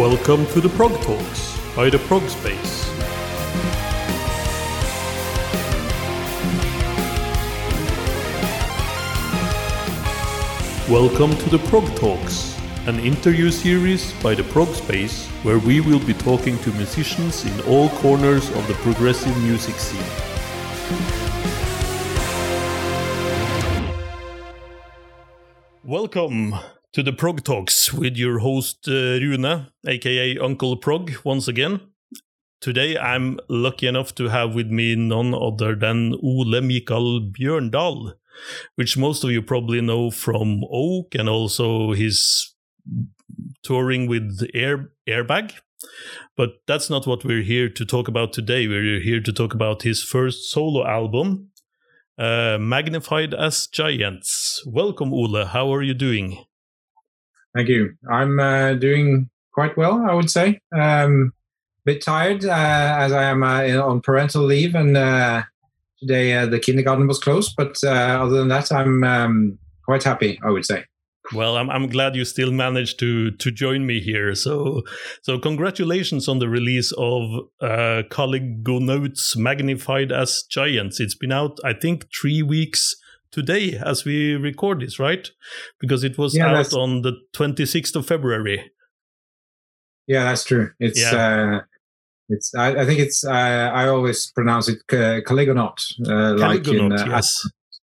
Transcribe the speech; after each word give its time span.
Welcome 0.00 0.46
to 0.54 0.62
the 0.62 0.70
Prog 0.70 0.92
Talks 1.02 1.58
by 1.76 1.90
the 1.90 1.98
Prog 1.98 2.26
Space. 2.30 2.88
Welcome 10.88 11.36
to 11.36 11.50
the 11.50 11.58
Prog 11.68 11.84
Talks, 11.96 12.58
an 12.86 12.98
interview 13.00 13.50
series 13.50 14.14
by 14.22 14.34
the 14.34 14.44
Prog 14.44 14.68
Space 14.68 15.26
where 15.42 15.58
we 15.58 15.82
will 15.82 16.00
be 16.06 16.14
talking 16.14 16.58
to 16.60 16.72
musicians 16.72 17.44
in 17.44 17.60
all 17.68 17.90
corners 18.00 18.48
of 18.52 18.66
the 18.68 18.74
progressive 18.80 19.36
music 19.42 19.74
scene. 19.74 20.00
Welcome 25.84 26.54
to 26.92 27.04
the 27.04 27.12
Prog 27.12 27.44
Talks 27.44 27.92
with 27.92 28.16
your 28.16 28.40
host 28.40 28.88
uh, 28.88 29.20
Rune, 29.20 29.68
aka 29.86 30.38
Uncle 30.38 30.76
Prog, 30.76 31.12
once 31.24 31.46
again. 31.46 31.80
Today 32.60 32.98
I'm 32.98 33.38
lucky 33.48 33.86
enough 33.86 34.12
to 34.16 34.28
have 34.28 34.56
with 34.56 34.66
me 34.66 34.96
none 34.96 35.32
other 35.32 35.76
than 35.76 36.14
Ole 36.20 36.60
Mikael 36.60 37.20
Bjørndal, 37.20 38.14
which 38.74 38.98
most 38.98 39.22
of 39.22 39.30
you 39.30 39.40
probably 39.40 39.80
know 39.80 40.10
from 40.10 40.64
Oak 40.68 41.14
and 41.14 41.28
also 41.28 41.92
his 41.92 42.54
touring 43.62 44.08
with 44.08 44.44
Air 44.52 44.90
Airbag. 45.08 45.52
But 46.36 46.54
that's 46.66 46.90
not 46.90 47.06
what 47.06 47.24
we're 47.24 47.42
here 47.42 47.68
to 47.68 47.84
talk 47.84 48.08
about 48.08 48.32
today. 48.32 48.66
We're 48.66 49.00
here 49.00 49.20
to 49.20 49.32
talk 49.32 49.54
about 49.54 49.82
his 49.82 50.02
first 50.02 50.50
solo 50.50 50.84
album, 50.84 51.50
uh, 52.18 52.58
Magnified 52.60 53.32
as 53.32 53.68
Giants. 53.68 54.62
Welcome, 54.66 55.14
Ole. 55.14 55.44
How 55.44 55.72
are 55.72 55.82
you 55.82 55.94
doing? 55.94 56.44
Thank 57.54 57.68
you. 57.68 57.94
I'm 58.10 58.38
uh, 58.38 58.74
doing 58.74 59.28
quite 59.52 59.76
well, 59.76 60.04
I 60.08 60.14
would 60.14 60.30
say. 60.30 60.60
Um, 60.76 61.32
bit 61.84 62.02
tired 62.02 62.44
uh, 62.44 62.96
as 62.98 63.12
I 63.12 63.24
am 63.24 63.42
uh, 63.42 63.82
on 63.82 64.00
parental 64.00 64.42
leave, 64.42 64.74
and 64.74 64.96
uh, 64.96 65.42
today 65.98 66.36
uh, 66.36 66.46
the 66.46 66.60
kindergarten 66.60 67.06
was 67.06 67.18
closed. 67.18 67.54
But 67.56 67.76
uh, 67.84 67.88
other 68.22 68.36
than 68.38 68.48
that, 68.48 68.70
I'm 68.72 69.02
um, 69.02 69.58
quite 69.84 70.02
happy, 70.02 70.38
I 70.44 70.50
would 70.50 70.64
say. 70.64 70.84
Well, 71.32 71.56
I'm 71.56 71.70
I'm 71.70 71.88
glad 71.88 72.16
you 72.16 72.24
still 72.24 72.50
managed 72.50 72.98
to 73.00 73.30
to 73.30 73.50
join 73.50 73.86
me 73.86 74.00
here. 74.00 74.34
So 74.34 74.82
so 75.22 75.38
congratulations 75.38 76.28
on 76.28 76.38
the 76.38 76.48
release 76.48 76.92
of 76.98 77.22
uh, 77.60 78.02
Notes 78.66 79.36
Magnified 79.36 80.12
as 80.12 80.42
Giants. 80.50 80.98
It's 80.98 81.14
been 81.14 81.32
out, 81.32 81.58
I 81.64 81.72
think, 81.72 82.06
three 82.12 82.42
weeks 82.42 82.96
today 83.30 83.80
as 83.84 84.04
we 84.04 84.34
record 84.34 84.80
this, 84.80 84.98
right? 84.98 85.30
Because 85.78 86.04
it 86.04 86.18
was 86.18 86.36
yeah, 86.36 86.56
out 86.56 86.72
on 86.74 87.02
the 87.02 87.12
26th 87.34 87.96
of 87.96 88.06
February. 88.06 88.70
Yeah, 90.06 90.24
that's 90.24 90.44
true. 90.44 90.70
It's 90.80 91.00
yeah. 91.00 91.56
uh 91.56 91.60
it's 92.28 92.54
I, 92.54 92.82
I 92.82 92.86
think 92.86 93.00
it's 93.00 93.24
uh, 93.24 93.30
I 93.30 93.88
always 93.88 94.30
pronounce 94.32 94.68
it 94.68 94.78
uh, 94.92 95.20
Caligonaut, 95.26 95.78
uh, 96.08 96.34
like 96.34 96.66
in 96.68 96.92
uh, 96.92 97.04
yes. 97.08 97.48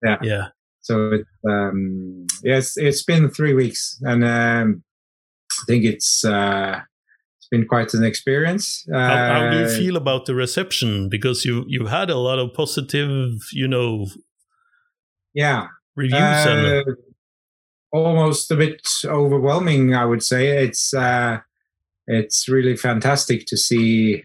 yeah. 0.04 0.16
Yeah. 0.22 0.44
So 0.80 1.12
it, 1.12 1.26
um 1.48 2.26
yes, 2.42 2.76
it's 2.76 3.02
been 3.02 3.30
3 3.30 3.54
weeks 3.54 3.98
and 4.02 4.24
um 4.24 4.82
I 5.50 5.64
think 5.66 5.84
it's 5.84 6.24
uh 6.24 6.80
it's 7.38 7.48
been 7.50 7.66
quite 7.66 7.94
an 7.94 8.04
experience. 8.04 8.84
Uh, 8.92 8.98
how, 8.98 9.16
how, 9.16 9.50
do 9.50 9.58
you 9.58 9.64
uh, 9.66 9.68
feel 9.68 9.96
about 9.96 10.26
the 10.26 10.34
reception? 10.34 11.08
Because 11.08 11.44
you 11.44 11.64
you've 11.68 11.90
had 11.90 12.10
a 12.10 12.16
lot 12.16 12.38
of 12.38 12.52
positive, 12.54 13.30
you 13.52 13.68
know, 13.68 14.06
yeah 15.36 15.68
reviews 15.94 16.20
uh, 16.20 16.82
and 16.86 16.96
almost 17.92 18.50
a 18.50 18.56
bit 18.56 18.86
overwhelming 19.04 19.94
i 19.94 20.04
would 20.04 20.22
say 20.22 20.48
it's 20.64 20.92
uh 20.92 21.38
it's 22.08 22.48
really 22.48 22.76
fantastic 22.76 23.46
to 23.46 23.56
see 23.56 24.24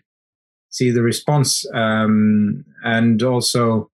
see 0.70 0.90
the 0.90 1.04
response 1.04 1.66
um 1.74 2.66
and 2.84 3.22
also 3.22 3.92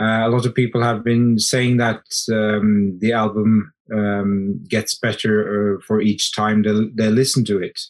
uh, 0.00 0.26
a 0.26 0.28
lot 0.28 0.44
of 0.44 0.54
people 0.54 0.82
have 0.82 1.04
been 1.04 1.38
saying 1.38 1.76
that 1.76 2.02
um, 2.32 2.98
the 3.00 3.12
album 3.12 3.72
um, 3.94 4.60
gets 4.68 4.94
better 4.94 5.76
uh, 5.76 5.80
for 5.86 6.00
each 6.00 6.34
time 6.34 6.62
they, 6.62 6.72
they 6.94 7.10
listen 7.10 7.44
to 7.44 7.62
it, 7.62 7.80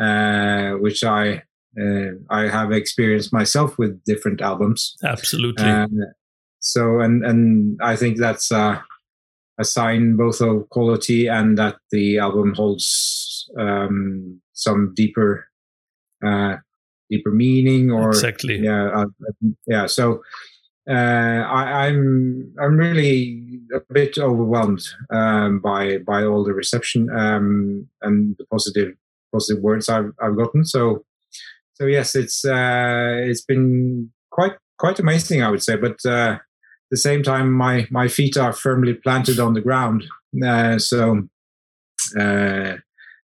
uh, 0.00 0.72
which 0.78 1.04
I 1.04 1.42
uh, 1.80 2.12
I 2.28 2.48
have 2.48 2.72
experienced 2.72 3.32
myself 3.32 3.78
with 3.78 4.02
different 4.04 4.40
albums. 4.40 4.96
Absolutely. 5.04 5.64
So, 6.64 7.00
and 7.00 7.24
and 7.24 7.78
I 7.82 7.96
think 7.96 8.18
that's 8.18 8.50
uh, 8.50 8.80
a 9.58 9.64
sign 9.64 10.16
both 10.16 10.40
of 10.40 10.68
quality 10.70 11.26
and 11.26 11.58
that 11.58 11.76
the 11.90 12.18
album 12.18 12.54
holds 12.54 13.48
um, 13.58 14.40
some 14.52 14.92
deeper, 14.96 15.46
uh, 16.24 16.56
deeper 17.10 17.30
meaning. 17.30 17.90
Or 17.90 18.08
exactly, 18.08 18.58
yeah, 18.58 18.88
uh, 18.88 19.06
yeah. 19.66 19.86
So. 19.86 20.22
Uh, 20.86 20.92
I, 21.48 21.86
am 21.86 22.52
I'm, 22.58 22.62
I'm 22.62 22.76
really 22.76 23.58
a 23.74 23.80
bit 23.90 24.18
overwhelmed 24.18 24.86
um, 25.08 25.60
by 25.60 25.96
by 25.96 26.24
all 26.24 26.44
the 26.44 26.52
reception 26.52 27.08
um, 27.08 27.88
and 28.02 28.36
the 28.36 28.44
positive 28.44 28.92
positive 29.32 29.62
words 29.62 29.88
I've 29.88 30.12
I've 30.20 30.36
gotten. 30.36 30.66
So 30.66 31.06
so 31.74 31.86
yes, 31.86 32.14
it's 32.14 32.44
uh, 32.44 33.22
it's 33.24 33.40
been 33.40 34.10
quite 34.30 34.56
quite 34.78 34.98
amazing, 34.98 35.42
I 35.42 35.50
would 35.50 35.62
say. 35.62 35.76
But 35.76 36.04
uh, 36.04 36.38
the 36.94 37.00
same 37.08 37.22
time, 37.24 37.52
my 37.52 37.86
my 37.90 38.06
feet 38.06 38.36
are 38.36 38.52
firmly 38.52 38.94
planted 38.94 39.40
on 39.40 39.54
the 39.54 39.60
ground. 39.60 40.04
Uh, 40.46 40.78
so, 40.78 41.28
uh, 42.18 42.74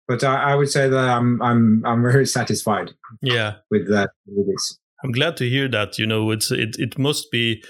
but 0.08 0.24
I, 0.24 0.52
I, 0.52 0.56
would 0.56 0.70
say 0.70 0.88
that 0.88 1.10
I'm 1.18 1.42
I'm 1.42 1.84
I'm 1.86 2.02
very 2.02 2.26
satisfied. 2.38 2.92
Yeah, 3.22 3.56
with 3.70 3.90
that. 3.90 4.12
With 4.26 4.48
this. 4.48 4.80
I'm 5.04 5.12
glad 5.12 5.36
to 5.38 5.50
hear 5.50 5.68
that. 5.70 5.98
You 6.00 6.08
know, 6.08 6.32
it's 6.32 6.52
it 6.52 6.78
it 6.80 6.98
must 6.98 7.32
be 7.32 7.62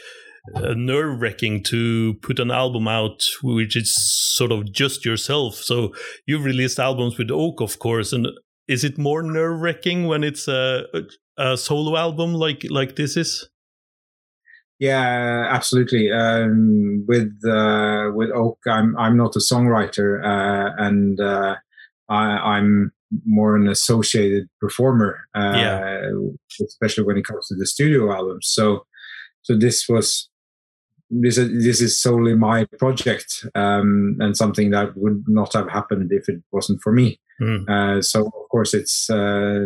uh, 0.56 0.74
nerve 0.76 1.22
wracking 1.22 1.64
to 1.64 2.14
put 2.22 2.40
an 2.40 2.52
album 2.52 2.88
out 2.88 3.24
which 3.42 3.76
is 3.76 3.96
sort 4.38 4.52
of 4.52 4.72
just 4.72 5.06
yourself. 5.06 5.56
So 5.56 5.94
you've 6.28 6.46
released 6.46 6.80
albums 6.80 7.18
with 7.18 7.32
Oak, 7.32 7.62
of 7.62 7.80
course, 7.80 8.14
and 8.14 8.28
is 8.68 8.84
it 8.84 9.00
more 9.00 9.24
nerve 9.24 9.60
wracking 9.60 10.06
when 10.06 10.24
it's 10.24 10.48
a, 10.48 10.86
a 11.38 11.58
solo 11.58 11.98
album 11.98 12.36
like 12.36 12.66
like 12.70 12.96
this 12.96 13.18
is? 13.18 13.50
Yeah, 14.80 15.46
absolutely. 15.50 16.10
Um, 16.10 17.06
with 17.06 17.38
uh, 17.46 18.12
with 18.14 18.30
Oak, 18.32 18.60
I'm 18.66 18.98
I'm 18.98 19.18
not 19.18 19.36
a 19.36 19.40
songwriter, 19.40 20.24
uh, 20.24 20.72
and 20.78 21.20
uh, 21.20 21.56
I, 22.08 22.58
am 22.58 22.94
more 23.26 23.58
an 23.58 23.68
associated 23.68 24.48
performer. 24.62 25.28
Uh, 25.36 25.54
yeah. 25.56 26.12
especially 26.62 27.04
when 27.04 27.18
it 27.18 27.26
comes 27.26 27.48
to 27.48 27.56
the 27.56 27.68
studio 27.68 28.14
albums. 28.14 28.48
So, 28.48 28.86
so 29.42 29.58
this 29.58 29.90
was 29.90 30.30
this 31.10 31.36
this 31.36 31.82
is 31.82 32.02
solely 32.02 32.36
my 32.36 32.64
project, 32.78 33.46
um, 33.56 34.16
and 34.22 34.38
something 34.38 34.72
that 34.72 34.96
would 34.96 35.26
not 35.28 35.52
have 35.54 35.70
happened 35.70 36.12
if 36.14 36.30
it 36.30 36.42
wasn't 36.54 36.82
for 36.82 36.94
me. 36.94 37.20
Mm. 37.42 38.04
so, 38.04 38.28
of 38.28 38.50
course, 38.50 38.74
it's 38.74 39.10
uh, 39.10 39.66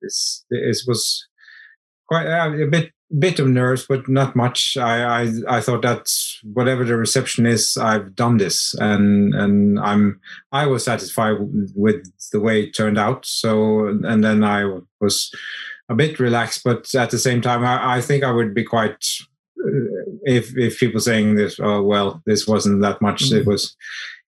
it's 0.00 0.46
it 0.50 0.78
was 0.86 1.26
quite 2.06 2.26
uh, 2.26 2.50
a 2.50 2.66
bit 2.66 2.92
bit 3.16 3.38
of 3.38 3.48
nerves, 3.48 3.86
but 3.88 4.08
not 4.08 4.36
much. 4.36 4.76
I, 4.76 5.22
I 5.22 5.32
I 5.48 5.60
thought 5.60 5.82
that 5.82 6.12
whatever 6.52 6.84
the 6.84 6.96
reception 6.96 7.46
is, 7.46 7.76
I've 7.76 8.14
done 8.14 8.36
this, 8.36 8.74
and 8.74 9.34
and 9.34 9.78
I'm 9.80 10.20
I 10.52 10.66
was 10.66 10.84
satisfied 10.84 11.36
with 11.74 12.10
the 12.32 12.40
way 12.40 12.64
it 12.64 12.74
turned 12.74 12.98
out. 12.98 13.24
So 13.24 13.88
and 13.88 14.22
then 14.22 14.44
I 14.44 14.64
was 15.00 15.30
a 15.88 15.94
bit 15.94 16.20
relaxed, 16.20 16.62
but 16.64 16.94
at 16.94 17.10
the 17.10 17.18
same 17.18 17.40
time, 17.40 17.64
I, 17.64 17.96
I 17.96 18.00
think 18.00 18.24
I 18.24 18.30
would 18.30 18.54
be 18.54 18.64
quite 18.64 19.04
uh, 19.64 20.04
if 20.24 20.56
if 20.56 20.78
people 20.78 21.00
saying 21.00 21.36
this. 21.36 21.58
Oh 21.58 21.82
well, 21.82 22.22
this 22.26 22.46
wasn't 22.46 22.82
that 22.82 23.00
much. 23.00 23.24
Mm-hmm. 23.24 23.38
It 23.38 23.46
was. 23.46 23.76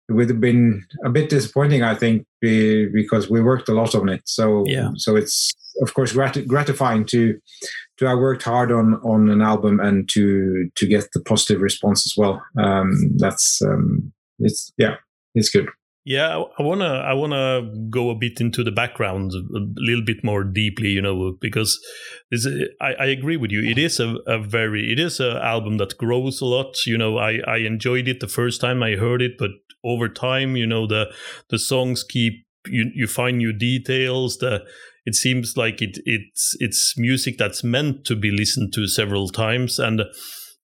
It 0.08 0.14
would 0.14 0.28
have 0.28 0.40
been 0.40 0.84
a 1.04 1.08
bit 1.08 1.30
disappointing, 1.30 1.84
I 1.84 1.94
think, 1.94 2.26
because 2.40 3.30
we 3.30 3.40
worked 3.40 3.68
a 3.68 3.74
lot 3.74 3.94
on 3.94 4.08
it. 4.08 4.22
So, 4.24 4.64
yeah. 4.66 4.90
so 4.96 5.14
it's 5.14 5.54
of 5.82 5.94
course 5.94 6.12
grat- 6.12 6.46
gratifying 6.46 7.04
to 7.06 7.38
to 7.98 8.06
I 8.06 8.14
worked 8.14 8.42
hard 8.42 8.72
on 8.72 8.94
on 9.02 9.28
an 9.28 9.42
album 9.42 9.80
and 9.80 10.08
to 10.10 10.70
to 10.74 10.86
get 10.86 11.08
the 11.12 11.20
positive 11.20 11.60
response 11.60 12.06
as 12.06 12.14
well. 12.16 12.42
Um, 12.58 13.16
that's 13.16 13.60
um, 13.62 14.12
it's 14.38 14.72
yeah, 14.78 14.96
it's 15.34 15.50
good. 15.50 15.68
Yeah, 16.04 16.42
I 16.58 16.62
wanna 16.62 17.04
I 17.06 17.12
wanna 17.12 17.70
go 17.90 18.08
a 18.08 18.14
bit 18.14 18.40
into 18.40 18.64
the 18.64 18.72
background 18.72 19.32
a 19.32 19.60
little 19.76 20.04
bit 20.04 20.24
more 20.24 20.44
deeply, 20.44 20.88
you 20.88 21.02
know, 21.02 21.36
because 21.40 21.78
this 22.30 22.48
I, 22.80 22.94
I 22.94 23.06
agree 23.06 23.36
with 23.36 23.50
you. 23.50 23.62
It 23.62 23.78
is 23.78 24.00
a, 24.00 24.16
a 24.26 24.38
very 24.38 24.90
it 24.92 24.98
is 24.98 25.20
an 25.20 25.36
album 25.36 25.76
that 25.76 25.98
grows 25.98 26.40
a 26.40 26.46
lot. 26.46 26.86
You 26.86 26.96
know, 26.96 27.18
I 27.18 27.40
I 27.46 27.58
enjoyed 27.58 28.08
it 28.08 28.20
the 28.20 28.28
first 28.28 28.62
time 28.62 28.82
I 28.82 28.96
heard 28.96 29.20
it, 29.20 29.32
but 29.38 29.50
over 29.84 30.08
time, 30.08 30.56
you 30.56 30.66
know, 30.66 30.86
the 30.86 31.12
the 31.50 31.58
songs 31.58 32.02
keep 32.02 32.46
you 32.66 32.90
you 32.94 33.06
find 33.06 33.38
new 33.38 33.52
details. 33.52 34.38
The 34.38 34.64
it 35.10 35.14
seems 35.14 35.56
like 35.56 35.82
it 35.82 35.98
it's 36.04 36.54
it's 36.60 36.94
music 36.96 37.38
that's 37.38 37.62
meant 37.64 38.04
to 38.06 38.16
be 38.16 38.30
listened 38.30 38.72
to 38.74 38.86
several 38.86 39.28
times 39.28 39.78
and 39.78 40.00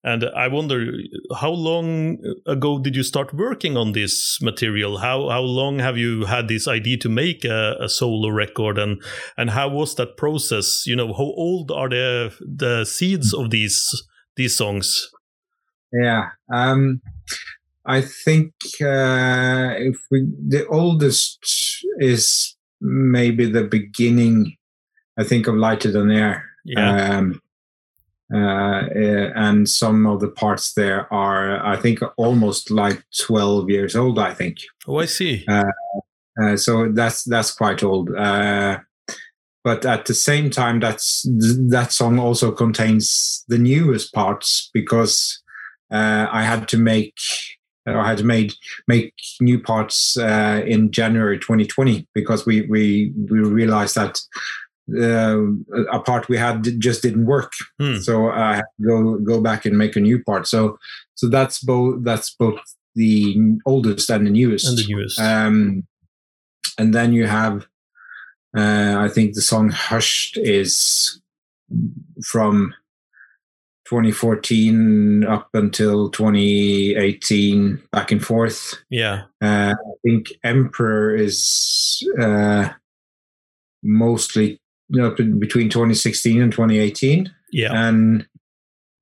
And 0.06 0.22
I 0.36 0.48
wonder, 0.48 0.92
how 1.40 1.50
long 1.50 2.18
ago 2.46 2.78
did 2.78 2.94
you 2.94 3.02
start 3.02 3.34
working 3.34 3.76
on 3.76 3.92
this 3.92 4.38
material? 4.40 4.98
How 4.98 5.28
how 5.28 5.42
long 5.42 5.80
have 5.80 5.98
you 5.98 6.26
had 6.26 6.46
this 6.46 6.68
idea 6.68 6.96
to 6.98 7.08
make 7.08 7.44
a, 7.44 7.74
a 7.80 7.88
solo 7.88 8.28
record, 8.30 8.78
and 8.78 9.02
and 9.36 9.50
how 9.50 9.68
was 9.68 9.94
that 9.96 10.16
process? 10.16 10.86
You 10.86 10.96
know, 10.96 11.12
how 11.12 11.32
old 11.36 11.70
are 11.70 11.88
the 11.88 12.30
the 12.40 12.84
seeds 12.84 13.34
of 13.34 13.50
these 13.50 13.78
these 14.36 14.56
songs? 14.56 15.10
Yeah, 15.90 16.30
um, 16.54 17.00
I 17.84 18.00
think 18.02 18.52
uh, 18.80 19.74
if 19.90 19.96
we 20.10 20.26
the 20.48 20.66
oldest 20.68 21.42
is 21.98 22.55
maybe 22.80 23.50
the 23.50 23.64
beginning. 23.64 24.56
I 25.18 25.24
think 25.24 25.46
of 25.46 25.54
lighter 25.54 25.90
than 25.90 26.10
air. 26.10 26.44
Yeah. 26.64 27.16
Um, 27.16 27.40
uh, 28.34 28.82
eh, 28.94 29.30
and 29.36 29.68
some 29.68 30.04
of 30.06 30.20
the 30.20 30.28
parts 30.28 30.74
there 30.74 31.12
are, 31.12 31.64
I 31.64 31.76
think, 31.76 32.00
almost 32.16 32.70
like 32.70 33.02
12 33.20 33.70
years 33.70 33.94
old. 33.94 34.18
I 34.18 34.34
think. 34.34 34.58
Oh, 34.86 34.98
I 34.98 35.06
see. 35.06 35.44
Uh, 35.48 35.64
uh, 36.42 36.56
so 36.56 36.90
that's 36.92 37.24
that's 37.24 37.52
quite 37.52 37.82
old. 37.82 38.10
Uh, 38.14 38.80
but 39.62 39.84
at 39.84 40.06
the 40.06 40.14
same 40.14 40.50
time, 40.50 40.80
that's 40.80 41.26
that 41.70 41.92
song 41.92 42.18
also 42.18 42.52
contains 42.52 43.44
the 43.48 43.58
newest 43.58 44.12
parts 44.12 44.70
because 44.72 45.42
uh, 45.90 46.26
I 46.30 46.42
had 46.44 46.68
to 46.68 46.78
make 46.78 47.16
I 47.86 48.08
had 48.08 48.18
to 48.18 48.24
make 48.24 48.52
make 48.88 49.14
new 49.40 49.60
parts 49.60 50.16
uh, 50.16 50.62
in 50.66 50.90
January 50.90 51.38
2020 51.38 52.08
because 52.14 52.44
we 52.46 52.62
we 52.62 53.12
we 53.30 53.40
realized 53.40 53.94
that 53.94 54.20
uh, 54.96 55.38
a 55.92 56.00
part 56.00 56.28
we 56.28 56.36
had 56.36 56.64
just 56.80 57.02
didn't 57.02 57.26
work. 57.26 57.52
Hmm. 57.80 57.96
So 57.96 58.30
I 58.30 58.56
had 58.56 58.64
to 58.80 58.86
go 58.86 59.18
go 59.18 59.40
back 59.40 59.66
and 59.66 59.78
make 59.78 59.96
a 59.96 60.00
new 60.00 60.22
part. 60.22 60.46
So 60.46 60.78
so 61.14 61.28
that's 61.28 61.60
both 61.60 62.04
that's 62.04 62.34
both 62.34 62.60
the 62.96 63.58
oldest 63.66 64.10
and 64.10 64.26
the 64.26 64.30
newest. 64.30 64.66
And 64.66 64.78
the 64.78 64.86
newest. 64.88 65.20
Um, 65.20 65.86
and 66.78 66.94
then 66.94 67.12
you 67.12 67.26
have, 67.26 67.66
uh, 68.56 68.96
I 68.98 69.08
think 69.08 69.34
the 69.34 69.42
song 69.42 69.70
"Hushed" 69.70 70.36
is 70.38 71.20
from 72.24 72.74
2014 73.88 75.24
up 75.24 75.48
until 75.54 76.10
2018, 76.10 77.82
back 77.92 78.10
and 78.10 78.24
forth. 78.24 78.74
yeah. 78.90 79.22
Uh, 79.40 79.74
I 79.78 79.94
think 80.02 80.32
Emperor 80.42 81.14
is 81.14 82.02
uh, 82.20 82.70
mostly 83.82 84.60
you 84.88 85.00
know, 85.00 85.10
between 85.10 85.68
2016 85.68 86.42
and 86.42 86.52
2018. 86.52 87.32
Yeah. 87.52 87.70
And 87.72 88.26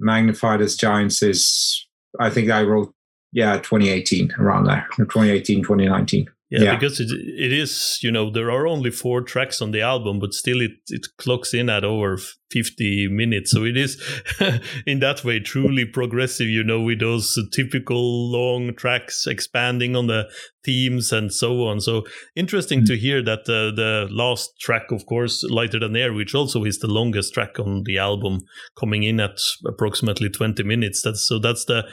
Magnified 0.01 0.61
as 0.61 0.77
Giants 0.77 1.23
is, 1.23 1.87
I 2.21 2.31
think 2.31 2.51
I 2.51 2.63
wrote, 2.63 2.93
yeah, 3.33 3.57
2018, 3.57 4.33
around 4.39 4.65
there, 4.65 4.87
2018, 4.97 5.63
2019. 5.63 6.29
Yeah, 6.51 6.63
Yeah. 6.65 6.75
because 6.77 7.01
it 7.01 7.09
it 7.11 7.53
is 7.53 7.99
you 8.03 8.13
know 8.13 8.31
there 8.31 8.51
are 8.51 8.67
only 8.67 8.91
four 8.91 9.23
tracks 9.23 9.61
on 9.63 9.71
the 9.73 9.81
album, 9.81 10.19
but 10.21 10.35
still 10.35 10.61
it 10.61 10.73
it 10.89 11.07
clocks 11.19 11.55
in 11.55 11.69
at 11.71 11.85
over 11.85 12.19
fifty 12.51 13.09
minutes. 13.09 13.51
So 13.51 13.65
it 13.65 13.77
is 13.77 13.97
in 14.87 15.01
that 15.01 15.25
way 15.25 15.41
truly 15.41 15.85
progressive. 15.87 16.47
You 16.49 16.63
know, 16.63 16.81
with 16.83 17.01
those 17.01 17.37
typical 17.53 18.31
long 18.31 18.75
tracks 18.77 19.27
expanding 19.27 19.97
on 19.97 20.07
the 20.07 20.29
themes 20.65 21.13
and 21.13 21.33
so 21.33 21.65
on. 21.67 21.81
So 21.81 22.05
interesting 22.37 22.83
Mm. 22.83 22.87
to 22.87 22.97
hear 22.97 23.23
that 23.23 23.47
the 23.47 23.73
the 23.75 24.07
last 24.11 24.51
track, 24.61 24.93
of 24.93 25.07
course, 25.07 25.43
"Lighter 25.49 25.81
Than 25.81 25.97
Air," 25.97 26.13
which 26.13 26.35
also 26.35 26.65
is 26.65 26.79
the 26.79 26.87
longest 26.93 27.33
track 27.35 27.59
on 27.59 27.83
the 27.85 27.99
album, 27.99 28.41
coming 28.79 29.03
in 29.03 29.19
at 29.19 29.39
approximately 29.67 30.29
twenty 30.29 30.63
minutes. 30.63 31.03
That's 31.03 31.27
so 31.27 31.39
that's 31.39 31.65
the 31.65 31.85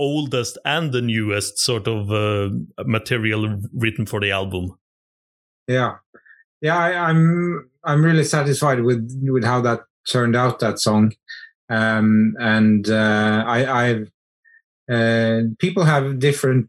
oldest 0.00 0.58
and 0.64 0.92
the 0.92 1.02
newest 1.02 1.58
sort 1.58 1.86
of 1.86 2.10
uh, 2.10 2.50
material 2.84 3.60
written 3.74 4.06
for 4.06 4.20
the 4.20 4.30
album. 4.30 4.78
Yeah, 5.68 5.96
yeah, 6.60 6.78
I, 6.78 7.10
I'm 7.10 7.70
I'm 7.84 8.04
really 8.04 8.24
satisfied 8.24 8.80
with 8.82 9.10
with 9.22 9.44
how 9.44 9.60
that 9.62 9.80
turned 10.08 10.34
out 10.34 10.58
that 10.60 10.78
song, 10.78 11.12
um, 11.68 12.34
and 12.38 12.88
uh, 12.88 13.44
I 13.46 13.88
I've 13.88 14.10
uh, 14.90 15.42
people 15.58 15.84
have 15.84 16.18
different 16.18 16.68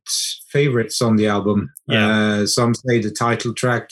favorites 0.50 1.01
on 1.01 1.16
the 1.16 1.27
album. 1.27 1.74
Yeah. 1.88 2.07
Uh, 2.07 2.45
some 2.45 2.75
say 2.75 3.01
the 3.01 3.12
title 3.12 3.54
track, 3.54 3.89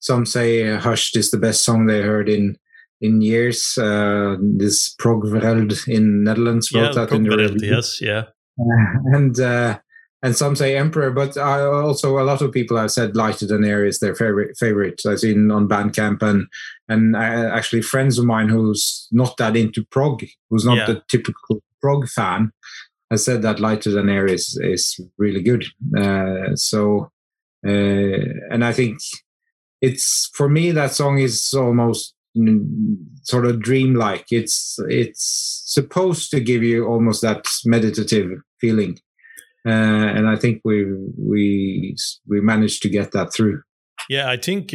some 0.00 0.26
say 0.26 0.76
"Hushed" 0.76 1.16
is 1.16 1.30
the 1.30 1.38
best 1.38 1.64
song 1.64 1.86
they 1.86 2.02
heard 2.02 2.28
in 2.28 2.58
in 3.00 3.22
years. 3.22 3.78
Uh, 3.78 4.36
this 4.40 4.94
Progwereld 4.96 5.88
in 5.88 6.24
Netherlands 6.24 6.72
wrote 6.72 6.94
yeah, 6.94 7.06
that 7.06 7.12
in 7.12 7.22
the 7.22 7.36
review. 7.36 7.70
yes, 7.74 8.00
yeah, 8.00 8.24
and 8.58 9.38
uh, 9.40 9.78
and 10.22 10.34
some 10.34 10.56
say 10.56 10.76
emperor, 10.76 11.10
but 11.10 11.36
I 11.36 11.60
also 11.62 12.18
a 12.18 12.24
lot 12.24 12.40
of 12.40 12.50
people 12.50 12.78
have 12.78 12.90
said 12.90 13.14
lighter 13.14 13.46
than 13.46 13.64
air 13.64 13.84
is 13.84 13.98
their 13.98 14.14
favorite 14.14 14.56
favorite. 14.56 15.02
I've 15.06 15.20
seen 15.20 15.50
on 15.50 15.68
Bandcamp 15.68 16.22
and 16.22 16.46
and 16.88 17.14
uh, 17.14 17.18
actually 17.52 17.82
friends 17.82 18.18
of 18.18 18.24
mine 18.24 18.48
who's 18.48 19.06
not 19.12 19.36
that 19.36 19.56
into 19.56 19.84
prog, 19.84 20.24
who's 20.48 20.64
not 20.64 20.78
Yeah. 20.78 20.86
the 20.86 21.02
typical 21.08 21.62
prog 21.82 22.08
fan, 22.08 22.52
has 23.10 23.24
said 23.24 23.42
that 23.42 23.60
lighter 23.60 23.90
than 23.90 24.08
air 24.08 24.26
is 24.26 24.58
is 24.62 24.98
really 25.18 25.42
good. 25.42 25.66
Uh, 25.96 26.54
so 26.54 27.10
uh, 27.66 27.70
and 28.50 28.64
I 28.64 28.72
think 28.72 28.98
it's 29.82 30.30
for 30.32 30.48
me 30.48 30.70
that 30.70 30.92
song 30.92 31.18
is 31.18 31.52
almost 31.52 32.13
sort 33.22 33.46
of 33.46 33.60
dreamlike. 33.62 34.26
It's 34.30 34.76
it's 34.88 35.62
supposed 35.66 36.30
to 36.30 36.40
give 36.40 36.62
you 36.62 36.86
almost 36.86 37.22
that 37.22 37.46
meditative 37.64 38.28
feeling, 38.60 38.98
uh, 39.66 39.70
and 40.16 40.28
I 40.28 40.36
think 40.36 40.60
we 40.64 40.84
we 41.18 41.96
we 42.28 42.40
managed 42.40 42.82
to 42.82 42.88
get 42.88 43.12
that 43.12 43.32
through. 43.32 43.62
yeah. 44.08 44.28
I 44.30 44.36
think 44.36 44.72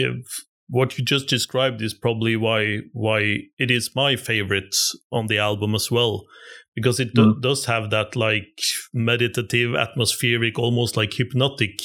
what 0.71 0.97
you 0.97 1.03
just 1.05 1.27
described 1.27 1.81
is 1.81 1.93
probably 1.93 2.35
why 2.35 2.79
why 2.93 3.19
it 3.57 3.71
is 3.71 3.91
my 3.95 4.15
favorite 4.15 4.75
on 5.11 5.27
the 5.27 5.37
album 5.39 5.75
as 5.75 5.89
well, 5.91 6.25
because 6.75 6.99
it 6.99 7.13
do- 7.13 7.33
Mm. 7.35 7.41
does 7.41 7.65
have 7.65 7.89
that 7.89 8.15
like 8.15 8.61
meditative, 8.93 9.75
atmospheric, 9.75 10.57
almost 10.59 10.95
like 10.97 11.13
hypnotic 11.13 11.79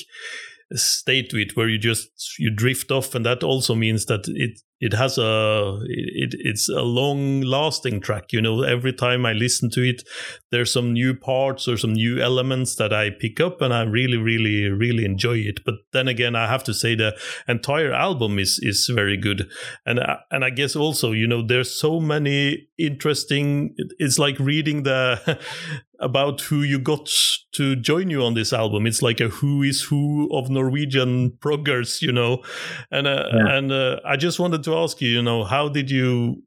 state 0.74 1.28
to 1.30 1.36
it 1.36 1.56
where 1.56 1.68
you 1.68 1.78
just 1.78 2.08
you 2.38 2.50
drift 2.54 2.90
off 2.90 3.14
and 3.14 3.24
that 3.24 3.42
also 3.42 3.74
means 3.74 4.06
that 4.06 4.24
it 4.28 4.60
it 4.84 4.92
has 4.92 5.16
a 5.16 5.78
it, 5.86 6.34
it's 6.38 6.68
a 6.68 6.82
long 6.82 7.40
lasting 7.40 8.00
track 8.00 8.32
you 8.32 8.40
know. 8.42 8.62
Every 8.62 8.92
time 8.92 9.24
i 9.24 9.32
listen 9.32 9.70
to 9.70 9.82
it 9.82 10.02
there's 10.50 10.72
some 10.72 10.92
new 10.92 11.14
parts 11.14 11.66
or 11.66 11.76
some 11.76 11.94
new 11.94 12.20
elements 12.20 12.76
that 12.76 12.92
i 12.92 13.10
pick 13.10 13.40
up 13.40 13.62
and 13.62 13.72
i 13.72 13.82
really 13.82 14.18
really 14.18 14.68
really 14.68 15.04
enjoy 15.04 15.38
it. 15.38 15.64
But 15.64 15.76
then 15.92 16.06
again 16.06 16.36
i 16.36 16.46
have 16.46 16.64
to 16.64 16.74
say 16.74 16.94
the 16.94 17.16
entire 17.48 17.92
album 17.92 18.38
is 18.38 18.60
is 18.62 18.90
very 18.94 19.16
good. 19.16 19.48
And 19.86 20.00
and 20.30 20.44
i 20.44 20.50
guess 20.50 20.76
also 20.76 21.12
you 21.12 21.26
know 21.26 21.46
there's 21.46 21.70
so 21.70 22.00
many 22.00 22.68
interesting 22.76 23.74
it's 23.98 24.18
like 24.18 24.38
reading 24.38 24.82
the 24.82 25.38
about 26.00 26.40
who 26.42 26.62
you 26.62 26.78
got 26.78 27.08
to 27.52 27.76
join 27.76 28.10
you 28.10 28.22
on 28.22 28.34
this 28.34 28.52
album 28.52 28.86
it's 28.86 29.02
like 29.02 29.20
a 29.20 29.28
who 29.28 29.62
is 29.62 29.82
who 29.82 30.28
of 30.32 30.50
norwegian 30.50 31.30
proggers 31.40 32.02
you 32.02 32.10
know 32.12 32.42
and 32.90 33.06
uh, 33.06 33.24
Yeah. 33.32 33.56
and 33.56 33.72
uh, 33.72 34.00
i 34.04 34.16
just 34.16 34.38
wanted 34.40 34.62
to 34.64 34.74
ask 34.76 35.00
you 35.00 35.08
you 35.08 35.22
know 35.22 35.44
how 35.44 35.68
did 35.68 35.90
you 35.90 36.42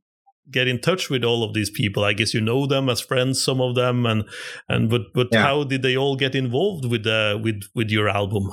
get 0.51 0.68
in 0.68 0.80
touch 0.80 1.10
with 1.10 1.24
all 1.24 1.44
of 1.44 1.54
these 1.54 1.70
people 1.70 2.04
i 2.04 2.13
guess 2.13 2.34
you 2.34 2.42
know 2.42 2.66
them 2.68 2.89
as 2.89 3.01
friends 3.01 3.42
some 3.42 3.62
of 3.62 3.75
them 3.75 4.06
and 4.06 4.24
and 4.70 4.89
but 4.89 5.01
but 5.13 5.27
Yeah. 5.32 5.42
how 5.44 5.63
did 5.63 5.82
they 5.82 5.96
all 5.98 6.16
get 6.16 6.36
involved 6.36 6.86
with 6.86 7.06
uh 7.08 7.38
with 7.44 7.62
with 7.75 7.89
your 7.89 8.10
album 8.10 8.50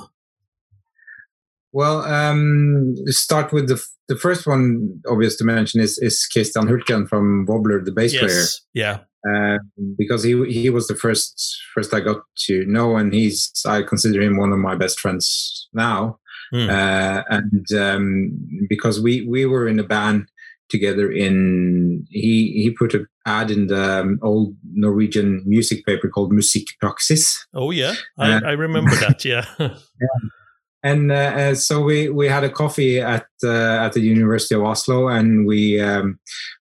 Well, 1.77 2.03
um, 2.05 2.95
start 3.07 3.51
with 3.51 3.67
the 3.67 3.83
the 4.07 4.15
first 4.15 4.47
one. 4.47 5.01
Obvious 5.09 5.35
to 5.37 5.43
mention 5.43 5.81
is 5.81 5.97
is 5.97 6.25
Kristian 6.33 6.69
Hultgren 6.69 7.05
from 7.07 7.45
Wobbler, 7.47 7.83
the 7.83 7.91
bass 7.91 8.13
player. 8.17 8.43
yeah 8.73 8.99
uh, 9.27 9.57
because 9.97 10.23
he 10.23 10.45
he 10.51 10.69
was 10.69 10.87
the 10.87 10.95
first 10.95 11.57
first 11.73 11.93
I 11.93 11.99
got 11.99 12.21
to 12.45 12.65
know, 12.65 12.95
and 12.95 13.13
he's 13.13 13.51
I 13.65 13.81
consider 13.81 14.21
him 14.21 14.37
one 14.37 14.51
of 14.51 14.59
my 14.59 14.75
best 14.75 14.99
friends 14.99 15.67
now. 15.73 16.19
Hmm. 16.51 16.69
Uh, 16.69 17.21
and 17.29 17.65
um, 17.73 18.31
because 18.69 19.01
we 19.01 19.25
we 19.27 19.45
were 19.45 19.67
in 19.67 19.79
a 19.79 19.83
band 19.83 20.29
together 20.69 21.11
in 21.11 22.05
he 22.09 22.51
he 22.63 22.71
put 22.71 22.93
an 22.93 23.07
ad 23.25 23.51
in 23.51 23.67
the 23.67 24.01
um, 24.01 24.19
old 24.21 24.55
Norwegian 24.73 25.43
music 25.45 25.85
paper 25.85 26.09
called 26.09 26.31
Musikkpraxis, 26.31 27.37
oh 27.53 27.71
yeah 27.71 27.93
I, 28.17 28.33
Uh, 28.33 28.41
I 28.45 28.51
remember 28.51 28.95
that 28.95 29.25
yeah 29.25 29.45
and 30.85 31.11
uh, 31.11 31.15
uh, 31.15 31.55
so 31.55 31.81
we 31.81 32.09
we 32.09 32.27
had 32.27 32.43
a 32.43 32.49
coffee 32.49 32.99
at 32.99 33.25
uh, 33.43 33.85
at 33.85 33.93
the 33.93 34.01
University 34.01 34.53
of 34.53 34.61
Oslo, 34.63 35.07
and 35.07 35.47
we 35.47 35.81
um, 35.81 36.19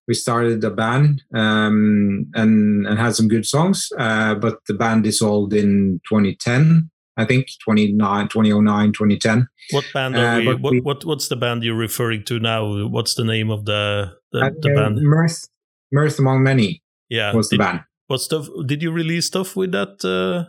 we 0.09 0.15
started 0.15 0.65
a 0.65 0.71
band 0.71 1.23
um, 1.35 2.27
and 2.35 2.87
and 2.87 2.99
had 2.99 3.15
some 3.15 3.29
good 3.29 3.45
songs. 3.45 3.89
Uh, 3.99 4.35
but 4.35 4.61
the 4.67 4.73
band 4.73 5.05
dissolved 5.05 5.53
in 5.53 6.01
2010, 6.09 6.91
I 7.19 7.27
think 7.27 7.49
29, 7.65 8.29
2009, 8.29 8.93
2010. 8.93 9.47
what 9.73 9.85
band 9.93 10.17
are 10.17 10.27
Uh, 10.27 10.39
we, 10.39 10.47
what, 10.55 10.73
we- 10.73 10.81
what 10.81 11.05
what's 11.05 11.29
the 11.29 11.37
band 11.37 11.63
you're 11.63 11.77
referring 11.77 12.25
to 12.25 12.41
now 12.41 12.89
what's 12.89 13.15
the 13.15 13.25
name 13.25 13.51
of 13.51 13.67
the 13.67 14.11
the, 14.33 14.41
And, 14.41 14.57
the 14.63 14.71
uh, 14.73 14.75
band 14.75 15.03
Mirth, 15.03 15.49
Mirth 15.93 16.19
among 16.19 16.43
many 16.43 16.83
yeah 17.11 17.35
was 17.35 17.51
the 17.51 17.59
did, 17.59 17.65
band. 17.65 17.81
What 18.07 18.21
stuff 18.23 18.49
did 18.67 18.83
you 18.83 18.91
release 18.91 19.27
stuff 19.27 19.55
with 19.55 19.73
that? 19.73 20.01
Uh... 20.05 20.49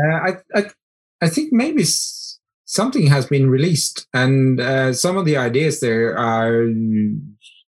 Uh, 0.00 0.16
I, 0.28 0.30
I 0.54 0.70
I 1.20 1.28
think 1.28 1.52
maybe 1.52 1.82
something 2.68 3.06
has 3.06 3.26
been 3.26 3.50
released, 3.50 4.06
and 4.14 4.60
uh, 4.60 4.92
some 4.92 5.16
of 5.16 5.24
the 5.24 5.36
ideas 5.36 5.80
there 5.80 6.16
are 6.16 6.68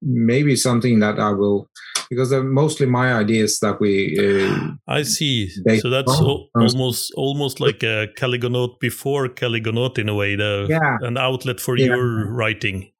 maybe 0.01 0.55
something 0.55 0.99
that 0.99 1.19
I 1.19 1.31
will 1.31 1.69
because 2.09 2.31
they're 2.31 2.43
mostly 2.43 2.87
my 2.87 3.13
ideas 3.13 3.59
that 3.59 3.79
we. 3.79 4.17
Uh, 4.17 4.71
I 4.87 5.03
see. 5.03 5.49
So 5.49 5.89
that's 5.89 6.11
al- 6.11 6.49
almost 6.55 7.13
almost 7.15 7.59
like 7.59 7.83
a 7.83 8.07
Caligonaut 8.17 8.79
before 8.79 9.29
Caligonaut 9.29 9.97
in 9.99 10.09
a 10.09 10.15
way, 10.15 10.35
the, 10.35 10.65
yeah. 10.69 10.97
an 11.01 11.17
outlet 11.17 11.59
for 11.59 11.77
yeah. 11.77 11.85
your 11.85 12.31
writing. 12.31 12.91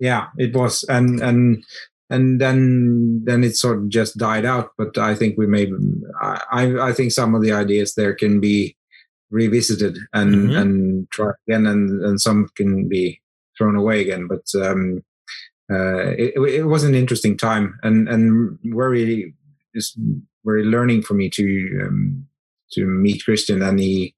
Yeah, 0.00 0.26
it 0.36 0.54
was, 0.54 0.84
and 0.88 1.20
and 1.20 1.64
and 2.10 2.40
then 2.40 3.22
then 3.24 3.44
it 3.44 3.56
sort 3.56 3.78
of 3.78 3.88
just 3.88 4.18
died 4.18 4.44
out. 4.44 4.70
But 4.76 4.98
I 4.98 5.14
think 5.14 5.38
we 5.38 5.46
made. 5.46 5.70
I 6.20 6.74
I 6.80 6.92
think 6.92 7.12
some 7.12 7.34
of 7.34 7.42
the 7.42 7.52
ideas 7.52 7.94
there 7.94 8.14
can 8.14 8.40
be 8.40 8.75
revisited 9.30 9.98
and 10.12 10.34
mm-hmm. 10.34 10.56
and 10.56 11.10
try 11.10 11.32
again, 11.48 11.66
and 11.66 12.04
and 12.04 12.20
some 12.20 12.48
can 12.56 12.88
be 12.88 13.20
thrown 13.56 13.76
away 13.76 14.00
again. 14.00 14.26
But 14.28 14.44
um, 14.62 15.02
uh, 15.70 16.10
it, 16.16 16.34
it, 16.36 16.66
was 16.66 16.84
an 16.84 16.94
interesting 16.94 17.36
time 17.36 17.78
and 17.82 18.08
and 18.08 18.58
very 18.64 19.34
just 19.74 19.98
very 20.44 20.64
learning 20.64 21.02
for 21.02 21.14
me 21.14 21.28
to 21.30 21.80
um, 21.84 22.26
to 22.72 22.84
meet 22.84 23.22
Kristian 23.26 23.66
and 23.66 23.80
he 23.80 24.14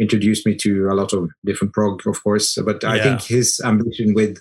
introduced 0.00 0.46
me 0.46 0.56
to 0.56 0.88
a 0.90 0.94
lot 0.94 1.12
of 1.12 1.30
different 1.44 1.72
prog 1.72 2.04
of 2.08 2.22
course 2.24 2.58
but 2.64 2.82
I 2.82 3.00
think 3.00 3.22
his 3.22 3.60
ambition 3.64 4.14
with 4.14 4.40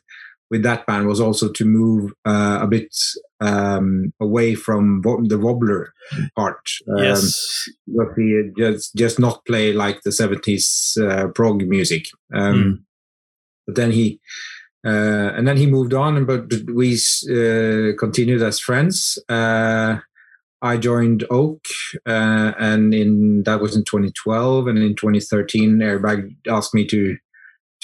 with 0.50 0.64
that 0.64 0.86
band 0.86 1.08
was 1.08 1.20
also 1.20 1.52
to 1.52 1.66
move 1.66 2.12
uh, 2.26 2.60
a 2.62 2.68
bit 2.68 2.96
um, 3.40 4.14
away 4.20 4.56
from 4.56 5.02
the 5.04 5.38
wobbler 5.38 5.94
part. 6.36 6.60
Um, 6.90 7.04
yes, 7.04 7.70
but 7.88 8.08
he 8.18 8.50
just 8.58 8.96
just 8.96 9.20
not 9.20 9.46
play 9.46 9.74
like 9.74 10.02
the 10.02 10.12
seventies 10.12 10.98
uh, 11.02 11.28
prog 11.28 11.62
music. 11.68 12.08
Um, 12.34 12.54
mm. 12.54 12.84
But 13.68 13.76
then 13.76 13.92
he 13.92 14.20
uh, 14.86 15.34
and 15.36 15.48
then 15.48 15.58
he 15.58 15.66
moved 15.66 15.94
on, 15.94 16.26
but 16.26 16.46
we 16.74 16.94
uh, 17.30 17.98
continued 17.98 18.42
as 18.42 18.60
friends. 18.60 19.20
Uh, 19.28 19.98
I 20.62 20.78
joined 20.78 21.26
Oak, 21.30 21.66
uh, 22.06 22.54
and 22.60 22.94
in 22.94 23.44
that 23.44 23.62
was 23.62 23.76
in 23.76 23.84
2012, 23.84 24.68
and 24.68 24.78
in 24.78 24.96
2013, 24.96 25.80
Airbag 25.80 26.36
asked 26.48 26.74
me 26.74 26.86
to 26.88 27.18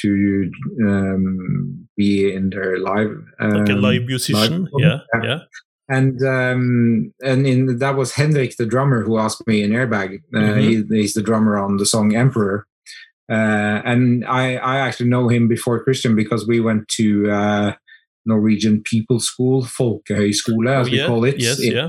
to 0.02 0.52
um, 0.88 1.88
be 1.98 2.34
in 2.34 2.50
their 2.50 2.80
live 2.80 3.18
um, 3.40 3.52
like 3.52 3.70
a 3.70 3.74
um, 3.74 3.82
live 3.82 4.04
musician, 4.04 4.68
live 4.72 5.02
yeah, 5.14 5.22
yeah. 5.24 5.40
And 5.88 6.24
um, 6.24 7.14
and 7.24 7.46
in 7.46 7.78
that 7.78 7.96
was 7.96 8.14
Henrik, 8.14 8.58
the 8.58 8.66
drummer, 8.66 9.04
who 9.04 9.20
asked 9.20 9.46
me 9.46 9.62
in 9.62 9.72
Airbag. 9.72 10.22
Uh, 10.34 10.40
mm-hmm. 10.40 10.60
He, 10.60 11.02
he's 11.02 11.14
the 11.14 11.22
drummer 11.22 11.58
on 11.58 11.78
the 11.78 11.86
song 11.86 12.16
Emperor. 12.16 12.66
Uh, 13.30 13.82
and 13.86 14.26
I, 14.26 14.56
I 14.56 14.78
actually 14.78 15.10
know 15.10 15.28
him 15.28 15.48
before 15.48 15.84
Christian 15.84 16.16
because 16.16 16.48
we 16.48 16.60
went 16.60 16.88
to 16.90 17.30
uh, 17.30 17.74
Norwegian 18.26 18.82
People 18.84 19.20
School, 19.20 19.64
Folkehøyskole, 19.64 20.70
as 20.70 20.88
oh, 20.88 20.92
yeah. 20.92 21.04
we 21.04 21.08
call 21.08 21.24
it, 21.26 21.40
yes, 21.40 21.60
in 21.60 21.74
yeah. 21.74 21.88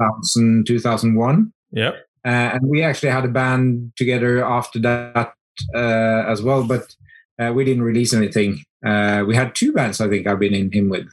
2000, 0.00 0.66
2001. 0.66 1.52
Yeah. 1.72 1.90
Uh, 2.24 2.28
and 2.54 2.68
we 2.68 2.82
actually 2.82 3.10
had 3.10 3.24
a 3.24 3.28
band 3.28 3.92
together 3.96 4.44
after 4.44 4.78
that 4.80 5.32
uh, 5.74 6.24
as 6.28 6.42
well, 6.42 6.64
but 6.64 6.94
uh, 7.38 7.52
we 7.52 7.64
didn't 7.64 7.82
release 7.82 8.12
anything. 8.12 8.62
Uh, 8.84 9.24
we 9.26 9.34
had 9.34 9.54
two 9.54 9.72
bands, 9.72 10.00
I 10.00 10.08
think, 10.08 10.26
I've 10.26 10.38
been 10.40 10.54
in 10.54 10.72
him 10.72 10.88
with. 10.88 11.08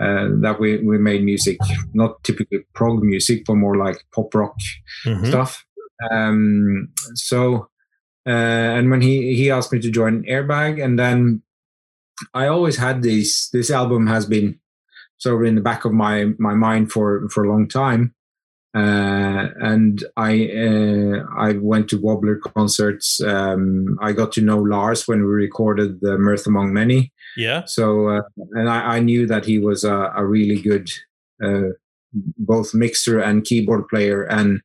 that 0.00 0.56
we, 0.58 0.78
we 0.78 0.98
made 0.98 1.24
music, 1.24 1.58
not 1.94 2.22
typically 2.24 2.58
prog 2.74 3.02
music, 3.02 3.44
but 3.46 3.54
more 3.54 3.76
like 3.76 4.04
pop 4.14 4.34
rock 4.34 4.56
mm-hmm. 5.06 5.26
stuff. 5.26 5.64
Um, 6.10 6.88
so 7.14 7.68
uh, 8.26 8.30
and 8.30 8.90
when 8.90 9.02
he 9.02 9.34
he 9.34 9.50
asked 9.50 9.72
me 9.72 9.80
to 9.80 9.90
join 9.90 10.24
Airbag, 10.24 10.82
and 10.82 10.98
then 10.98 11.42
I 12.32 12.46
always 12.46 12.76
had 12.76 13.02
this. 13.02 13.50
This 13.50 13.70
album 13.70 14.06
has 14.06 14.24
been 14.24 14.58
sort 15.18 15.42
of 15.42 15.46
in 15.46 15.56
the 15.56 15.60
back 15.60 15.84
of 15.84 15.92
my 15.92 16.32
my 16.38 16.54
mind 16.54 16.90
for 16.90 17.28
for 17.28 17.44
a 17.44 17.48
long 17.48 17.68
time. 17.68 18.13
Uh, 18.74 19.50
and 19.60 20.02
I 20.16 20.48
uh, 20.48 21.24
I 21.38 21.52
went 21.52 21.88
to 21.90 21.98
Wobbler 21.98 22.40
concerts. 22.40 23.20
Um, 23.22 23.96
I 24.02 24.12
got 24.12 24.32
to 24.32 24.40
know 24.40 24.58
Lars 24.58 25.06
when 25.06 25.20
we 25.20 25.26
recorded 25.26 26.00
the 26.00 26.18
Mirth 26.18 26.46
Among 26.46 26.72
Many. 26.72 27.12
Yeah. 27.36 27.64
So 27.66 28.08
uh, 28.08 28.22
and 28.52 28.68
I, 28.68 28.96
I, 28.96 28.98
knew 29.00 29.26
that 29.26 29.44
he 29.44 29.58
was 29.58 29.84
a, 29.84 30.12
a 30.16 30.24
really 30.24 30.60
good 30.60 30.90
uh, 31.42 31.74
both 32.12 32.74
mixer 32.74 33.20
and 33.20 33.44
keyboard 33.44 33.86
player, 33.88 34.24
and 34.24 34.60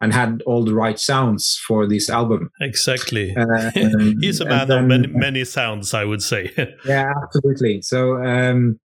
and 0.00 0.12
had 0.12 0.42
all 0.44 0.64
the 0.64 0.74
right 0.74 0.98
sounds 0.98 1.58
for 1.66 1.86
this 1.86 2.10
album. 2.10 2.50
Exactly. 2.60 3.34
Uh, 3.34 3.70
He's 4.20 4.40
a 4.40 4.44
man 4.44 4.68
then, 4.68 4.78
of 4.78 4.84
many, 4.86 5.06
many 5.06 5.44
sounds, 5.44 5.94
I 5.94 6.04
would 6.04 6.22
say. 6.22 6.52
yeah, 6.84 7.10
absolutely. 7.22 7.80
So, 7.80 8.22
um, 8.22 8.78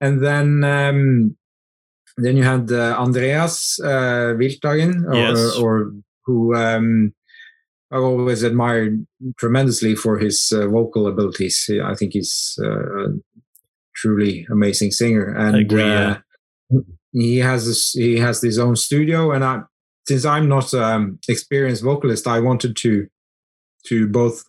and 0.00 0.24
then 0.24 0.64
um, 0.64 1.36
then 2.16 2.36
you 2.36 2.44
had 2.44 2.70
uh, 2.70 2.96
Andreas 2.98 3.80
uh, 3.80 4.34
or, 5.06 5.14
yes. 5.14 5.56
or, 5.56 5.92
who 6.26 6.54
um, 6.54 7.12
I 7.90 7.96
always 7.96 8.42
admired 8.42 9.06
tremendously 9.36 9.94
for 9.94 10.18
his 10.18 10.52
uh, 10.52 10.68
vocal 10.68 11.06
abilities. 11.06 11.70
I 11.84 11.94
think 11.94 12.14
he's 12.14 12.58
uh, 12.62 13.04
a 13.04 13.06
truly 13.94 14.46
amazing 14.50 14.92
singer, 14.92 15.34
and 15.34 15.56
agree, 15.56 15.82
yeah. 15.82 16.18
Uh, 16.74 16.80
he 17.12 17.38
has 17.38 17.66
this, 17.66 17.92
he 17.92 18.18
has 18.18 18.40
his 18.40 18.58
own 18.58 18.76
studio, 18.76 19.32
and 19.32 19.44
I 19.44 19.62
since 20.06 20.24
I'm 20.24 20.48
not 20.48 20.72
um, 20.74 21.18
experienced 21.28 21.82
vocalist, 21.82 22.26
I 22.26 22.40
wanted 22.40 22.76
to 22.76 23.06
to 23.86 24.08
both 24.08 24.44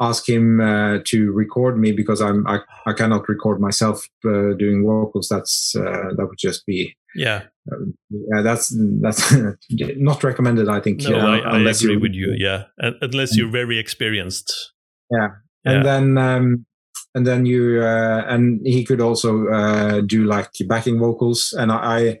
ask 0.00 0.26
him 0.28 0.60
uh, 0.60 0.98
to 1.04 1.32
record 1.32 1.78
me 1.78 1.92
because 1.92 2.20
I'm 2.20 2.46
I, 2.46 2.60
I 2.86 2.92
cannot 2.92 3.28
record 3.28 3.60
myself 3.60 4.08
uh, 4.24 4.54
doing 4.58 4.84
vocals. 4.84 5.28
That's 5.28 5.74
uh, 5.76 6.14
that 6.16 6.26
would 6.26 6.38
just 6.38 6.66
be 6.66 6.96
yeah 7.14 7.42
um, 7.72 7.94
yeah 8.10 8.42
that's 8.42 8.74
that's 9.00 9.32
not 9.70 10.24
recommended. 10.24 10.68
I 10.68 10.80
think 10.80 11.02
no, 11.02 11.18
I, 11.18 11.38
I 11.38 11.58
agree 11.58 11.96
with 11.96 12.12
you. 12.12 12.34
Yeah, 12.36 12.64
unless 12.78 13.36
you're 13.36 13.50
very 13.50 13.78
experienced. 13.78 14.72
Yeah, 15.10 15.28
and 15.64 15.76
yeah. 15.76 15.82
then 15.82 16.18
um, 16.18 16.66
and 17.14 17.26
then 17.26 17.46
you 17.46 17.82
uh, 17.82 18.24
and 18.28 18.60
he 18.64 18.84
could 18.84 19.00
also 19.00 19.48
uh, 19.48 20.00
do 20.00 20.24
like 20.24 20.50
backing 20.66 20.98
vocals, 20.98 21.54
and 21.58 21.72
I 21.72 22.20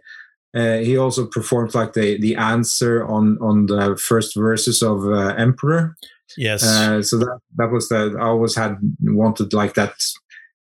uh, 0.54 0.78
he 0.78 0.96
also 0.96 1.26
performed 1.26 1.74
like 1.74 1.92
the 1.92 2.20
the 2.20 2.36
answer 2.36 3.04
on 3.06 3.38
on 3.40 3.66
the 3.66 3.96
first 3.96 4.36
verses 4.36 4.82
of 4.82 5.04
uh, 5.04 5.34
Emperor. 5.36 5.96
Yes. 6.36 6.62
Uh, 6.64 7.02
so 7.02 7.18
that 7.18 7.38
that 7.56 7.70
was 7.70 7.88
the 7.88 8.16
I 8.18 8.26
always 8.26 8.54
had 8.54 8.76
wanted 9.02 9.52
like 9.52 9.74
that 9.74 9.94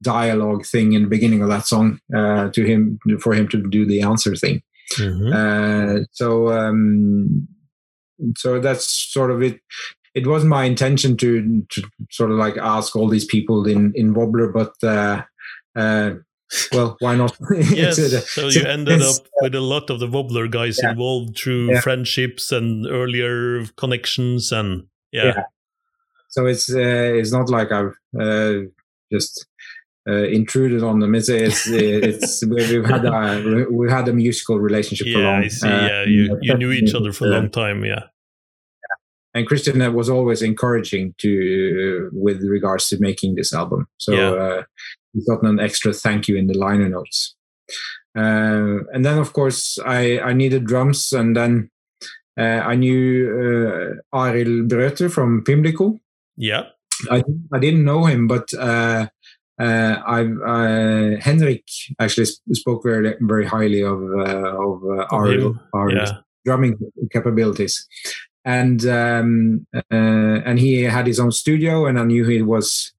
dialogue 0.02 0.64
thing 0.64 0.92
in 0.92 1.02
the 1.02 1.08
beginning 1.08 1.42
of 1.42 1.48
that 1.48 1.66
song 1.66 2.00
uh, 2.16 2.48
to 2.50 2.64
him 2.64 2.98
for 3.20 3.34
him 3.34 3.48
to 3.48 3.68
do 3.68 3.86
the 3.86 4.02
answer 4.02 4.34
thing. 4.34 4.62
Mm-hmm. 4.98 5.32
Uh, 5.32 6.04
so 6.12 6.50
um, 6.50 7.48
so 8.36 8.60
that's 8.60 8.86
sort 8.86 9.30
of 9.30 9.42
it. 9.42 9.60
It 10.14 10.26
wasn't 10.26 10.50
my 10.50 10.64
intention 10.64 11.16
to, 11.18 11.62
to 11.68 11.82
sort 12.10 12.30
of 12.30 12.38
like 12.38 12.56
ask 12.56 12.96
all 12.96 13.08
these 13.08 13.26
people 13.26 13.66
in 13.66 13.92
in 13.94 14.14
Wobbler, 14.14 14.52
but 14.52 14.72
uh, 14.82 15.22
well, 16.72 16.96
why 17.00 17.14
not? 17.14 17.36
yes. 17.50 17.98
a, 17.98 18.20
so 18.20 18.48
you 18.48 18.64
ended 18.64 19.02
up 19.02 19.16
with 19.42 19.54
a 19.54 19.60
lot 19.60 19.90
of 19.90 20.00
the 20.00 20.08
wobbler 20.08 20.48
guys 20.48 20.78
yeah. 20.82 20.90
involved 20.90 21.36
through 21.36 21.72
yeah. 21.72 21.80
friendships 21.80 22.50
and 22.52 22.86
earlier 22.86 23.66
connections, 23.76 24.50
and 24.50 24.86
yeah. 25.12 25.24
yeah. 25.24 25.42
So 26.28 26.46
it's 26.46 26.72
uh, 26.72 26.78
it's 26.78 27.32
not 27.32 27.50
like 27.50 27.70
I've 27.70 27.94
uh, 28.18 28.52
just 29.12 29.46
uh, 30.08 30.24
intruded 30.28 30.82
on 30.82 31.00
them. 31.00 31.14
It's 31.14 31.28
it's, 31.28 31.68
it's 31.68 32.44
we've 32.48 32.84
had 32.84 33.04
a 33.04 33.66
we've 33.70 33.90
had 33.90 34.08
a 34.08 34.12
musical 34.12 34.58
relationship 34.58 35.06
yeah, 35.06 35.14
for 35.14 35.22
long. 35.22 35.44
I 35.44 35.48
see. 35.48 35.68
yeah, 35.68 36.04
you 36.04 36.38
you 36.42 36.54
knew 36.56 36.72
each 36.72 36.94
other 36.94 37.12
for 37.12 37.26
a 37.26 37.30
long 37.30 37.50
time. 37.50 37.84
Yeah. 37.84 38.04
And 39.34 39.46
Kristian 39.46 39.92
was 39.92 40.08
always 40.08 40.42
encouraging 40.42 41.14
to 41.18 42.08
with 42.12 42.42
regards 42.42 42.88
to 42.88 42.98
making 42.98 43.34
this 43.34 43.52
album. 43.52 43.86
So 43.98 44.14
uh, 44.36 44.62
He's 45.12 45.26
gotten 45.26 45.48
an 45.48 45.60
extra 45.60 45.92
thank 45.92 46.28
you 46.28 46.36
in 46.36 46.46
the 46.46 46.56
liner 46.56 46.88
notes. 46.88 47.34
Uh, 48.16 48.84
and 48.92 49.04
then, 49.04 49.18
of 49.18 49.32
course, 49.32 49.78
I, 49.84 50.18
I 50.20 50.32
needed 50.32 50.66
drums, 50.66 51.12
and 51.12 51.36
then 51.36 51.70
uh, 52.38 52.62
I 52.64 52.74
knew 52.74 53.98
uh, 54.12 54.16
Brøter 54.16 55.10
from 55.10 55.44
Pymlico. 55.44 55.98
Yeah. 56.36 56.64
I, 57.10 57.22
I 57.52 57.58
didn't 57.58 57.84
know 57.84 58.04
him, 58.06 58.26
but 58.26 58.48
uh, 59.60 59.96
uh, 60.06 60.24
uh, 60.46 61.20
Henrik 61.20 61.64
actually 61.98 62.26
spoke 62.52 62.82
very 62.84 63.14
very 63.20 63.46
highly 63.46 63.82
of 63.82 64.00
uh, 64.02 64.54
of 64.56 64.82
uh, 64.84 65.06
Arild, 65.10 65.58
yeah. 65.90 66.18
drumming 66.44 66.78
capabilities, 67.12 67.86
and 68.44 68.86
um, 68.86 69.66
uh, 69.74 69.80
and 69.90 70.58
he 70.58 70.82
had 70.82 71.06
his 71.06 71.18
own 71.18 71.32
studio, 71.32 71.86
and 71.86 71.98
I 71.98 72.04
knew 72.04 72.24
he 72.24 72.42
was 72.42 72.92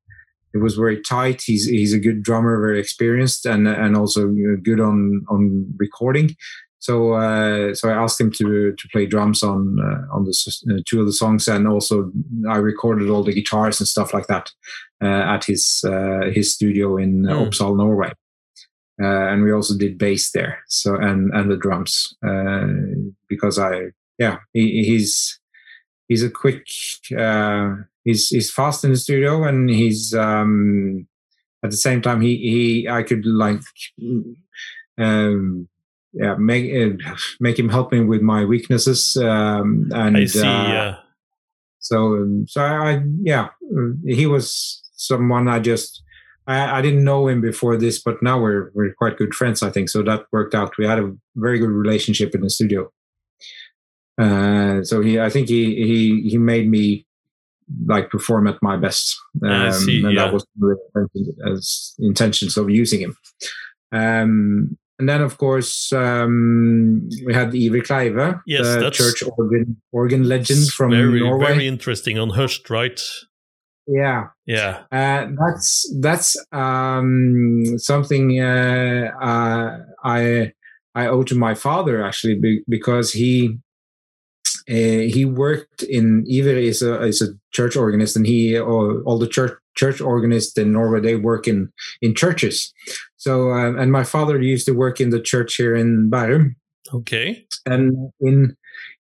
it 0.53 0.57
was 0.57 0.75
very 0.75 1.01
tight. 1.01 1.41
He's 1.45 1.65
he's 1.65 1.93
a 1.93 1.99
good 1.99 2.23
drummer, 2.23 2.59
very 2.59 2.79
experienced, 2.79 3.45
and 3.45 3.67
and 3.67 3.95
also 3.95 4.33
good 4.61 4.79
on 4.79 5.25
on 5.29 5.73
recording. 5.77 6.35
So 6.79 7.13
uh, 7.13 7.73
so 7.75 7.89
I 7.89 7.93
asked 7.93 8.19
him 8.19 8.31
to 8.31 8.73
to 8.73 8.87
play 8.89 9.05
drums 9.05 9.43
on 9.43 9.79
uh, 9.79 10.15
on 10.15 10.23
the 10.23 10.33
uh, 10.71 10.81
two 10.85 11.01
of 11.01 11.05
the 11.05 11.13
songs, 11.13 11.47
and 11.47 11.67
also 11.67 12.11
I 12.49 12.57
recorded 12.57 13.09
all 13.09 13.23
the 13.23 13.33
guitars 13.33 13.79
and 13.79 13.87
stuff 13.87 14.13
like 14.13 14.27
that 14.27 14.49
uh, 15.03 15.05
at 15.05 15.43
his 15.43 15.83
uh, 15.85 16.31
his 16.31 16.53
studio 16.53 16.95
in 16.97 17.23
mm. 17.23 17.47
Uppsala, 17.47 17.75
Norway. 17.75 18.13
and 18.97 19.43
we 19.43 19.51
also 19.51 19.77
did 19.77 19.97
bass 19.97 20.31
there, 20.31 20.59
so 20.67 20.95
and 20.95 21.31
and 21.33 21.51
the 21.51 21.57
drums 21.57 22.15
because 23.27 23.59
I 23.59 23.91
yeah 24.17 24.37
he, 24.53 24.83
he's 24.85 25.37
he's 26.07 26.23
a 26.23 26.29
quick 26.29 26.65
he's 27.09 28.29
he's 28.29 28.51
fast 28.51 28.85
in 28.85 28.91
the 28.91 28.97
studio 28.97 29.43
and 29.43 29.69
he's 29.69 30.13
um, 30.13 31.07
at 31.61 31.71
the 31.71 31.77
same 31.77 32.01
time 32.01 32.21
he 32.21 32.37
he 32.37 32.87
I 32.87 33.03
could 33.03 33.25
like 33.25 33.63
um, 34.97 35.67
yeah 36.13 36.35
make 36.35 36.71
uh, 36.73 37.15
make 37.39 37.57
him 37.57 37.69
help 37.69 37.91
me 37.91 38.01
with 38.01 38.21
my 38.21 38.45
weaknesses 38.45 39.17
um, 39.17 39.89
and 39.93 40.17
I 40.17 40.25
see, 40.25 40.45
uh, 40.45 40.95
so 41.79 41.97
um, 42.15 42.45
so 42.47 42.61
I, 42.61 43.03
yeah 43.21 43.49
he 44.05 44.25
was 44.25 44.81
someone 44.93 45.47
I 45.47 45.59
just 45.59 46.03
I, 46.47 46.79
I 46.79 46.81
didn't 46.81 47.03
know 47.03 47.27
him 47.27 47.41
before 47.41 47.77
this 47.77 48.01
but 48.01 48.21
now 48.21 48.39
we're 48.39 48.71
we're 48.73 48.93
quite 48.93 49.17
good 49.17 49.33
friends 49.33 49.61
I 49.61 49.69
think 49.69 49.89
so 49.89 50.01
that 50.03 50.25
worked 50.31 50.55
out. 50.55 50.77
We 50.77 50.85
had 50.85 50.99
a 50.99 51.13
very 51.35 51.59
good 51.59 51.69
relationship 51.69 52.33
in 52.35 52.41
the 52.41 52.49
studio. 52.49 52.91
Uh, 54.19 54.83
so 54.83 55.01
he 55.01 55.19
I 55.19 55.29
think 55.29 55.47
he 55.47 55.75
he 55.75 56.29
he 56.29 56.37
made 56.37 56.69
me 56.69 57.05
like 57.85 58.09
perform 58.09 58.47
at 58.47 58.57
my 58.61 58.75
best 58.75 59.15
um, 59.43 59.51
and 59.51 60.13
yeah. 60.13 60.25
that 60.25 60.33
was 60.33 60.45
as 61.53 61.93
intentions 61.99 62.57
of 62.57 62.69
using 62.69 62.99
him. 62.99 63.15
Um, 63.91 64.77
and 64.99 65.07
then, 65.07 65.21
of 65.21 65.37
course, 65.37 65.93
um, 65.93 67.07
we 67.25 67.33
had 67.33 67.55
Iver 67.55 67.79
Kleive, 67.79 68.41
yes, 68.45 68.65
the 68.65 68.89
church 68.91 69.23
organ 69.37 69.81
organ 69.93 70.23
legend 70.23 70.67
from 70.67 70.91
very, 70.91 71.21
Norway. 71.21 71.53
Very 71.53 71.67
interesting 71.67 72.19
on 72.19 72.31
Hushed, 72.31 72.69
right? 72.69 73.01
Yeah, 73.87 74.27
yeah. 74.45 74.83
Uh, 74.91 75.27
that's 75.39 75.91
that's 76.01 76.35
um, 76.51 77.63
something 77.77 78.41
uh, 78.41 79.11
uh, 79.21 79.77
I 80.03 80.51
I 80.93 81.07
owe 81.07 81.23
to 81.23 81.35
my 81.35 81.55
father 81.55 82.05
actually 82.05 82.61
because 82.67 83.13
he 83.13 83.57
uh, 84.69 85.07
he 85.13 85.23
worked 85.23 85.81
in 85.83 86.25
Iver 86.29 86.49
is 86.49 86.81
a 86.81 87.01
is 87.03 87.21
a 87.21 87.29
church 87.51 87.77
organist 87.77 88.17
and 88.17 88.27
he 88.27 88.59
all, 88.59 89.01
all 89.05 89.17
the 89.17 89.27
church 89.27 89.57
church 89.81 89.99
organist 90.01 90.57
in 90.57 90.71
Norway 90.71 90.99
they 91.01 91.15
work 91.15 91.47
in 91.47 91.71
in 92.01 92.11
churches. 92.23 92.73
So 93.17 93.31
um, 93.59 93.79
and 93.79 93.91
my 93.91 94.03
father 94.03 94.35
used 94.53 94.65
to 94.67 94.73
work 94.83 94.97
in 95.03 95.09
the 95.09 95.21
church 95.31 95.51
here 95.55 95.75
in 95.75 96.09
Bærum. 96.11 96.55
Okay. 96.93 97.45
And 97.65 98.11
in 98.19 98.55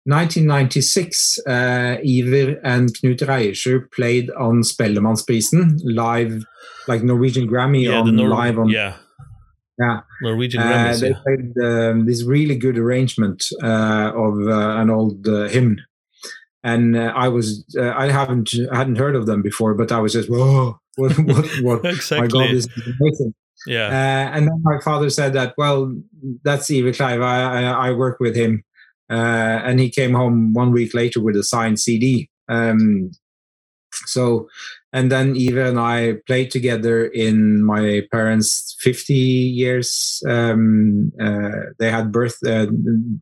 1996, 0.07 1.39
uh, 1.49 1.97
Iver 1.99 2.61
and 2.63 2.89
Knut 2.95 3.23
Reiersrud 3.27 3.91
played 3.91 4.31
on 4.39 4.63
Spellemannsprisen 4.63 5.81
live, 5.83 6.45
like 6.87 7.03
Norwegian 7.03 7.49
Grammy 7.49 7.85
yeah, 7.85 8.01
on 8.01 8.15
Nor- 8.15 8.29
live 8.29 8.59
on 8.59 8.69
yeah. 8.69 8.95
Yeah, 9.79 10.01
Norwegian 10.23 10.63
uh, 10.63 10.97
they 10.99 11.11
yeah. 11.11 11.21
played 11.23 11.53
um, 11.63 12.07
this 12.07 12.23
really 12.25 12.57
good 12.57 12.79
arrangement 12.79 13.45
uh, 13.63 14.11
of 14.15 14.35
uh, 14.49 14.81
an 14.81 14.89
old 14.89 15.29
uh, 15.29 15.49
hymn, 15.49 15.77
and 16.67 16.97
uh, 16.97 17.13
I 17.15 17.29
was 17.29 17.65
uh, 17.79 17.93
I 17.97 18.11
haven't 18.11 18.53
I 18.73 18.77
hadn't 18.77 18.97
heard 18.99 19.15
of 19.15 19.27
them 19.27 19.41
before, 19.41 19.75
but 19.75 19.93
I 19.93 20.01
was 20.01 20.13
just 20.13 20.29
whoa, 20.29 20.79
what 20.97 21.17
what 21.21 21.47
what 21.63 21.85
exactly. 21.85 22.21
my 22.21 22.27
God, 22.27 22.55
this 22.55 22.67
is 22.67 22.97
amazing. 23.01 23.35
Yeah, 23.69 24.31
and 24.35 24.49
then 24.49 24.61
my 24.63 24.81
father 24.81 25.09
said 25.09 25.33
that 25.35 25.55
well, 25.57 25.97
that's 26.43 26.71
Iver 26.71 26.93
Kleive. 26.93 27.23
I, 27.23 27.63
I, 27.63 27.89
I 27.89 27.93
work 27.93 28.19
with 28.19 28.35
him, 28.37 28.65
and 29.09 29.79
he 29.79 29.91
came 29.91 30.13
home 30.13 30.53
one 30.55 30.73
week 30.73 30.93
later 30.93 31.21
with 31.21 31.37
a 31.37 31.45
signed 31.45 31.79
CD. 31.79 32.29
Um, 32.49 33.13
so 33.93 34.49
and 34.93 35.11
then 35.11 35.37
Iver 35.37 35.63
and 35.63 35.79
I 35.79 36.15
played 36.27 36.51
together 36.51 37.07
in 37.07 37.65
my 37.65 38.03
parents' 38.11 38.77
50 38.81 39.15
years. 39.15 40.23
Um, 40.29 41.13
uh, 41.21 41.71
they 41.79 41.91
had 41.91 42.13
birth, 42.13 42.39
uh, 42.47 42.67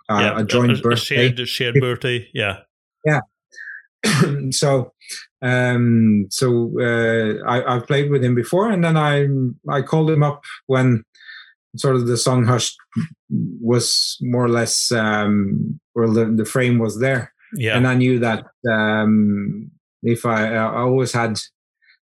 yeah, 0.09 0.41
a 0.41 0.45
joint 0.45 0.73
a, 0.73 0.81
birthday. 0.81 1.27
A 1.27 1.37
shared, 1.37 1.49
shared 1.49 1.75
birthday, 1.81 2.29
yeah. 2.33 2.59
Yeah. 3.05 3.21
so, 4.51 4.93
um, 5.43 6.27
so 6.31 6.73
uh, 6.81 7.45
I, 7.49 7.77
I 7.77 7.81
played 7.81 8.11
with 8.11 8.25
him 8.25 8.35
before, 8.35 8.71
and 8.71 8.85
then 8.85 8.97
I 8.97 9.27
I 9.69 9.83
called 9.83 10.11
him 10.11 10.23
up 10.23 10.45
when 10.67 11.05
sort 11.77 11.97
of 11.97 12.07
the 12.07 12.17
song 12.17 12.45
"Hush" 12.47 12.75
was 13.61 14.17
more 14.21 14.45
or 14.45 14.49
less 14.49 14.93
um, 14.93 15.81
well 15.95 16.13
the, 16.13 16.27
the 16.27 16.45
frame 16.45 16.79
was 16.79 17.01
there, 17.01 17.33
yeah, 17.57 17.77
and 17.77 17.87
I 17.87 17.95
knew 17.95 18.19
that 18.21 18.45
um, 18.71 19.71
if 20.03 20.25
I 20.27 20.55
I 20.55 20.81
always 20.81 21.13
had 21.13 21.39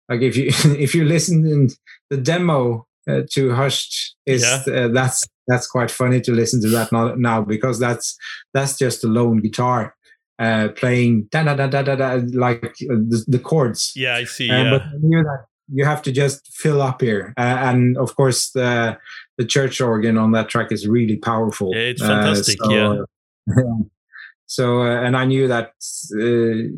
like 0.09 0.23
if 0.23 0.37
you 0.37 0.47
if 0.79 0.95
you 0.95 1.05
listen 1.05 1.47
in 1.47 1.69
the 2.11 2.17
demo 2.17 2.87
uh, 3.09 3.23
to 3.33 3.53
Hushed 3.55 4.17
is 4.27 4.43
Yeah. 4.43 4.63
uh, 4.85 4.89
that's 4.89 5.25
that's 5.47 5.67
quite 5.67 5.91
funny 5.91 6.21
to 6.21 6.33
listen 6.33 6.61
to 6.63 6.69
that 6.69 6.93
now, 6.93 7.15
now 7.15 7.43
because 7.43 7.79
that's 7.79 8.17
that's 8.55 8.77
just 8.79 9.05
a 9.05 9.09
lone 9.09 9.41
guitar 9.41 9.95
uh, 10.39 10.69
playing 10.77 11.29
da 11.31 11.43
da 11.43 11.55
da 11.55 11.67
da 11.67 11.83
da 11.83 11.97
da 11.97 12.21
like 12.33 12.65
uh, 12.65 12.95
the, 13.09 13.25
the 13.27 13.39
chords. 13.39 13.93
yeah, 13.97 14.17
I 14.17 14.25
see. 14.25 14.51
Um, 14.51 14.67
Yeah, 14.67 14.71
But 14.71 14.83
I 14.83 14.99
knew 15.01 15.23
that 15.23 15.47
you 15.73 15.85
have 15.85 16.03
to 16.03 16.13
just 16.13 16.47
fill 16.55 16.81
up 16.81 17.01
here, 17.01 17.35
uh, 17.37 17.41
and 17.41 17.97
of 17.99 18.15
course 18.17 18.51
the 18.51 18.99
the 19.37 19.45
church 19.45 19.81
organ 19.81 20.17
on 20.17 20.33
that 20.33 20.49
track 20.49 20.73
is 20.73 20.87
really 20.87 21.17
powerful. 21.17 21.73
Yeah, 21.75 21.83
it's 21.83 22.03
Uh, 22.03 22.09
fantastic, 22.09 22.59
so, 22.63 22.73
yeah. 22.73 23.55
so 24.47 24.83
uh, 24.83 25.03
and 25.03 25.17
I 25.17 25.25
knew 25.25 25.49
that 25.49 25.73
uh, 26.15 26.71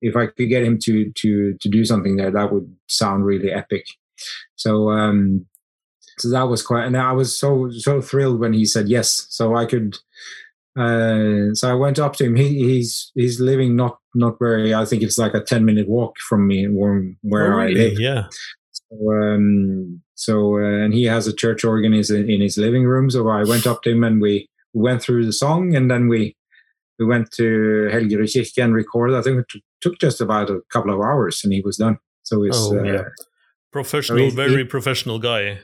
if 0.00 0.16
I 0.16 0.26
could 0.26 0.48
get 0.48 0.64
him 0.64 0.78
to 0.80 1.10
to 1.12 1.54
to 1.54 1.68
do 1.68 1.84
something 1.84 2.16
there, 2.16 2.30
that 2.30 2.52
would 2.52 2.74
sound 2.88 3.24
really 3.24 3.52
epic. 3.52 3.84
So 4.56 4.90
um, 4.90 5.46
so 6.18 6.30
that 6.30 6.48
was 6.48 6.62
quite, 6.62 6.86
and 6.86 6.96
I 6.96 7.12
was 7.12 7.38
so 7.38 7.70
so 7.70 8.00
thrilled 8.00 8.40
when 8.40 8.52
he 8.52 8.64
said 8.64 8.88
yes. 8.88 9.26
So 9.30 9.54
I 9.54 9.66
could. 9.66 9.96
Uh, 10.76 11.54
so 11.54 11.70
I 11.70 11.74
went 11.74 11.98
up 11.98 12.14
to 12.16 12.24
him. 12.24 12.36
He, 12.36 12.48
he's 12.58 13.10
he's 13.14 13.40
living 13.40 13.76
not 13.76 13.98
not 14.14 14.36
very. 14.38 14.74
I 14.74 14.84
think 14.84 15.02
it's 15.02 15.18
like 15.18 15.34
a 15.34 15.40
ten 15.40 15.64
minute 15.64 15.88
walk 15.88 16.16
from 16.28 16.46
me 16.46 16.66
where 16.66 17.02
where 17.22 17.54
Oh, 17.54 17.60
I 17.64 17.68
live. 17.68 17.98
Yeah, 17.98 18.24
So, 18.72 19.12
um, 19.12 20.02
so 20.14 20.56
uh, 20.56 20.84
and 20.84 20.92
he 20.94 21.04
has 21.04 21.26
a 21.26 21.32
church 21.34 21.64
organ 21.64 21.92
in 21.92 21.98
his, 21.98 22.10
in 22.10 22.40
his 22.40 22.58
living 22.58 22.84
room. 22.84 23.10
So 23.10 23.28
I 23.28 23.44
went 23.44 23.66
up 23.66 23.82
to 23.82 23.90
him 23.90 24.04
and 24.04 24.20
we 24.20 24.48
went 24.74 25.00
through 25.02 25.24
the 25.26 25.32
song, 25.32 25.74
and 25.74 25.90
then 25.90 26.08
we 26.08 26.36
we 26.98 27.06
went 27.06 27.30
to 27.32 27.88
Helgerud 27.92 28.30
Kirke 28.34 28.62
and 28.62 28.74
recorded. 28.74 29.16
I 29.16 29.22
think 29.22 29.38
it 29.54 29.62
took 29.80 29.98
just 29.98 30.20
about 30.20 30.50
a 30.50 30.60
couple 30.72 30.92
of 30.92 31.00
hours, 31.00 31.40
and 31.42 31.52
he 31.52 31.60
was 31.62 31.76
done. 31.78 31.98
So 32.22 32.42
it's 32.42 32.58
Oh, 32.58 32.78
uh, 32.78 32.82
yeah. 32.82 33.02
professional, 33.72 34.18
he's- 34.18 34.34
very 34.34 34.58
he- 34.58 34.64
professional 34.64 35.18
guy. 35.18 35.58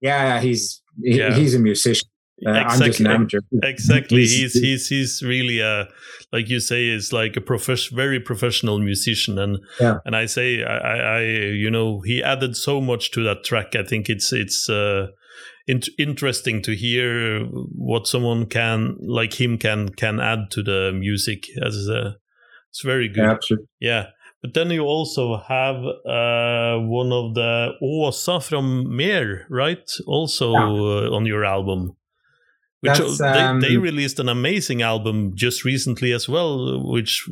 yeah, 0.00 0.40
he's 0.40 0.82
he, 1.02 1.18
Yeah. 1.18 1.34
he's 1.34 1.54
a 1.54 1.58
musician. 1.60 2.08
Uh, 2.44 2.50
I'm 2.50 2.80
just 2.82 3.00
an 3.00 3.06
amateur. 3.06 3.40
Exactly. 3.62 4.26
He's- 4.26 4.52
He's 4.52 4.88
he's 4.88 5.22
really 5.22 5.60
a 5.60 5.88
like 6.32 6.48
you 6.50 6.60
say 6.60 6.88
is 6.88 7.12
like 7.12 7.36
a 7.36 7.40
very 7.94 8.20
professional 8.20 8.78
musician 8.78 9.38
and 9.38 9.58
Yeah. 9.80 9.98
and 10.04 10.14
I 10.14 10.26
say 10.26 10.62
I, 10.62 11.18
I 11.18 11.22
you 11.64 11.70
know 11.70 12.00
he 12.04 12.22
added 12.22 12.56
so 12.56 12.80
much 12.80 13.10
to 13.12 13.22
that 13.24 13.44
track. 13.44 13.74
I 13.74 13.84
think 13.84 14.08
it's 14.10 14.32
it's 14.32 14.68
uh 14.68 15.06
int- 15.66 15.88
interesting 15.98 16.62
to 16.62 16.72
hear 16.76 17.46
what 17.74 18.06
someone 18.06 18.46
can 18.46 18.96
like 19.00 19.40
him 19.40 19.56
can 19.58 19.88
can 19.88 20.20
add 20.20 20.50
to 20.50 20.62
the 20.62 20.92
music 20.92 21.44
as 21.64 21.88
uh, 21.88 22.12
it's 22.70 22.82
very 22.84 23.08
good. 23.08 23.24
Yeah, 23.24 23.30
absolutely. 23.32 23.68
Yeah. 23.80 24.04
But 24.42 24.52
then 24.54 24.70
you 24.70 24.82
also 24.84 25.38
have 25.48 25.76
uh, 26.04 26.76
one 26.86 27.10
of 27.12 27.34
the 27.34 27.70
Åsa 27.82 28.40
from 28.42 28.94
Meer, 28.94 29.46
right? 29.48 29.90
Also 30.06 30.52
Yeah. 30.52 30.68
uh, 30.68 31.16
on 31.16 31.24
your 31.26 31.44
album. 31.44 31.96
Which 32.88 32.98
That's, 32.98 33.18
they, 33.18 33.26
um, 33.26 33.60
they 33.60 33.76
released 33.76 34.18
an 34.18 34.28
amazing 34.28 34.82
album 34.82 35.32
just 35.34 35.64
recently 35.64 36.12
as 36.12 36.28
well, 36.28 36.82
which 36.88 37.24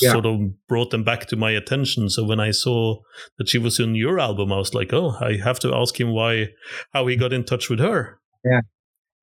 Yeah. 0.00 0.12
sort 0.12 0.26
of 0.26 0.40
brought 0.68 0.90
them 0.90 1.04
back 1.04 1.26
to 1.26 1.36
my 1.36 1.50
attention. 1.52 2.08
So 2.08 2.24
when 2.24 2.40
I 2.40 2.50
saw 2.52 2.96
that 3.38 3.48
she 3.48 3.58
was 3.58 3.78
in 3.80 3.94
your 3.94 4.18
album, 4.18 4.52
I 4.52 4.56
was 4.58 4.74
like, 4.74 4.92
oh, 4.92 5.16
I 5.20 5.36
have 5.44 5.58
to 5.60 5.74
ask 5.74 5.98
him 6.00 6.12
why, 6.12 6.48
how 6.92 7.06
he 7.06 7.16
got 7.16 7.32
in 7.32 7.44
touch 7.44 7.68
with 7.70 7.78
her. 7.80 8.18
Yeah, 8.44 8.60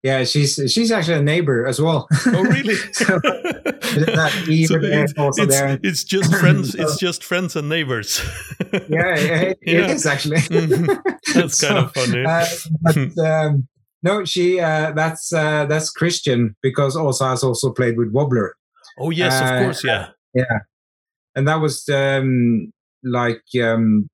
Yeah, 0.03 0.23
she's 0.23 0.55
she's 0.73 0.91
actually 0.91 1.19
a 1.19 1.23
neighbor 1.23 1.65
as 1.67 1.81
well. 1.81 2.07
Oh, 2.27 2.43
really? 2.43 2.75
So, 2.93 3.19
So 3.89 3.99
it's, 4.47 5.39
it's, 5.39 5.79
it's 5.83 6.03
just 6.03 6.33
friends. 6.35 6.75
it's 6.81 6.97
just 6.97 7.23
friends 7.23 7.55
and 7.55 7.67
neighbors. 7.67 8.21
yeah, 8.87 9.15
it, 9.15 9.57
Yeah. 9.65 9.85
it 9.85 9.89
is 9.91 10.05
actually. 10.05 10.37
Mhm. 10.37 11.01
That's 11.33 11.61
kind 11.61 11.77
of 11.79 11.93
funny. 11.93 12.23
uh, 12.23 12.45
but 12.81 13.25
um, 13.25 13.67
no, 14.03 14.25
she 14.25 14.59
uh, 14.59 14.91
that's 14.91 15.33
uh, 15.33 15.65
that's 15.65 15.93
Kristian 15.93 16.55
because 16.61 16.95
also 16.95 17.25
has 17.25 17.43
also 17.43 17.71
played 17.71 17.97
with 17.97 18.13
Wobbler, 18.13 18.51
oh 18.99 19.09
yes, 19.09 19.39
of 19.39 19.47
uh, 19.47 19.63
course, 19.63 19.83
yeah. 19.83 20.09
Yeah. 20.33 20.59
And 21.35 21.47
that 21.47 21.61
was 21.61 21.87
um, 21.89 22.71
like 23.03 23.43
um, 23.61 24.09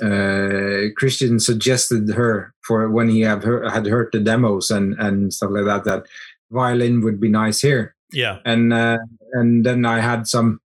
uh, 0.00 0.90
Kristian 0.98 1.40
suggested 1.40 2.08
her 2.14 2.52
for 2.62 2.90
when 2.90 3.08
he 3.08 3.20
have 3.22 3.44
heard, 3.44 3.70
had 3.70 3.86
heard 3.86 4.10
the 4.12 4.20
demos 4.20 4.70
and 4.70 4.94
and 4.98 5.32
stuff 5.32 5.50
like 5.52 5.64
that 5.64 5.84
that 5.84 6.06
violin 6.50 7.02
would 7.02 7.20
be 7.20 7.28
nice 7.28 7.60
here. 7.60 7.94
Yeah, 8.12 8.38
and 8.44 8.72
uh, 8.72 8.98
and 9.32 9.64
then 9.64 9.84
I 9.84 10.00
had 10.00 10.26
some. 10.26 10.60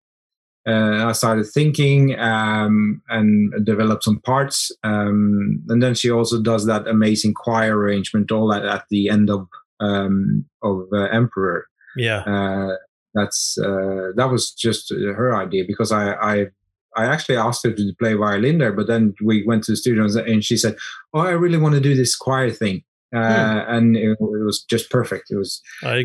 Uh, 0.70 1.08
I 1.08 1.14
started 1.14 1.48
thinking 1.48 2.20
um, 2.20 3.02
and 3.10 3.66
developed 3.66 4.04
some 4.04 4.20
parts, 4.20 4.72
um, 4.84 5.64
and 5.68 5.82
then 5.82 5.96
she 5.96 6.12
also 6.12 6.42
does 6.42 6.66
that 6.68 6.88
amazing 6.88 7.34
choir 7.34 7.76
arrangement 7.76 8.32
all 8.32 8.54
at, 8.54 8.66
at 8.66 8.84
the 8.92 9.10
end 9.10 9.32
of 9.32 9.48
um, 9.80 10.46
of 10.62 10.88
uh, 10.94 11.06
Emperor. 11.06 11.66
Yeah, 11.96 12.20
uh, 12.20 12.76
that's 13.16 13.58
uh, 13.58 14.12
that 14.16 14.30
was 14.30 14.52
just 14.52 14.92
her 14.92 15.36
idea 15.36 15.64
because 15.66 15.92
I 15.92 16.14
I 16.14 16.48
I 16.96 17.06
actually 17.06 17.38
asked 17.38 17.66
her 17.66 17.72
to 17.72 17.94
play 17.98 18.14
violin 18.14 18.60
there, 18.60 18.74
but 18.74 18.88
then 18.88 19.16
we 19.24 19.44
went 19.48 19.64
to 19.64 19.72
the 19.72 19.78
studio 19.78 20.06
and 20.22 20.44
she 20.44 20.58
said, 20.58 20.76
"Oh, 21.14 21.22
I 21.22 21.32
really 21.32 21.58
want 21.58 21.76
to 21.76 21.82
do 21.82 21.96
this 21.96 22.16
choir 22.16 22.52
thing," 22.52 22.84
uh, 23.16 23.64
hmm. 23.64 23.76
and 23.76 23.98
it, 23.98 24.12
it, 24.12 24.18
was 24.20 24.64
just 24.70 24.92
perfect. 24.92 25.32
It 25.32 25.38
was 25.38 25.62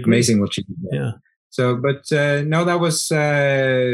amazing 0.06 0.40
what 0.40 0.54
she 0.54 0.62
did. 0.62 0.76
There. 0.90 1.00
Yeah. 1.00 1.10
So, 1.54 1.76
but 1.76 2.10
uh, 2.12 2.42
no, 2.42 2.64
that 2.64 2.80
was 2.80 3.12
uh, 3.12 3.86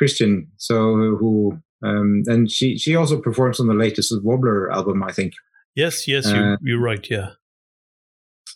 Kristian. 0.00 0.46
So 0.56 0.94
who 1.18 1.58
um, 1.84 2.22
and 2.26 2.50
she 2.50 2.78
she 2.78 2.96
also 2.96 3.20
performs 3.20 3.60
on 3.60 3.66
the 3.66 3.74
latest 3.74 4.14
Wobbler 4.24 4.72
album, 4.72 5.02
I 5.02 5.12
think. 5.12 5.34
Yes, 5.74 6.08
yes, 6.08 6.26
you, 6.26 6.36
uh, 6.36 6.56
you're 6.62 6.80
right. 6.80 7.06
Yeah 7.10 7.32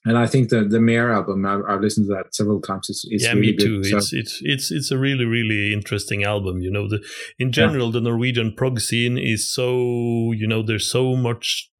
and 0.05 0.17
I 0.17 0.27
think 0.27 0.49
the 0.49 0.65
the 0.65 0.81
Meer 0.81 1.13
album 1.13 1.45
I've, 1.45 1.63
I've, 1.69 1.81
listened 1.81 2.07
to 2.09 2.15
that 2.15 2.35
several 2.35 2.61
times. 2.61 2.87
It's, 2.89 3.05
it's 3.09 3.25
yeah, 3.25 3.33
really 3.33 3.53
me 3.53 3.57
too. 3.57 3.83
Good, 3.83 3.93
it's 3.95 4.13
it's 4.13 4.39
it's 4.43 4.71
it's 4.71 4.91
a 4.91 4.99
really 4.99 5.25
really 5.25 5.73
interesting 5.73 6.25
album. 6.25 6.61
You 6.61 6.71
know, 6.71 6.89
the 6.89 7.05
in 7.39 7.53
general 7.53 7.87
yeah. 7.87 7.93
the 7.93 8.01
Norwegian 8.01 8.55
prog 8.55 8.81
scene 8.81 9.19
is 9.19 9.53
so 9.53 10.33
you 10.33 10.47
know 10.47 10.63
there's 10.63 10.91
so 10.91 11.17
much 11.17 11.71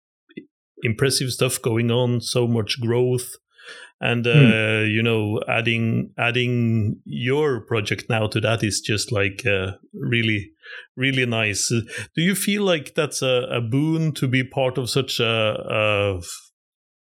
impressive 0.83 1.31
stuff 1.31 1.61
going 1.63 1.91
on, 1.91 2.21
so 2.21 2.47
much 2.47 2.81
growth, 2.81 3.37
and 4.01 4.27
uh, 4.27 4.33
hmm. 4.33 4.91
you 4.91 5.03
know 5.03 5.41
adding 5.49 6.13
adding 6.19 7.01
your 7.05 7.61
project 7.61 8.09
now 8.09 8.27
to 8.27 8.41
that 8.41 8.63
is 8.63 8.81
just 8.81 9.13
like 9.13 9.45
uh, 9.47 9.73
really 9.93 10.53
really 10.97 11.27
nice. 11.27 11.69
Do 11.69 12.23
you 12.23 12.35
feel 12.35 12.63
like 12.63 12.95
that's 12.95 13.23
a, 13.23 13.47
a 13.51 13.61
boon 13.61 14.13
to 14.15 14.29
be 14.29 14.45
part 14.45 14.79
of 14.79 14.89
such 14.89 15.21
a, 15.21 15.27
a 15.27 16.21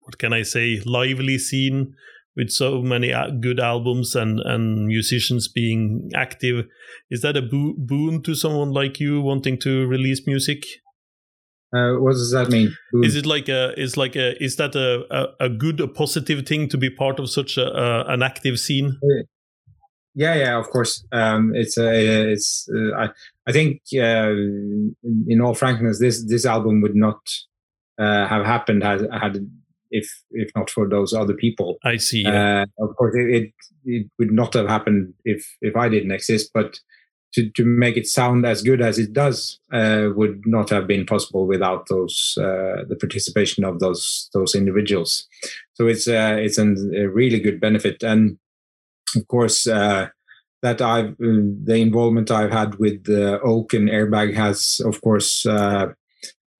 what 0.00 0.18
can 0.18 0.32
I 0.32 0.42
say, 0.42 0.80
lively 0.84 1.38
scene 1.38 1.94
with 2.36 2.50
so 2.50 2.82
many 2.82 3.12
uh, 3.12 3.30
good 3.30 3.60
albums 3.60 4.14
and, 4.14 4.40
and 4.40 4.86
musicians 4.86 5.46
being 5.46 6.10
active. 6.14 6.66
Is 7.10 7.22
that 7.22 7.36
a 7.36 7.42
bo- 7.42 7.74
boon 7.76 8.22
to 8.22 8.34
someone 8.34 8.70
like 8.70 8.98
you 8.98 9.20
wanting 9.20 9.58
to 9.60 9.86
release 9.86 10.26
music? 10.26 10.64
Uh, 11.74 11.94
what 11.94 12.12
does 12.12 12.33
that 12.33 12.48
mean? 12.48 12.74
Boon. 12.92 13.04
Is 13.04 13.14
it 13.14 13.26
like 13.26 13.48
a 13.48 13.78
is 13.80 13.96
like 13.96 14.16
a 14.16 14.42
is 14.42 14.56
that 14.56 14.74
a, 14.74 15.04
a, 15.11 15.46
a 15.46 15.48
good 15.48 15.80
a 15.80 15.87
positive 15.87 16.46
thing 16.46 16.68
to 16.68 16.76
be 16.76 16.90
part 16.90 17.20
of 17.20 17.30
such 17.30 17.56
a, 17.56 17.66
a 17.66 18.04
an 18.12 18.22
active 18.22 18.59
scene? 18.59 18.98
Yeah, 20.14 20.35
yeah, 20.35 20.59
of 20.59 20.68
course. 20.70 21.04
Um, 21.12 21.52
it's 21.54 21.78
a 21.78 22.33
it's 22.33 22.68
uh, 22.74 22.96
I 22.96 23.09
I 23.46 23.52
think 23.52 23.83
uh, 23.94 24.30
in 25.28 25.40
all 25.40 25.54
frankness, 25.54 26.00
this 26.00 26.24
this 26.26 26.44
album 26.44 26.80
would 26.80 26.96
not 26.96 27.20
uh, 27.98 28.26
have 28.26 28.44
happened 28.44 28.83
had 28.83 29.06
had 29.12 29.38
if 29.90 30.11
if 30.33 30.50
not 30.56 30.70
for 30.70 30.88
those 30.88 31.12
other 31.12 31.35
people. 31.35 31.78
I 31.85 31.98
see. 31.98 32.22
Yeah. 32.22 32.64
Uh, 32.80 32.85
of 32.88 32.96
course, 32.96 33.14
it, 33.14 33.42
it, 33.42 33.52
it 33.85 34.11
would 34.18 34.33
not 34.33 34.54
have 34.54 34.68
happened 34.68 35.14
if 35.24 35.46
if 35.61 35.76
I 35.76 35.88
didn't 35.88 36.11
exist, 36.11 36.50
but 36.52 36.80
to, 37.34 37.48
to 37.50 37.64
make 37.64 37.96
it 37.96 38.06
sound 38.06 38.44
as 38.44 38.62
good 38.62 38.80
as 38.80 38.98
it 38.98 39.12
does 39.12 39.60
uh, 39.72 40.08
would 40.14 40.42
not 40.46 40.70
have 40.70 40.86
been 40.86 41.06
possible 41.06 41.46
without 41.46 41.86
those 41.88 42.34
uh, 42.38 42.84
the 42.88 42.96
participation 42.98 43.64
of 43.64 43.78
those 43.80 44.28
those 44.34 44.54
individuals. 44.54 45.26
So 45.74 45.86
it's 45.86 46.08
uh, 46.08 46.36
it's 46.38 46.58
an, 46.58 46.92
a 46.96 47.06
really 47.06 47.40
good 47.40 47.60
benefit, 47.60 48.02
and 48.02 48.38
of 49.16 49.26
course 49.28 49.66
uh, 49.66 50.08
that 50.62 50.80
I've 50.80 51.12
uh, 51.12 51.40
the 51.64 51.76
involvement 51.76 52.30
I've 52.30 52.52
had 52.52 52.76
with 52.76 53.08
Oak 53.08 53.74
and 53.74 53.88
Airbag 53.88 54.34
has 54.34 54.80
of 54.84 55.00
course 55.00 55.46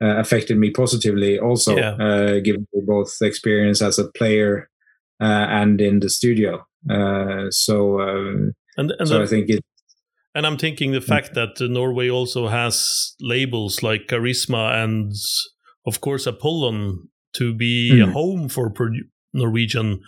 uh, 0.03 0.17
affected 0.19 0.57
me 0.57 0.71
positively 0.71 1.39
also 1.39 1.77
yeah. 1.77 1.93
uh, 1.93 2.41
given 2.41 2.67
both 2.87 3.21
experience 3.21 3.83
as 3.83 3.99
a 3.99 4.09
player 4.13 4.71
uh, 5.21 5.47
and 5.51 5.79
in 5.81 6.01
the 6.01 6.09
studio 6.09 6.65
uh, 6.89 7.45
so 7.51 8.01
um, 8.01 8.55
and, 8.79 8.93
and 8.99 9.07
so 9.09 9.19
the, 9.19 9.25
I 9.25 9.27
think 9.27 9.51
it 9.51 9.63
and 10.35 10.47
I'm 10.47 10.57
thinking 10.59 10.93
the 10.93 11.01
fact 11.01 11.35
that 11.35 11.61
Norway 11.61 12.09
also 12.09 12.49
has 12.49 13.15
labels 13.21 13.83
like 13.83 14.09
Karisma 14.09 14.83
and 14.83 15.13
of 15.87 16.01
course 16.01 16.27
Apollon 16.27 17.09
to 17.35 17.55
be 17.55 17.93
mm. 17.93 18.09
a 18.09 18.13
home 18.13 18.49
for 18.49 18.71
pro- 18.71 18.91
Norwegian 19.33 20.01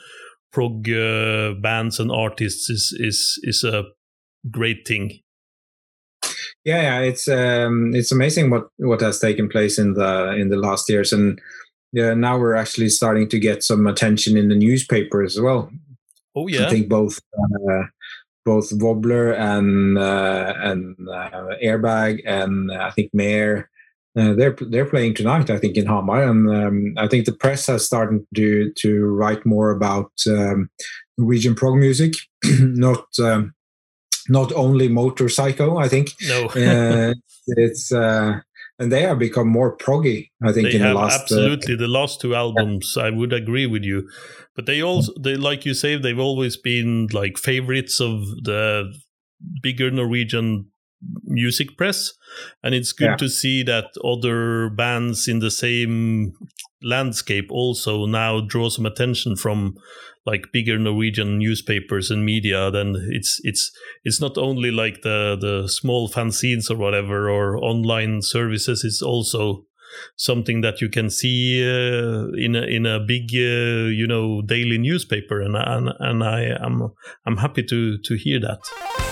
prog 0.53 0.89
uh, 0.91 1.55
bands 1.61 1.99
and 1.99 2.11
artists 2.11 2.69
is 2.69 2.97
is 2.99 3.39
is 3.43 3.65
a 3.65 3.85
great 4.51 4.87
thing 4.87 5.23
yeah, 6.65 6.83
yeah, 6.83 7.01
it's 7.01 7.29
um, 7.29 7.91
it's 7.95 8.13
amazing 8.13 8.51
what 8.51 8.69
what 8.77 9.01
has 9.01 9.19
taken 9.19 9.49
place 9.49 9.79
in 9.79 9.95
the 9.95 10.33
in 10.33 10.49
the 10.49 10.57
last 10.57 10.89
years, 10.89 11.13
and 11.13 11.41
yeah, 11.93 12.15
now 12.15 12.39
we're 12.39 12.55
actually 12.55 12.89
starting 12.89 13.29
to 13.31 13.39
get 13.39 13.65
some 13.65 13.87
attention 13.87 14.37
in 14.37 14.49
the 14.49 14.55
newspaper 14.55 15.23
as 15.23 15.41
well. 15.41 15.71
Oh 16.37 16.47
yeah, 16.47 16.67
I 16.67 16.71
think 16.71 16.89
both 16.89 17.19
uh, 17.35 17.85
both 18.45 18.71
Wobbler 18.73 19.33
and 19.39 19.99
uh, 19.99 20.55
and 20.59 20.97
uh, 21.09 21.57
Airbag 21.63 22.23
and 22.27 22.71
uh, 22.71 22.85
I 22.85 22.91
think 22.91 23.13
Meer. 23.13 23.71
Uh, 24.15 24.35
they're 24.35 24.55
they're 24.69 24.85
playing 24.85 25.15
tonight, 25.15 25.49
I 25.49 25.57
think, 25.57 25.77
in 25.79 25.87
Hamar, 25.87 26.23
and 26.23 26.51
um, 26.51 26.95
I 26.99 27.09
think 27.09 27.25
the 27.25 27.33
press 27.33 27.67
has 27.69 27.87
started 27.87 28.27
to 28.35 28.71
to 28.71 29.07
write 29.07 29.47
more 29.47 29.71
about 29.71 30.13
um, 30.29 30.69
Norwegian 31.17 31.55
prog 31.55 31.77
music, 31.77 32.13
not 32.61 33.07
um, 33.19 33.55
not 34.29 34.53
only 34.53 34.89
Motorpsycho 34.89 35.83
i 35.83 35.89
think. 35.89 36.11
No. 36.23 36.47
Uh, 36.49 37.15
it's 37.47 37.93
uh, 37.93 38.41
and 38.83 38.91
they 38.91 39.03
have 39.03 39.19
become 39.19 39.49
more 39.49 39.77
proggy 39.77 40.31
i 40.43 40.53
think 40.53 40.69
they 40.69 40.75
in 40.75 40.83
have 40.83 40.95
the 40.95 41.01
last 41.01 41.21
uh, 41.21 41.23
absolutely 41.23 41.75
uh, 41.75 41.79
the 41.79 41.89
last 41.89 42.21
two 42.21 42.35
albums 42.35 42.95
yeah. 42.97 43.05
i 43.05 43.11
would 43.11 43.33
agree 43.33 43.67
with 43.67 43.85
you 43.85 44.09
but 44.57 44.67
they 44.67 44.83
also 44.83 45.13
they 45.21 45.37
like 45.37 45.65
you 45.65 45.75
say 45.75 45.97
they've 45.97 46.19
always 46.19 46.57
been 46.57 47.07
like 47.13 47.39
favorites 47.39 48.01
of 48.01 48.21
the 48.43 48.93
bigger 49.63 49.91
norwegian 49.91 50.67
music 51.25 51.77
press 51.77 52.13
and 52.63 52.75
it's 52.75 52.93
good 52.93 53.11
yeah. 53.11 53.17
to 53.17 53.29
see 53.29 53.63
that 53.63 53.87
other 54.05 54.69
bands 54.71 55.27
in 55.29 55.41
the 55.41 55.51
same 55.51 56.33
landscape 56.83 57.47
also 57.51 58.07
now 58.07 58.41
draw 58.41 58.69
some 58.69 58.87
attention 58.87 59.37
from 59.37 59.75
like 60.25 60.53
bigger 60.53 60.79
Norwegian 60.79 61.39
newspapers 61.39 62.11
and 62.11 62.25
media, 62.25 62.71
then 62.71 62.95
it's 63.11 63.41
it's 63.43 63.71
it's 64.05 64.21
not 64.21 64.39
only 64.39 64.71
like 64.71 65.03
the 65.03 65.37
the 65.41 65.69
small 65.69 66.09
fanzines 66.09 66.71
or 66.71 66.77
whatever 66.77 67.29
or 67.29 67.57
online 67.59 68.23
services. 68.23 68.85
It's 68.85 69.03
also 69.03 69.65
something 70.17 70.61
that 70.63 70.81
you 70.81 70.89
can 70.89 71.11
see 71.11 71.63
uh, 71.63 72.29
in 72.37 72.57
a 72.57 72.63
in 72.63 72.87
a 72.87 73.01
big 73.01 73.31
uh, 73.35 73.91
you 73.91 74.07
know 74.07 74.43
daily 74.43 74.79
newspaper, 74.79 75.41
and 75.41 75.57
and 75.57 75.91
and 75.99 76.23
I 76.23 76.57
am 76.61 76.93
I'm 77.27 77.39
happy 77.39 77.63
to 77.65 77.99
to 77.99 78.15
hear 78.15 78.41
that. 78.41 79.12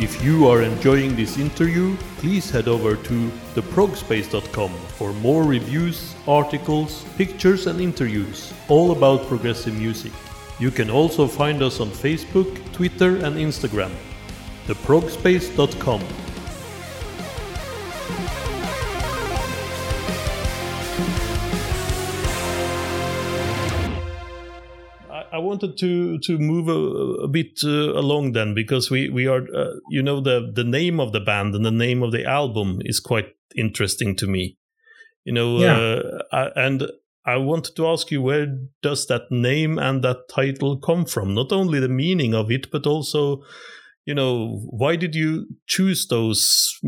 If 0.00 0.24
you 0.24 0.48
are 0.48 0.62
enjoying 0.62 1.14
this 1.14 1.38
interview, 1.38 1.96
please 2.18 2.50
head 2.50 2.66
over 2.66 2.96
to 2.96 3.30
theprogspace.com 3.54 4.70
for 4.98 5.12
more 5.12 5.44
reviews, 5.44 6.16
articles, 6.26 7.04
pictures, 7.16 7.68
and 7.68 7.80
interviews 7.80 8.52
all 8.68 8.90
about 8.90 9.28
progressive 9.28 9.78
music. 9.78 10.10
You 10.58 10.72
can 10.72 10.90
also 10.90 11.28
find 11.28 11.62
us 11.62 11.78
on 11.78 11.90
Facebook, 11.90 12.50
Twitter, 12.72 13.18
and 13.18 13.36
Instagram. 13.36 13.92
theprogspace.com. 14.66 16.23
I 25.34 25.38
wanted 25.38 25.76
to 25.78 26.18
to 26.20 26.38
move 26.38 26.68
a, 26.68 27.24
a 27.24 27.28
bit 27.28 27.58
uh, 27.64 27.98
along 27.98 28.32
then 28.32 28.54
because 28.54 28.88
we 28.88 29.08
we 29.08 29.26
are 29.26 29.42
uh, 29.52 29.74
you 29.88 30.00
know 30.00 30.20
the 30.20 30.52
the 30.54 30.62
name 30.62 31.00
of 31.00 31.12
the 31.12 31.20
band 31.20 31.54
and 31.56 31.64
the 31.64 31.72
name 31.72 32.04
of 32.04 32.12
the 32.12 32.24
album 32.24 32.78
is 32.84 33.00
quite 33.00 33.34
interesting 33.56 34.14
to 34.16 34.28
me. 34.28 34.56
You 35.24 35.32
know, 35.32 35.58
yeah. 35.58 35.76
uh, 35.76 36.18
I, 36.32 36.66
and 36.66 36.88
I 37.26 37.36
wanted 37.38 37.74
to 37.76 37.88
ask 37.88 38.12
you 38.12 38.22
where 38.22 38.46
does 38.80 39.06
that 39.06 39.22
name 39.30 39.78
and 39.78 40.04
that 40.04 40.28
title 40.28 40.78
come 40.78 41.04
from? 41.04 41.34
Not 41.34 41.50
only 41.50 41.80
the 41.80 41.88
meaning 41.88 42.34
of 42.34 42.50
it, 42.52 42.70
but 42.70 42.86
also 42.86 43.42
you 44.06 44.14
know 44.14 44.60
why 44.66 44.96
did 44.96 45.14
you 45.14 45.46
choose 45.66 46.06
those 46.08 46.78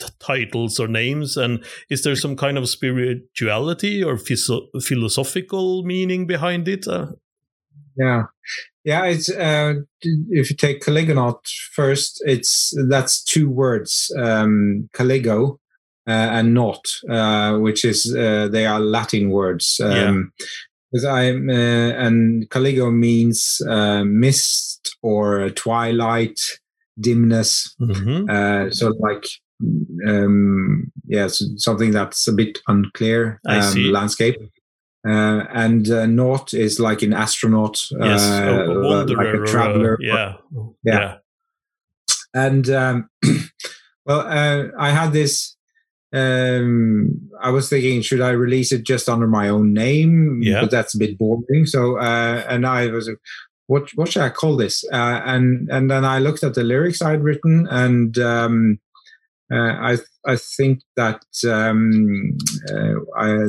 t- 0.00 0.08
titles 0.18 0.80
or 0.80 0.88
names 0.88 1.36
and 1.36 1.62
is 1.90 2.02
there 2.02 2.16
some 2.16 2.34
kind 2.34 2.56
of 2.56 2.68
spirituality 2.68 4.02
or 4.02 4.16
phys- 4.16 4.82
philosophical 4.82 5.82
meaning 5.84 6.26
behind 6.26 6.66
it 6.66 6.88
uh, 6.88 7.06
yeah, 7.96 8.24
yeah. 8.84 9.04
It's 9.04 9.28
uh, 9.30 9.74
if 10.02 10.50
you 10.50 10.56
take 10.56 10.82
Caligonaut 10.82 11.46
first, 11.72 12.22
it's 12.26 12.72
that's 12.88 13.22
two 13.22 13.48
words. 13.48 14.12
Um, 14.18 14.88
Caligo, 14.94 15.58
and 16.06 16.54
naut, 16.54 16.86
uh, 17.08 17.58
which 17.58 17.84
is 17.84 18.14
uh 18.14 18.48
they 18.48 18.66
are 18.66 18.80
Latin 18.80 19.30
words. 19.30 19.80
Um, 19.82 20.32
because 20.90 21.06
I'm 21.06 21.48
and 21.48 22.50
Caligo 22.50 22.92
means 22.92 23.62
mist 24.04 24.94
or 25.00 25.48
twilight, 25.50 26.38
dimness. 27.00 27.74
Mm-hmm. 27.80 28.70
so 28.72 28.88
like 28.98 29.24
um, 30.06 30.90
yeah, 31.06 31.28
something 31.28 31.92
that's 31.92 32.26
a 32.26 32.32
bit 32.32 32.58
unclear 32.68 33.40
um, 33.46 33.92
landscape. 33.92 34.36
Uh, 35.06 35.44
and 35.52 35.90
uh, 35.90 36.06
naut 36.06 36.54
is 36.54 36.78
like 36.78 37.02
an 37.02 37.12
astronaut, 37.12 37.80
yes, 37.90 38.22
uh, 38.22 38.66
a 38.68 38.80
wanderer, 38.80 39.40
like 39.40 39.48
a 39.48 39.50
traveler. 39.50 39.98
yeah. 40.00 40.36
yeah, 40.52 40.64
yeah. 40.84 41.16
And 42.34 42.70
um, 42.70 43.10
well, 44.06 44.20
uh, 44.20 44.68
I 44.78 44.90
had 44.90 45.12
this. 45.12 45.56
Um, 46.14 47.30
I 47.40 47.50
was 47.50 47.68
thinking, 47.68 48.02
should 48.02 48.20
I 48.20 48.30
release 48.30 48.70
it 48.70 48.84
just 48.84 49.08
under 49.08 49.26
my 49.26 49.48
own 49.48 49.72
name? 49.72 50.40
Yeah, 50.42 50.60
but 50.60 50.70
that's 50.70 50.94
a 50.94 50.98
bit 50.98 51.18
boring. 51.18 51.66
So, 51.66 51.98
uh, 51.98 52.44
and 52.48 52.64
I 52.64 52.86
was, 52.88 53.10
what 53.66 53.90
what 53.96 54.12
should 54.12 54.22
I 54.22 54.30
call 54.30 54.56
this? 54.56 54.84
Uh, 54.92 55.20
and 55.24 55.68
and 55.70 55.90
then 55.90 56.04
I 56.04 56.20
looked 56.20 56.44
at 56.44 56.54
the 56.54 56.62
lyrics 56.62 57.02
I'd 57.02 57.24
written, 57.24 57.66
and 57.70 58.16
um, 58.18 58.78
I 59.50 59.98
I 60.24 60.36
think 60.36 60.82
that 60.96 61.24
um, 61.48 62.36
I 63.16 63.46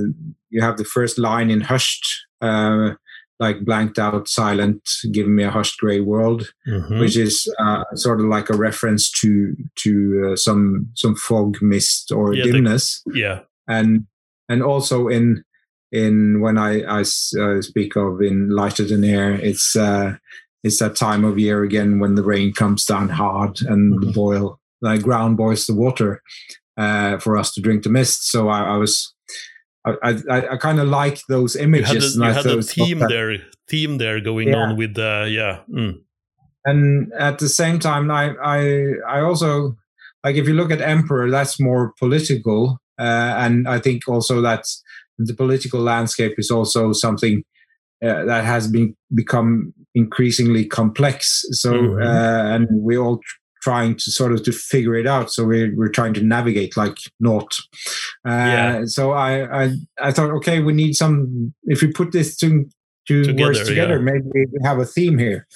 you 0.53 0.61
have 0.61 0.77
the 0.77 0.85
first 0.85 1.17
line 1.17 1.49
in 1.49 1.61
hushed 1.61 2.07
uh, 2.41 2.91
like 3.39 3.65
blanked 3.65 3.97
out 3.97 4.27
silent 4.27 4.87
giving 5.11 5.35
me 5.35 5.43
a 5.43 5.49
hushed 5.51 5.79
gray 5.79 5.99
world 5.99 6.53
mm-hmm. 6.67 6.99
which 6.99 7.17
is 7.17 7.51
uh, 7.59 7.83
sort 7.95 8.19
of 8.19 8.27
like 8.27 8.49
a 8.49 8.55
reference 8.55 9.11
to 9.11 9.55
to 9.75 10.29
uh, 10.31 10.35
some 10.35 10.87
some 10.93 11.15
fog 11.15 11.57
mist 11.61 12.11
or 12.11 12.33
yeah, 12.33 12.43
dimness 12.43 13.01
the, 13.05 13.19
yeah 13.19 13.39
and 13.67 14.05
and 14.47 14.61
also 14.61 15.07
in 15.07 15.43
in 15.91 16.39
when 16.41 16.57
i 16.57 16.81
i 16.83 17.01
uh, 17.01 17.61
speak 17.61 17.95
of 17.95 18.21
in 18.21 18.49
lighter 18.49 18.85
than 18.85 19.03
air 19.03 19.33
it's 19.33 19.75
uh 19.75 20.15
it's 20.63 20.79
that 20.79 20.95
time 20.95 21.25
of 21.25 21.39
year 21.39 21.63
again 21.63 21.99
when 21.99 22.15
the 22.15 22.23
rain 22.23 22.53
comes 22.53 22.85
down 22.85 23.09
hard 23.09 23.59
and 23.61 23.93
mm-hmm. 23.93 24.05
the 24.05 24.13
boil 24.13 24.59
like 24.81 25.01
ground 25.01 25.37
boils 25.37 25.65
the 25.65 25.73
water 25.73 26.21
uh, 26.75 27.17
for 27.19 27.37
us 27.37 27.53
to 27.53 27.61
drink 27.61 27.83
the 27.83 27.89
mist 27.89 28.29
so 28.29 28.47
i, 28.47 28.61
I 28.75 28.77
was 28.77 29.13
I, 29.85 30.21
I, 30.29 30.47
I 30.53 30.57
kind 30.57 30.79
of 30.79 30.87
like 30.87 31.19
those 31.27 31.55
images. 31.55 32.15
You 32.15 32.23
had 32.23 32.45
a, 32.45 32.49
you 32.49 32.55
had 32.55 32.59
a 32.59 32.63
theme 32.63 32.99
there, 32.99 33.37
theme 33.67 33.97
there 33.97 34.21
going 34.21 34.49
yeah. 34.49 34.55
on 34.55 34.77
with 34.77 34.95
the 34.95 35.21
uh, 35.21 35.25
yeah. 35.25 35.59
Mm. 35.69 36.01
And 36.65 37.11
at 37.19 37.39
the 37.39 37.49
same 37.49 37.79
time, 37.79 38.09
I, 38.09 38.33
I 38.41 38.85
I 39.07 39.19
also 39.21 39.75
like 40.23 40.37
if 40.37 40.47
you 40.47 40.53
look 40.53 40.71
at 40.71 40.81
Emperor, 40.81 41.29
that's 41.29 41.59
more 41.59 41.93
political, 41.99 42.79
uh, 42.97 43.35
and 43.37 43.67
I 43.67 43.79
think 43.79 44.07
also 44.07 44.41
that 44.41 44.65
the 45.17 45.33
political 45.33 45.81
landscape 45.81 46.35
is 46.37 46.49
also 46.49 46.93
something 46.93 47.43
uh, 48.01 48.23
that 48.25 48.45
has 48.45 48.67
been 48.67 48.95
become 49.13 49.73
increasingly 49.95 50.65
complex. 50.65 51.45
So 51.51 51.73
Mhm. 51.73 52.01
uh, 52.01 52.55
and 52.55 52.67
we 52.71 52.97
all 52.97 53.19
trying 53.63 53.95
to 53.95 54.11
sort 54.11 54.33
of 54.33 54.43
to 54.43 54.51
figure 54.51 54.95
it 54.95 55.07
out. 55.07 55.31
So 55.31 55.45
we're 55.45 55.73
we're 55.75 55.89
trying 55.89 56.13
to 56.15 56.21
navigate 56.21 56.75
like 56.75 56.97
not. 57.19 57.55
Uh, 58.27 58.51
Yeah. 58.55 58.81
So 58.85 59.11
I, 59.11 59.63
I 59.63 59.75
I 59.99 60.11
thought, 60.11 60.31
okay, 60.37 60.59
we 60.59 60.73
need 60.73 60.93
some. 60.95 61.53
If 61.63 61.81
we 61.81 61.91
put 61.91 62.11
this 62.11 62.35
two 62.35 62.65
two 63.07 63.23
Together, 63.23 63.43
words 63.43 63.67
together, 63.67 63.97
yeah. 63.97 64.03
maybe 64.03 64.29
we 64.33 64.59
have 64.63 64.79
a 64.79 64.85
theme 64.85 65.17
here. 65.17 65.47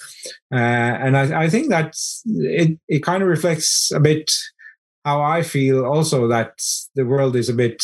Uh, 0.52 0.94
and 1.04 1.16
I 1.16 1.44
I 1.44 1.48
think 1.50 1.68
that's 1.68 2.22
it. 2.26 2.78
It 2.88 3.02
kind 3.02 3.22
of 3.22 3.28
reflects 3.28 3.90
a 3.94 4.00
bit 4.00 4.30
how 5.04 5.20
I 5.22 5.42
feel. 5.42 5.84
Also, 5.84 6.28
that 6.28 6.52
the 6.94 7.04
world 7.04 7.36
is 7.36 7.48
a 7.48 7.54
bit 7.54 7.82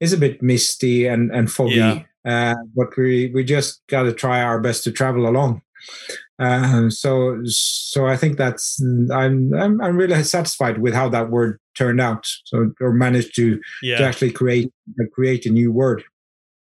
is 0.00 0.12
a 0.12 0.18
bit 0.18 0.42
misty 0.42 1.06
and 1.06 1.30
and 1.32 1.50
foggy. 1.50 1.76
Yeah. 1.76 2.02
Uh, 2.26 2.54
but 2.74 2.96
we 2.96 3.30
we 3.34 3.44
just 3.44 3.82
got 3.88 4.04
to 4.04 4.12
try 4.12 4.42
our 4.42 4.58
best 4.60 4.84
to 4.84 4.92
travel 4.92 5.26
along. 5.28 5.60
Uh, 6.38 6.90
so 6.90 7.38
so 7.44 8.06
I 8.06 8.16
think 8.16 8.38
that's 8.38 8.80
I'm, 9.12 9.52
I'm 9.54 9.80
I'm 9.80 9.96
really 9.96 10.22
satisfied 10.22 10.78
with 10.78 10.94
how 10.94 11.08
that 11.10 11.30
word 11.30 11.58
turned 11.76 12.00
out. 12.00 12.26
So 12.44 12.72
or 12.80 12.92
managed 12.92 13.34
to, 13.36 13.60
to 13.82 14.02
actually 14.02 14.32
create 14.32 14.72
uh, 15.00 15.04
create 15.14 15.46
a 15.46 15.50
new 15.50 15.72
word. 15.72 16.02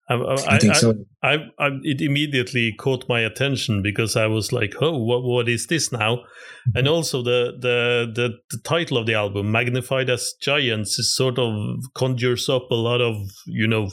I, 0.09 0.15
I, 0.15 0.55
I, 0.57 0.59
think 0.59 0.75
so. 0.75 0.95
I, 1.23 1.35
I, 1.59 1.71
it 1.83 2.01
immediately 2.01 2.73
caught 2.73 3.09
my 3.09 3.21
attention 3.21 3.83
because 3.83 4.17
I 4.17 4.27
was 4.27 4.53
like, 4.53 4.75
"Oh, 4.81 4.99
what, 4.99 5.23
what 5.23 5.49
is 5.49 5.69
this 5.69 5.93
now?" 5.93 6.17
Mm-hmm. 6.17 6.79
And 6.79 6.89
also 6.89 7.23
the, 7.23 7.53
the 7.59 8.13
the 8.15 8.39
the 8.51 8.59
title 8.63 8.99
of 8.99 9.07
the 9.07 9.15
album, 9.15 9.51
"Magnified 9.53 10.11
as 10.11 10.35
Giants," 10.43 10.99
is 10.99 11.15
sort 11.15 11.39
of 11.39 11.55
conjures 11.95 12.49
up 12.49 12.71
a 12.71 12.75
lot 12.75 13.01
of 13.01 13.17
you 13.47 13.67
know 13.67 13.91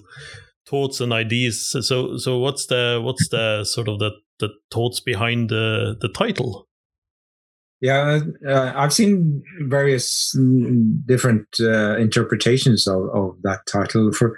thoughts 0.67 0.99
and 0.99 1.13
ideas. 1.13 1.69
So, 1.69 2.17
so 2.17 2.37
what's 2.37 2.65
the 2.65 2.99
what's 3.01 3.29
the 3.29 3.63
sort 3.63 3.87
of 3.87 3.99
the 3.99 4.11
the 4.39 4.49
thoughts 4.71 4.99
behind 4.99 5.49
the 5.49 5.95
the 5.99 6.09
title? 6.09 6.67
Yeah, 7.81 8.19
uh, 8.45 8.73
I've 8.75 8.93
seen 8.93 9.41
various 9.61 10.35
different 11.05 11.47
uh, 11.61 11.95
interpretations 11.97 12.87
of, 12.87 13.09
of 13.13 13.37
that 13.43 13.65
title. 13.67 14.11
For 14.11 14.35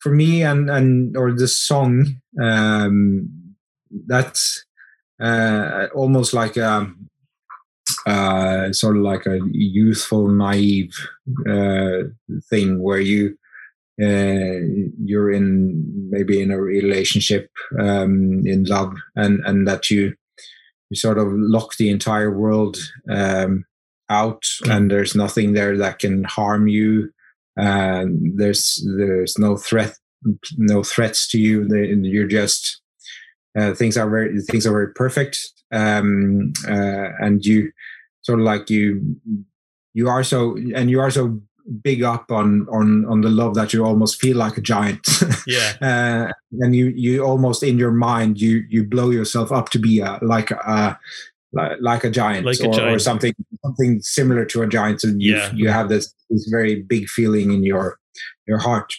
for 0.00 0.12
me 0.12 0.42
and 0.42 0.68
and 0.68 1.16
or 1.16 1.32
the 1.32 1.46
song, 1.46 2.20
um, 2.42 3.28
that's 4.06 4.64
uh, 5.22 5.86
almost 5.94 6.34
like 6.34 6.56
a 6.56 6.92
uh, 8.06 8.72
sort 8.72 8.96
of 8.96 9.02
like 9.02 9.26
a 9.26 9.38
youthful, 9.52 10.28
naive 10.28 10.94
uh, 11.48 12.08
thing 12.50 12.82
where 12.82 13.00
you 13.00 13.36
uh, 14.02 14.58
you're 15.04 15.30
in 15.30 16.08
maybe 16.10 16.42
in 16.42 16.50
a 16.50 16.60
relationship, 16.60 17.50
um, 17.78 18.42
in 18.44 18.64
love, 18.64 18.94
and 19.14 19.40
and 19.46 19.68
that 19.68 19.90
you 19.90 20.14
you 20.90 20.96
sort 20.96 21.18
of 21.18 21.28
lock 21.30 21.76
the 21.76 21.90
entire 21.90 22.36
world 22.36 22.76
um, 23.08 23.64
out, 24.10 24.42
and 24.68 24.90
there's 24.90 25.14
nothing 25.14 25.52
there 25.52 25.76
that 25.78 25.98
can 26.00 26.24
harm 26.24 26.66
you. 26.66 27.10
And 27.56 28.32
there's 28.36 28.84
there's 28.98 29.38
no 29.38 29.56
threat, 29.56 29.96
no 30.56 30.82
threats 30.82 31.28
to 31.28 31.38
you. 31.38 31.68
You're 32.02 32.26
just 32.26 32.80
uh, 33.56 33.74
things 33.74 33.96
are 33.96 34.10
very 34.10 34.40
things 34.40 34.66
are 34.66 34.72
very 34.72 34.92
perfect, 34.92 35.38
um, 35.72 36.52
uh, 36.68 37.10
and 37.20 37.44
you 37.44 37.70
sort 38.22 38.40
of 38.40 38.44
like 38.44 38.70
you 38.70 39.16
you 39.92 40.08
are 40.08 40.24
so 40.24 40.56
and 40.74 40.90
you 40.90 41.00
are 41.00 41.10
so 41.10 41.40
big 41.82 42.02
up 42.02 42.30
on 42.30 42.66
on 42.70 43.06
on 43.06 43.22
the 43.22 43.30
love 43.30 43.54
that 43.54 43.72
you 43.72 43.84
almost 43.84 44.20
feel 44.20 44.36
like 44.36 44.56
a 44.58 44.60
giant. 44.60 45.06
Yeah, 45.46 45.72
uh, 45.82 46.32
and 46.60 46.74
you 46.74 46.86
you 46.96 47.22
almost 47.22 47.62
in 47.62 47.78
your 47.78 47.90
mind 47.92 48.40
you 48.40 48.64
you 48.70 48.84
blow 48.84 49.10
yourself 49.10 49.52
up 49.52 49.68
to 49.70 49.78
be 49.78 50.00
a, 50.00 50.18
like 50.22 50.50
a 50.50 50.98
like, 51.52 51.76
like 51.80 52.04
a 52.04 52.10
giant, 52.10 52.46
Like 52.46 52.60
a 52.60 52.66
or, 52.66 52.94
or 52.94 52.98
something 52.98 53.32
something 53.64 54.00
similar 54.02 54.44
to 54.46 54.62
a 54.62 54.66
giant. 54.66 55.00
So 55.02 55.08
you 55.08 55.36
Yeah. 55.36 55.52
you 55.54 55.68
have 55.68 55.88
this 55.88 56.12
this 56.30 56.48
very 56.50 56.82
big 56.82 57.08
feeling 57.08 57.52
in 57.52 57.62
your 57.64 57.98
your 58.46 58.58
heart. 58.58 58.92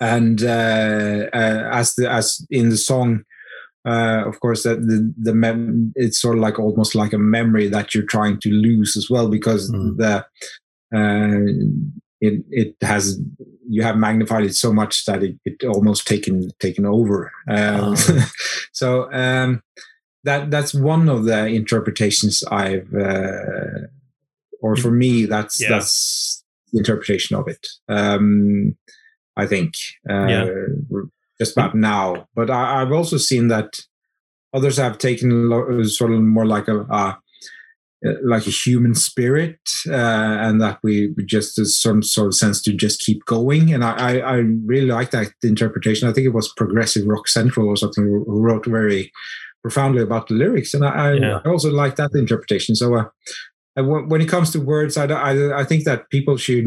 And 0.00 0.42
uh, 0.42 1.26
uh, 1.34 1.68
as 1.72 1.94
the 1.94 2.10
as 2.10 2.44
in 2.50 2.70
the 2.70 2.76
song, 2.78 3.22
uh, 3.86 4.22
of 4.26 4.40
course, 4.40 4.62
that 4.62 4.80
the 4.80 5.12
the 5.20 5.34
mem- 5.34 5.92
it's 5.94 6.18
sort 6.18 6.36
of 6.38 6.42
like 6.42 6.58
almost 6.58 6.94
like 6.94 7.12
a 7.12 7.18
memory 7.18 7.68
that 7.68 7.94
you're 7.94 8.04
trying 8.06 8.40
to 8.40 8.48
lose 8.50 8.96
as 8.96 9.10
well 9.10 9.28
because 9.28 9.70
Mm. 9.70 9.96
the 9.98 10.24
it 12.20 12.44
it 12.50 12.76
has 12.80 13.18
you 13.68 13.82
have 13.82 13.96
magnified 13.96 14.44
it 14.44 14.54
so 14.54 14.72
much 14.72 15.04
that 15.06 15.22
it, 15.22 15.36
it 15.44 15.64
almost 15.64 16.06
taken 16.06 16.50
taken 16.60 16.86
over. 16.86 17.32
Um, 17.48 17.94
Ah. 17.96 18.30
so 18.72 19.12
um, 19.12 19.62
that 20.24 20.50
that's 20.50 20.74
one 20.74 21.08
of 21.08 21.24
the 21.24 21.46
interpretations 21.46 22.42
I've, 22.50 22.92
uh, 22.94 23.86
or 24.60 24.76
for 24.76 24.90
me, 24.90 25.26
that's 25.26 25.60
Yeah. 25.60 25.68
that's 25.70 26.44
the 26.72 26.78
interpretation 26.78 27.36
of 27.36 27.48
it. 27.48 27.66
Um, 27.88 28.76
I 29.36 29.46
think 29.46 29.74
uh, 30.08 30.26
Yeah. 30.28 30.48
just 31.38 31.56
about 31.56 31.74
now, 31.74 32.28
but 32.34 32.50
I, 32.50 32.80
I've 32.82 32.92
also 32.92 33.16
seen 33.18 33.48
that 33.48 33.80
others 34.52 34.76
have 34.76 34.98
taken 34.98 35.84
sort 35.84 36.12
of 36.12 36.20
more 36.22 36.46
like 36.46 36.68
a. 36.68 36.80
Uh, 36.80 36.86
uh, 36.90 37.14
like 38.22 38.46
a 38.46 38.50
human 38.50 38.94
spirit, 38.94 39.58
uh, 39.88 39.92
and 40.46 40.60
that 40.60 40.78
we 40.82 41.14
just 41.24 41.56
there's 41.56 41.80
some 41.80 42.02
sort 42.02 42.28
of 42.28 42.34
sense 42.34 42.62
to 42.62 42.72
just 42.72 43.00
keep 43.00 43.24
going. 43.24 43.72
And 43.72 43.84
I, 43.84 43.92
I, 43.92 44.16
I 44.18 44.34
really 44.66 44.86
like 44.88 45.10
that 45.12 45.32
interpretation. 45.42 46.08
I 46.08 46.12
think 46.12 46.26
it 46.26 46.34
was 46.34 46.52
Progressive 46.56 47.06
Rock 47.06 47.28
Central 47.28 47.68
or 47.68 47.76
something 47.76 48.04
who 48.04 48.24
wrote 48.26 48.66
very 48.66 49.10
profoundly 49.62 50.02
about 50.02 50.28
the 50.28 50.34
lyrics, 50.34 50.74
and 50.74 50.84
I, 50.84 51.14
Yeah. 51.14 51.40
I 51.44 51.48
also 51.48 51.70
like 51.70 51.96
that 51.96 52.10
interpretation. 52.14 52.74
So. 52.74 52.94
Uh, 52.94 53.04
when 53.76 54.08
when 54.08 54.20
it 54.20 54.28
comes 54.28 54.52
to 54.52 54.60
words, 54.60 54.96
I, 54.96 55.06
I, 55.06 55.60
I 55.62 55.64
think 55.64 55.82
that 55.84 56.08
people 56.08 56.36
should 56.36 56.64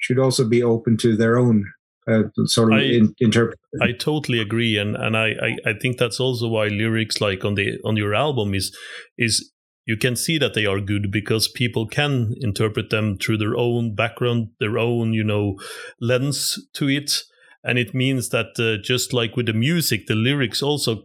should 0.00 0.18
also 0.18 0.46
be 0.46 0.62
open 0.62 0.98
to 0.98 1.16
their 1.16 1.38
own 1.38 1.64
uh, 2.06 2.24
sort 2.44 2.74
of 2.74 2.80
I- 2.80 2.82
in, 2.82 3.14
interpret. 3.20 3.58
I 3.80 3.92
totally 3.92 4.38
agree, 4.38 4.76
and 4.76 4.94
and 4.94 5.16
I, 5.16 5.28
I 5.28 5.70
I 5.70 5.72
think 5.80 5.96
that's 5.96 6.20
also 6.20 6.48
why 6.48 6.68
lyrics 6.68 7.22
like 7.22 7.42
on 7.46 7.54
the 7.54 7.78
on 7.86 7.96
your 7.96 8.14
album 8.14 8.52
is 8.54 8.76
is 9.16 9.50
you 9.84 9.96
can 9.96 10.16
see 10.16 10.38
that 10.38 10.54
they 10.54 10.66
are 10.66 10.80
good 10.80 11.10
because 11.10 11.48
people 11.48 11.86
can 11.86 12.34
interpret 12.40 12.90
them 12.90 13.18
through 13.18 13.38
their 13.38 13.56
own 13.56 13.94
background, 13.94 14.48
their 14.60 14.78
own, 14.78 15.12
you 15.12 15.24
know, 15.24 15.58
lens 16.00 16.58
to 16.74 16.88
it. 16.88 17.22
And 17.64 17.78
it 17.78 17.94
means 17.94 18.28
that 18.30 18.58
uh, 18.58 18.82
just 18.82 19.12
like 19.12 19.36
with 19.36 19.46
the 19.46 19.52
music, 19.52 20.06
the 20.06 20.14
lyrics 20.14 20.62
also 20.62 21.04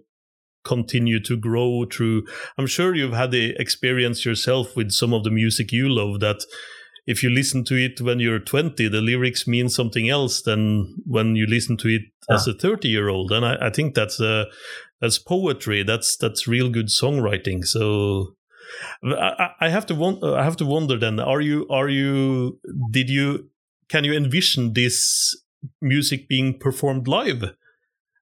continue 0.63 1.19
to 1.23 1.37
grow 1.37 1.85
through. 1.85 2.25
I'm 2.57 2.67
sure 2.67 2.93
you've 2.93 3.13
had 3.13 3.31
the 3.31 3.55
experience 3.57 4.25
yourself 4.25 4.75
with 4.75 4.91
some 4.91 5.13
of 5.13 5.23
the 5.23 5.31
music 5.31 5.71
you 5.71 5.87
love 5.89 6.19
that 6.19 6.43
if 7.07 7.23
you 7.23 7.29
listen 7.29 7.63
to 7.63 7.75
it 7.75 8.01
when 8.01 8.19
you're 8.19 8.39
20, 8.39 8.89
the 8.89 9.01
lyrics 9.01 9.47
mean 9.47 9.69
something 9.69 10.09
else 10.09 10.41
than 10.41 10.97
when 11.05 11.37
you 11.37 11.47
listen 11.47 11.77
to 11.77 11.87
it 11.87 12.01
yeah. 12.29 12.35
as 12.35 12.47
a 12.47 12.53
30 12.53 12.89
year 12.89 13.07
old. 13.07 13.31
And 13.31 13.45
I, 13.45 13.67
I 13.67 13.69
think 13.69 13.95
that's 13.95 14.19
uh, 14.19 14.45
that's 14.99 15.17
poetry. 15.17 15.83
That's 15.83 16.17
that's 16.17 16.47
real 16.47 16.69
good 16.69 16.87
songwriting. 16.87 17.63
So 17.63 18.35
I, 19.03 19.49
I 19.61 19.69
have 19.69 19.85
to 19.87 19.95
won- 19.95 20.23
I 20.23 20.43
have 20.43 20.57
to 20.57 20.65
wonder 20.65 20.97
then 20.97 21.19
are 21.19 21.41
you 21.41 21.67
are 21.69 21.89
you 21.89 22.59
did 22.91 23.09
you 23.09 23.49
can 23.89 24.03
you 24.03 24.13
envision 24.13 24.73
this 24.73 25.35
music 25.81 26.27
being 26.27 26.57
performed 26.57 27.07
live? 27.07 27.55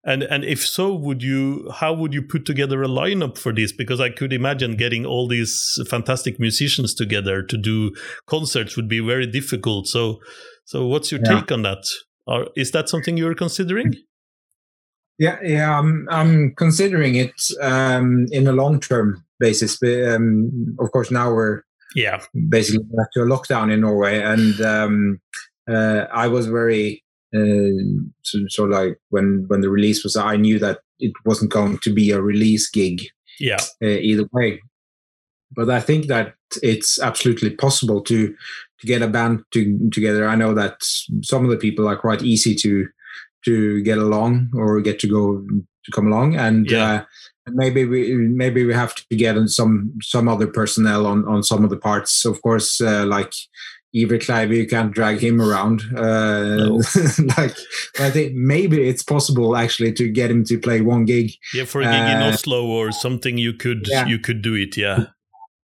And 0.08 0.22
and 0.22 0.46
if 0.46 0.66
so, 0.66 0.94
would 0.94 1.24
you 1.24 1.72
how 1.74 1.94
would 1.94 2.14
you 2.14 2.22
put 2.22 2.46
together 2.46 2.84
a 2.84 2.88
lineup 2.88 3.40
for 3.40 3.52
this? 3.52 3.72
Because 3.72 4.00
I 4.00 4.12
could 4.12 4.32
imagine 4.32 4.78
getting 4.78 5.06
all 5.06 5.28
these 5.28 5.80
fantastic 5.90 6.40
musicians 6.40 6.94
together 6.94 7.42
to 7.42 7.58
do 7.58 7.92
concerts 8.28 8.76
would 8.76 8.88
be 8.88 9.00
very 9.00 9.26
difficult. 9.26 9.88
So 9.88 10.20
so 10.66 10.86
what's 10.86 11.12
your 11.12 11.22
yeah. 11.24 11.40
take 11.40 11.52
on 11.52 11.64
that? 11.64 11.84
Or 12.28 12.50
is 12.56 12.72
that 12.72 12.88
something 12.88 13.18
you're 13.18 13.36
considering? 13.36 13.96
Yeah, 15.18 15.40
yeah, 15.44 15.80
I'm 15.80 16.08
I'm 16.12 16.54
considering 16.56 17.16
it 17.16 17.34
um, 17.62 18.28
in 18.32 18.44
the 18.44 18.54
long 18.54 18.80
term 18.80 19.25
basis. 19.40 19.78
But, 19.80 20.04
um, 20.14 20.76
of 20.80 20.92
course, 20.92 21.12
now 21.12 21.34
we're 21.34 21.62
yeah 21.96 22.22
basically 22.50 22.84
back 22.84 23.12
to 23.14 23.22
a 23.22 23.26
lockdown 23.26 23.72
in 23.72 23.82
Norway, 23.82 24.22
and 24.22 24.60
um, 24.62 25.22
uh, 25.70 26.06
I 26.14 26.28
was 26.28 26.48
very 26.48 27.04
uh, 27.36 28.02
so, 28.22 28.40
so 28.50 28.64
like 28.64 28.98
when 29.10 29.46
when 29.48 29.62
the 29.62 29.70
release 29.70 30.04
was, 30.04 30.16
I 30.16 30.36
knew 30.36 30.60
that 30.60 30.80
it 31.00 31.14
wasn't 31.26 31.52
going 31.52 31.80
to 31.80 31.94
be 31.94 32.12
a 32.12 32.22
release 32.22 32.70
gig. 32.70 33.04
Yeah. 33.40 33.58
Uh, 33.84 33.88
either 33.88 34.26
way, 34.32 34.62
but 35.52 35.70
I 35.70 35.82
think 35.82 36.08
that 36.08 36.36
it's 36.62 37.00
absolutely 37.00 37.52
possible 37.52 38.02
to 38.04 38.36
to 38.80 38.88
get 38.88 39.02
a 39.02 39.08
band 39.08 39.44
to, 39.52 39.90
together. 39.92 40.28
I 40.28 40.36
know 40.36 40.54
that 40.54 40.78
some 41.22 41.44
of 41.46 41.52
the 41.52 41.58
people 41.58 41.88
are 41.88 41.98
quite 41.98 42.22
easy 42.22 42.56
to 42.56 42.88
to 43.46 43.82
get 43.84 43.98
along 43.98 44.52
or 44.56 44.82
get 44.82 45.00
to 45.00 45.08
go 45.08 45.46
to 45.86 45.92
come 45.92 46.08
along, 46.08 46.36
and 46.36 46.70
yeah. 46.70 46.94
uh, 46.94 47.06
maybe 47.48 47.86
we 47.86 48.14
maybe 48.16 48.66
we 48.66 48.74
have 48.74 48.96
to 48.96 49.16
get 49.16 49.38
some 49.50 49.94
some 50.02 50.28
other 50.28 50.48
personnel 50.48 51.06
on 51.06 51.28
on 51.28 51.44
some 51.44 51.64
of 51.64 51.70
the 51.70 51.78
parts. 51.78 52.26
Of 52.26 52.42
course, 52.42 52.82
uh, 52.82 53.06
like 53.06 53.34
Iver 53.96 54.18
Kleive, 54.18 54.56
you 54.56 54.68
can't 54.68 54.92
drag 54.92 55.20
him 55.20 55.42
around. 55.42 55.84
Uh, 55.96 56.56
no. 56.56 56.76
like, 57.38 57.56
I 58.00 58.10
think 58.10 58.34
maybe 58.34 58.88
it's 58.88 59.04
possible 59.04 59.56
actually 59.56 59.94
to 59.94 60.10
get 60.10 60.30
him 60.30 60.44
to 60.46 60.60
play 60.60 60.82
one 60.82 61.06
gig. 61.06 61.32
Yeah, 61.54 61.66
for 61.66 61.82
a 61.82 61.86
gig 61.86 61.94
uh, 61.94 62.18
in 62.18 62.34
Oslo 62.34 62.66
or 62.66 62.92
something, 62.92 63.38
you 63.38 63.54
could 63.54 63.88
yeah. 63.90 64.06
you 64.06 64.20
could 64.20 64.42
do 64.42 64.56
it. 64.56 64.76
Yeah, 64.76 65.06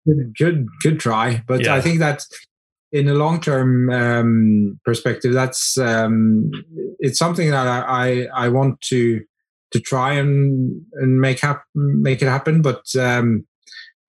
could 0.06 0.34
could, 0.38 0.68
could 0.82 1.00
try, 1.00 1.44
but 1.48 1.66
yeah. 1.66 1.76
I 1.76 1.82
think 1.82 2.00
that 2.00 2.24
in 2.92 3.08
a 3.08 3.14
long 3.14 3.40
term 3.42 3.90
um, 3.90 4.80
perspective, 4.86 5.34
that's 5.34 5.78
um, 5.78 6.52
it's 7.00 7.20
something 7.20 7.50
that 7.52 7.68
I, 7.68 8.28
I, 8.34 8.46
I 8.46 8.50
want 8.50 8.82
to 8.82 9.22
to 9.72 9.80
try 9.80 10.14
and 10.14 10.82
and 10.94 11.20
make 11.20 11.40
hap- 11.40 11.66
make 11.76 12.22
it 12.22 12.28
happen, 12.28 12.62
but 12.62 12.84
um, 12.96 13.46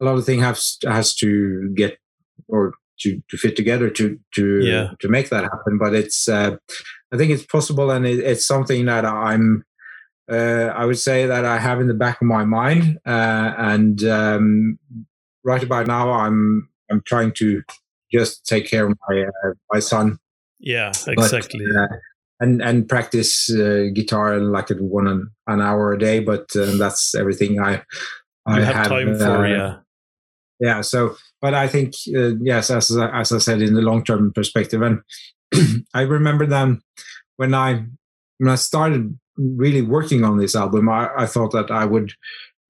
a 0.01 0.05
lot 0.05 0.17
of 0.17 0.25
things 0.25 0.43
has 0.43 0.79
has 0.85 1.15
to 1.17 1.73
get 1.75 1.99
or 2.49 2.75
to, 3.01 3.21
to 3.31 3.37
fit 3.37 3.57
together 3.57 3.91
to 3.91 4.19
to 4.35 4.61
yeah. 4.61 4.91
to 5.01 5.09
make 5.09 5.29
that 5.31 5.45
happen. 5.45 5.79
But 5.79 5.95
it's 5.95 6.29
uh, 6.29 6.57
I 7.13 7.17
think 7.17 7.31
it's 7.31 7.47
possible, 7.47 7.91
and 7.91 8.07
it, 8.07 8.21
it's 8.21 8.47
something 8.47 8.87
that 8.87 9.05
I'm. 9.05 9.65
Uh, 10.31 10.73
I 10.77 10.85
would 10.85 10.99
say 10.99 11.27
that 11.27 11.45
I 11.45 11.59
have 11.59 11.81
in 11.81 11.89
the 11.89 11.95
back 11.95 12.21
of 12.21 12.29
my 12.29 12.45
mind, 12.45 13.01
uh, 13.05 13.53
and 13.59 14.05
um, 14.05 14.79
right 15.45 15.63
about 15.63 15.89
now, 15.89 16.13
I'm 16.13 16.69
I'm 16.91 17.03
trying 17.05 17.33
to 17.39 17.63
just 18.13 18.47
take 18.47 18.67
care 18.67 18.87
of 18.87 18.97
my 19.09 19.23
uh, 19.23 19.53
my 19.73 19.81
son. 19.81 20.19
Yeah, 20.61 20.93
exactly. 21.07 21.65
But, 21.75 21.83
uh, 21.83 21.97
and 22.41 22.63
and 22.63 22.89
practice 22.89 23.51
uh, 23.51 23.87
guitar 23.95 24.39
like 24.41 24.71
at 24.71 24.81
one 24.81 25.07
an, 25.07 25.31
an 25.47 25.61
hour 25.61 25.93
a 25.93 25.99
day, 25.99 26.21
but 26.21 26.49
that's 26.55 27.15
everything 27.15 27.61
I 27.61 27.83
I 28.47 28.61
have, 28.61 28.75
have 28.75 28.89
time 28.89 29.19
for. 29.19 29.47
Yeah, 29.47 29.77
yeah. 30.59 30.81
So 30.81 31.17
but 31.41 31.55
I 31.55 31.69
think 31.69 31.95
uh, 32.17 32.37
yes, 32.41 32.71
as 32.71 32.91
as 32.91 33.33
I 33.33 33.39
said, 33.39 33.63
in 33.63 33.75
the 33.75 33.83
long 33.83 34.05
term 34.05 34.33
perspective, 34.33 34.83
and 34.83 35.01
I 35.95 36.03
remember 36.03 36.47
then 36.47 36.81
when 37.37 37.55
I 37.55 37.85
when 38.39 38.49
I 38.49 38.57
started 38.57 39.19
really 39.37 39.83
working 39.83 40.25
on 40.25 40.39
this 40.39 40.55
album, 40.57 40.89
I, 40.89 41.09
I 41.17 41.27
thought 41.27 41.53
that 41.53 41.71
I 41.71 41.85
would 41.85 42.13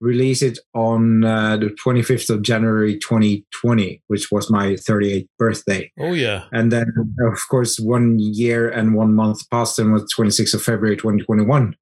release 0.01 0.43
it 0.43 0.59
on 0.75 1.25
uh, 1.25 1.57
the 1.57 1.67
25th 1.85 2.31
of 2.31 2.43
January 2.43 2.99
2020, 2.99 4.03
which 4.07 4.31
was 4.33 4.51
my 4.51 4.69
38th 4.73 5.29
birthday. 5.39 5.93
Oh 5.99 6.13
yeah. 6.13 6.45
And 6.53 6.73
then 6.73 6.93
of 7.31 7.49
course 7.49 7.79
one 7.79 8.19
year 8.19 8.69
and 8.69 8.95
one 8.95 9.15
month 9.15 9.49
passed 9.51 9.79
and 9.79 9.93
was 9.93 10.13
26th 10.17 10.55
of 10.55 10.63
February 10.63 10.97
2021. 10.97 11.77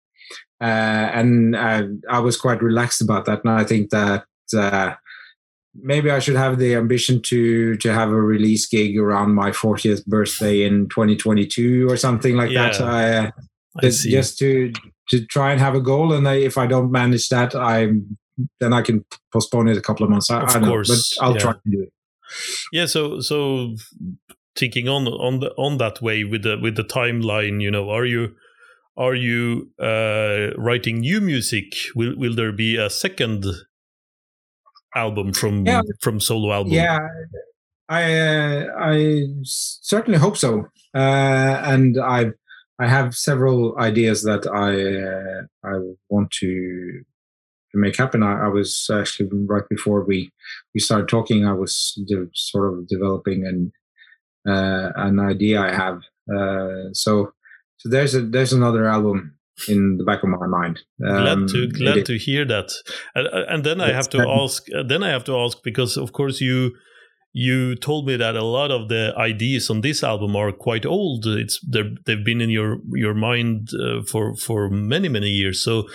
Uh, 0.60 0.64
and 0.64 1.54
uh, 1.54 1.84
I 2.10 2.18
was 2.18 2.36
quite 2.36 2.62
relaxed 2.62 3.00
about 3.00 3.26
that. 3.26 3.44
And 3.44 3.52
I 3.52 3.64
think 3.64 3.90
that 3.90 4.24
uh, 4.56 4.94
maybe 5.74 6.10
I 6.10 6.18
should 6.18 6.36
have 6.36 6.58
the 6.58 6.74
ambition 6.74 7.22
to 7.22 7.76
to 7.76 7.92
have 7.92 8.10
a 8.10 8.20
release 8.20 8.66
gig 8.66 8.98
around 8.98 9.34
my 9.34 9.50
40th 9.50 10.04
birthday 10.06 10.64
in 10.64 10.88
2022 10.88 11.88
or 11.88 11.96
something 11.96 12.36
like 12.36 12.50
yeah, 12.50 12.70
that. 12.70 12.80
I, 12.80 13.16
uh, 13.16 13.30
just, 13.80 14.08
just 14.08 14.38
to 14.38 14.72
to 15.10 15.24
try 15.26 15.52
and 15.52 15.60
have 15.60 15.74
a 15.74 15.80
goal, 15.80 16.12
and 16.12 16.28
I, 16.28 16.34
if 16.34 16.58
I 16.58 16.66
don't 16.66 16.90
manage 16.90 17.28
that, 17.28 17.54
I'm 17.54 18.18
then 18.60 18.72
I 18.72 18.82
can 18.82 19.04
postpone 19.32 19.68
it 19.68 19.76
a 19.76 19.80
couple 19.80 20.04
of 20.04 20.10
months. 20.10 20.30
I, 20.30 20.42
of 20.42 20.56
I 20.56 20.60
course, 20.60 20.88
know, 20.88 20.96
but 21.20 21.26
I'll 21.26 21.34
yeah. 21.34 21.40
try 21.40 21.52
to 21.52 21.70
do 21.70 21.82
it. 21.82 21.92
Yeah. 22.72 22.86
So 22.86 23.20
so 23.20 23.74
thinking 24.56 24.88
on 24.88 25.06
on 25.08 25.40
the 25.40 25.50
on 25.56 25.78
that 25.78 26.00
way 26.02 26.24
with 26.24 26.42
the 26.42 26.58
with 26.58 26.76
the 26.76 26.84
timeline, 26.84 27.60
you 27.60 27.70
know, 27.70 27.90
are 27.90 28.04
you 28.04 28.34
are 28.96 29.14
you 29.14 29.70
uh, 29.80 30.50
writing 30.56 31.00
new 31.00 31.20
music? 31.20 31.74
Will 31.94 32.16
will 32.16 32.34
there 32.34 32.52
be 32.52 32.76
a 32.76 32.90
second 32.90 33.44
album 34.94 35.32
from 35.32 35.66
yeah. 35.66 35.82
from 36.00 36.20
solo 36.20 36.52
album. 36.52 36.72
Yeah, 36.72 36.98
I 37.88 38.18
uh, 38.18 38.66
I 38.78 39.22
certainly 39.44 40.18
hope 40.18 40.36
so, 40.36 40.66
uh, 40.94 41.62
and 41.64 41.98
I 42.00 42.32
I 42.78 42.86
have 42.86 43.14
several 43.14 43.76
ideas 43.78 44.22
that 44.22 44.46
I 44.46 44.70
uh, 45.12 45.74
I 45.74 45.80
want 46.08 46.30
to 46.40 47.02
to 47.72 47.78
make 47.78 47.96
happen. 47.96 48.22
I, 48.22 48.46
I, 48.46 48.48
was 48.48 48.88
actually 48.92 49.28
right 49.32 49.68
before 49.68 50.04
we 50.04 50.30
we 50.74 50.80
started 50.80 51.08
talking. 51.08 51.44
I 51.44 51.52
was 51.52 51.98
de- 52.06 52.30
sort 52.34 52.72
of 52.72 52.88
developing 52.88 53.46
an 53.46 53.72
uh, 54.48 54.92
an 54.96 55.18
idea 55.18 55.60
I 55.60 55.74
have. 55.74 56.00
Uh, 56.32 56.92
so 56.92 57.32
so 57.78 57.88
there's 57.88 58.14
a 58.14 58.22
there's 58.22 58.52
another 58.52 58.86
album 58.86 59.38
in 59.68 59.96
the 59.96 60.04
back 60.04 60.22
of 60.22 60.28
my 60.28 60.46
mind. 60.46 60.80
Um, 61.04 61.24
glad 61.24 61.48
to 61.48 61.68
glad 61.68 62.06
to 62.06 62.16
hear 62.16 62.44
that. 62.44 62.70
And, 63.14 63.26
and 63.26 63.64
then 63.64 63.80
I 63.80 63.92
have 63.92 64.08
to 64.10 64.28
ask. 64.28 64.66
Uh, 64.72 64.82
then 64.82 65.02
I 65.02 65.08
have 65.08 65.24
to 65.24 65.36
ask 65.36 65.58
because, 65.64 65.96
of 65.96 66.12
course, 66.12 66.40
you 66.40 66.76
you 67.32 67.76
told 67.76 68.06
me 68.06 68.16
that 68.16 68.36
a 68.36 68.44
lot 68.44 68.70
of 68.70 68.88
the 68.88 69.12
ideas 69.16 69.70
on 69.70 69.82
this 69.82 70.02
album 70.02 70.34
are 70.34 70.52
quite 70.52 70.86
old. 70.86 71.26
It's 71.26 71.60
they've 71.66 72.24
been 72.24 72.40
in 72.40 72.50
your 72.50 72.78
your 72.94 73.14
mind 73.14 73.68
uh, 73.74 74.02
for 74.02 74.34
for 74.36 74.70
many 74.70 75.08
many 75.08 75.30
years. 75.30 75.62
So 75.62 75.88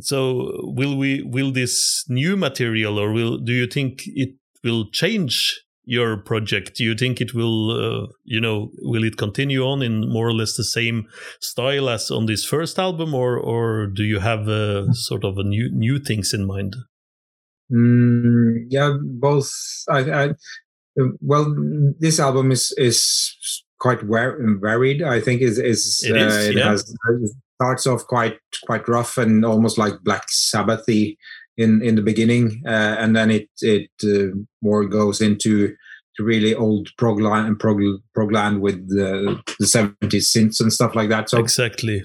so 0.00 0.50
will 0.62 0.96
we 0.96 1.22
will 1.22 1.52
this 1.52 2.04
new 2.08 2.36
material 2.36 2.98
or 2.98 3.12
will 3.12 3.38
do 3.38 3.52
you 3.52 3.66
think 3.66 4.02
it 4.06 4.34
will 4.64 4.88
change 4.90 5.64
your 5.84 6.16
project 6.16 6.76
do 6.76 6.84
you 6.84 6.94
think 6.94 7.20
it 7.20 7.34
will 7.34 7.70
uh, 7.70 8.06
you 8.24 8.40
know 8.40 8.70
will 8.78 9.04
it 9.04 9.16
continue 9.16 9.62
on 9.62 9.82
in 9.82 10.08
more 10.08 10.28
or 10.28 10.32
less 10.32 10.56
the 10.56 10.64
same 10.64 11.06
style 11.40 11.88
as 11.88 12.10
on 12.10 12.26
this 12.26 12.44
first 12.44 12.78
album 12.78 13.14
or 13.14 13.36
or 13.36 13.86
do 13.88 14.04
you 14.04 14.20
have 14.20 14.48
a 14.48 14.86
uh, 14.88 14.92
sort 14.92 15.24
of 15.24 15.36
a 15.38 15.42
new 15.42 15.68
new 15.72 15.98
things 15.98 16.32
in 16.32 16.46
mind 16.46 16.76
mm, 17.70 18.54
yeah 18.68 18.92
both 19.20 19.50
I, 19.90 19.98
I, 19.98 20.28
well 21.20 21.54
this 21.98 22.20
album 22.20 22.52
is 22.52 22.72
is 22.76 23.62
quite 23.78 24.00
varied 24.02 25.02
i 25.02 25.20
think 25.20 25.40
is 25.40 25.58
is 25.58 26.04
it, 26.06 26.16
is, 26.16 26.34
uh, 26.34 26.50
it 26.50 26.56
yeah. 26.56 26.68
has 26.70 26.88
it 26.88 27.30
starts 27.56 27.86
off 27.86 28.06
quite 28.06 28.38
quite 28.64 28.86
rough 28.88 29.18
and 29.18 29.44
almost 29.44 29.78
like 29.78 29.94
black 30.02 30.26
sabbathy 30.28 31.16
in 31.56 31.82
in 31.82 31.94
the 31.94 32.02
beginning, 32.02 32.62
uh, 32.66 32.96
and 32.98 33.14
then 33.14 33.30
it 33.30 33.48
it 33.60 33.90
uh, 34.04 34.34
more 34.62 34.86
goes 34.86 35.20
into 35.20 35.74
really 36.18 36.54
old 36.54 36.88
progland 37.00 37.46
and 37.46 37.58
prog, 37.58 37.80
progland 38.16 38.60
with 38.60 38.88
the 38.88 39.40
the 39.58 39.66
seventies 39.66 40.32
synths 40.32 40.60
and 40.60 40.72
stuff 40.72 40.94
like 40.94 41.08
that. 41.08 41.30
So 41.30 41.38
exactly. 41.38 42.02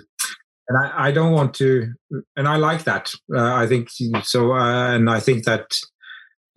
And 0.69 0.77
I, 0.77 1.07
I 1.07 1.11
don't 1.13 1.31
want 1.31 1.53
to, 1.55 1.93
and 2.35 2.45
I 2.45 2.57
like 2.57 2.83
that. 2.83 3.13
Uh, 3.33 3.53
I 3.53 3.67
think 3.67 3.87
so, 4.23 4.51
uh, 4.51 4.93
and 4.93 5.09
I 5.09 5.21
think 5.21 5.45
that 5.45 5.79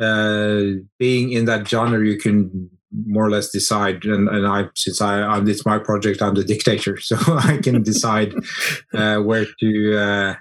uh, 0.01 0.81
being 0.99 1.33
in 1.33 1.45
that 1.45 1.69
genre, 1.69 2.05
you 2.05 2.19
can 2.19 2.71
more 3.07 3.25
or 3.25 3.31
less 3.31 3.51
decide. 3.51 4.05
And, 4.05 4.29
and 4.29 4.47
I, 4.47 4.65
since 4.75 5.01
I, 5.01 5.23
I'm, 5.23 5.49
it's 5.49 5.65
my 5.65 5.79
project, 5.79 6.23
I'm 6.23 6.35
the 6.35 6.45
dictator, 6.45 6.99
so 7.01 7.17
I 7.29 7.59
can 7.63 7.83
decide 7.83 8.35
uh, 8.95 9.19
where 9.19 9.47
to, 9.61 9.99
uh, 9.99 10.35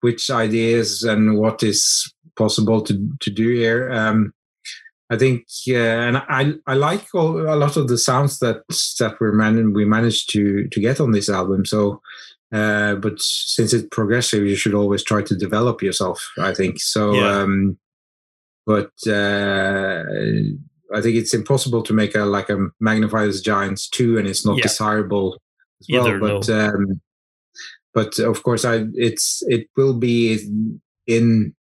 which 0.00 0.30
ideas 0.30 1.02
and 1.02 1.38
what 1.38 1.62
is 1.62 2.12
possible 2.36 2.82
to 2.82 3.08
to 3.20 3.30
do 3.30 3.48
here. 3.54 3.90
Um, 3.90 4.32
I 5.10 5.16
think, 5.16 5.46
yeah, 5.66 6.02
and 6.02 6.16
I 6.16 6.54
I 6.66 6.74
like 6.74 7.06
all, 7.14 7.40
a 7.40 7.56
lot 7.56 7.76
of 7.76 7.88
the 7.88 7.98
sounds 7.98 8.38
that 8.40 8.62
that 8.98 9.16
we 9.20 9.30
man 9.32 9.72
we 9.72 9.84
managed 9.84 10.30
to 10.32 10.68
to 10.68 10.80
get 10.80 11.00
on 11.00 11.12
this 11.12 11.28
album. 11.28 11.64
So, 11.64 12.00
uh, 12.52 12.96
but 12.96 13.20
since 13.20 13.72
it's 13.72 13.88
progressive, 13.90 14.46
you 14.46 14.56
should 14.56 14.74
always 14.74 15.02
try 15.02 15.22
to 15.22 15.36
develop 15.36 15.82
yourself. 15.82 16.32
I 16.38 16.52
think 16.54 16.80
so. 16.80 17.14
Yeah. 17.14 17.38
Um, 17.38 17.78
but 18.66 18.90
uh, 19.06 20.02
I 20.94 21.00
think 21.00 21.16
it's 21.16 21.34
impossible 21.34 21.82
to 21.82 21.92
make 21.92 22.14
a 22.14 22.24
like 22.24 22.48
a 22.50 22.68
magnified 22.80 23.28
as 23.28 23.40
giants 23.40 23.88
two, 23.88 24.18
and 24.18 24.26
it's 24.28 24.44
not 24.46 24.56
Yeah. 24.56 24.62
desirable 24.62 25.38
as 25.80 25.86
well. 25.90 26.06
Either, 26.06 26.18
but 26.18 26.48
um, 26.50 27.00
but 27.92 28.18
of 28.18 28.42
course, 28.42 28.64
I 28.64 28.86
it's 28.94 29.42
it 29.46 29.68
will 29.76 29.94
be 29.94 30.38
in 31.06 31.54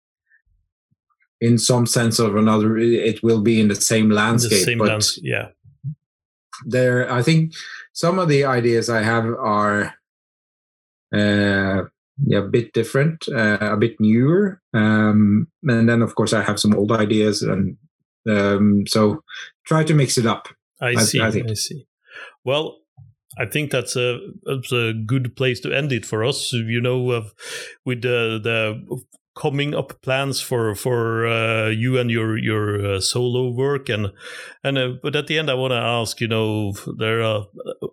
in 1.41 1.58
some 1.58 1.86
sense 1.86 2.20
or 2.20 2.38
another. 2.38 2.78
It 2.78 3.22
will 3.24 3.41
be 3.41 3.60
in 3.60 3.68
the 3.68 3.76
same 3.76 4.10
The 4.10 4.16
landscape, 4.16 4.66
same 4.66 4.78
but 4.80 4.88
lands- 4.88 5.20
yeah. 5.22 5.49
there 6.66 7.12
i 7.12 7.22
think 7.22 7.51
some 7.91 8.20
of 8.20 8.30
the 8.30 8.45
ideas 8.45 8.88
i 8.89 9.01
have 9.01 9.26
are 9.26 9.93
uh 11.14 11.84
yeah 12.26 12.39
a 12.39 12.47
bit 12.47 12.74
different 12.74 13.26
uh, 13.30 13.57
a 13.59 13.78
bit 13.78 13.99
newer 13.99 14.61
um 14.74 15.47
and 15.63 15.88
then 15.89 16.01
of 16.01 16.15
course 16.15 16.34
i 16.34 16.41
have 16.41 16.59
some 16.59 16.74
old 16.76 16.91
ideas 16.91 17.41
and 17.41 17.78
um 18.30 18.84
so 18.88 19.21
try 19.65 19.84
to 19.84 19.93
mix 19.93 20.17
it 20.17 20.26
up 20.26 20.47
I 20.82 20.89
I- 20.89 20.95
see. 20.95 21.19
I, 21.21 21.28
I 21.28 21.53
see. 21.53 21.86
Well, 22.43 22.80
I 23.39 23.45
think 23.45 23.71
that's 23.71 23.95
a 23.95 24.19
that's 24.43 24.71
a 24.71 24.93
good 24.93 25.36
place 25.36 25.59
to 25.61 25.71
end 25.71 25.91
it 25.91 26.05
for 26.05 26.24
us. 26.24 26.51
You 26.51 26.82
know, 26.82 27.09
uh, 27.11 27.24
with 27.86 28.01
the 28.01 28.39
the 28.43 29.01
coming 29.36 29.74
up 29.74 30.02
plans 30.02 30.42
for 30.42 30.76
for 30.76 31.28
uh, 31.28 31.70
you 31.70 31.98
and 31.98 32.12
your 32.12 32.38
your 32.38 32.96
uh, 32.96 33.00
solo 33.00 33.50
work. 33.50 33.90
And 33.90 34.12
and 34.64 34.78
uh, 34.78 34.90
but 35.02 35.16
at 35.16 35.28
the 35.28 35.40
end 35.40 35.50
I 35.50 35.56
want 35.56 35.72
to 35.72 35.78
ask 35.78 36.22
you 36.22 36.28
know 36.28 36.74
there 36.98 37.22
are 37.22 37.46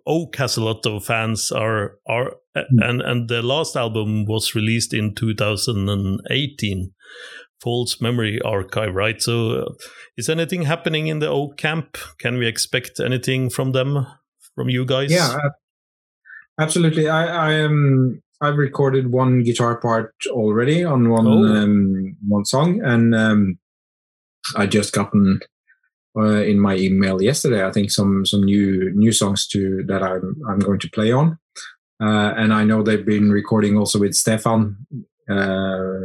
Oak 0.05 0.35
has 0.37 0.57
a 0.57 0.63
lot 0.63 0.85
of 0.85 1.03
fans 1.05 1.51
are 1.51 1.97
are 2.07 2.33
Mm. 2.53 2.89
and 2.89 3.01
and 3.01 3.29
the 3.29 3.41
last 3.41 3.77
album 3.77 4.25
was 4.25 4.55
released 4.55 4.93
in 4.93 5.15
2018 5.15 6.91
false 7.61 8.01
memory 8.01 8.41
archive 8.41 8.93
right? 8.93 9.21
So 9.21 9.51
uh, 9.51 9.73
is 10.17 10.27
anything 10.27 10.63
happening 10.63 11.07
in 11.07 11.19
the 11.19 11.29
Oak 11.29 11.55
camp? 11.57 11.97
Can 12.17 12.37
we 12.37 12.47
expect 12.47 12.99
anything 12.99 13.49
from 13.49 13.71
them 13.71 14.05
from 14.53 14.67
you 14.67 14.85
guys? 14.85 15.11
Yeah 15.11 15.29
uh, 15.29 15.49
absolutely. 16.59 17.07
I 17.07 17.51
i 17.51 17.53
am 17.53 18.21
i've 18.41 18.57
recorded 18.57 19.11
one 19.11 19.43
guitar 19.43 19.77
part 19.77 20.13
already 20.29 20.83
on 20.83 21.09
one 21.09 21.27
Oh. 21.27 21.43
um 21.63 22.15
one 22.27 22.45
song 22.45 22.81
and 22.83 23.13
um 23.15 23.57
i 24.55 24.65
just 24.65 24.93
gotten 24.93 25.39
uh, 26.17 26.41
in 26.51 26.59
my 26.59 26.75
email 26.75 27.21
yesterday 27.21 27.65
i 27.65 27.71
think 27.71 27.89
some 27.91 28.25
some 28.25 28.43
new 28.43 28.91
new 28.95 29.11
songs 29.11 29.47
to 29.47 29.83
that 29.87 30.03
i'm 30.03 30.35
i'm 30.49 30.59
going 30.59 30.79
to 30.79 30.89
play 30.89 31.11
on 31.11 31.37
uh, 32.03 32.33
and 32.35 32.53
i 32.53 32.63
know 32.63 32.81
they've 32.83 33.05
been 33.05 33.31
recording 33.31 33.77
also 33.77 33.99
with 33.99 34.13
stefan 34.15 34.75
uh 35.29 36.01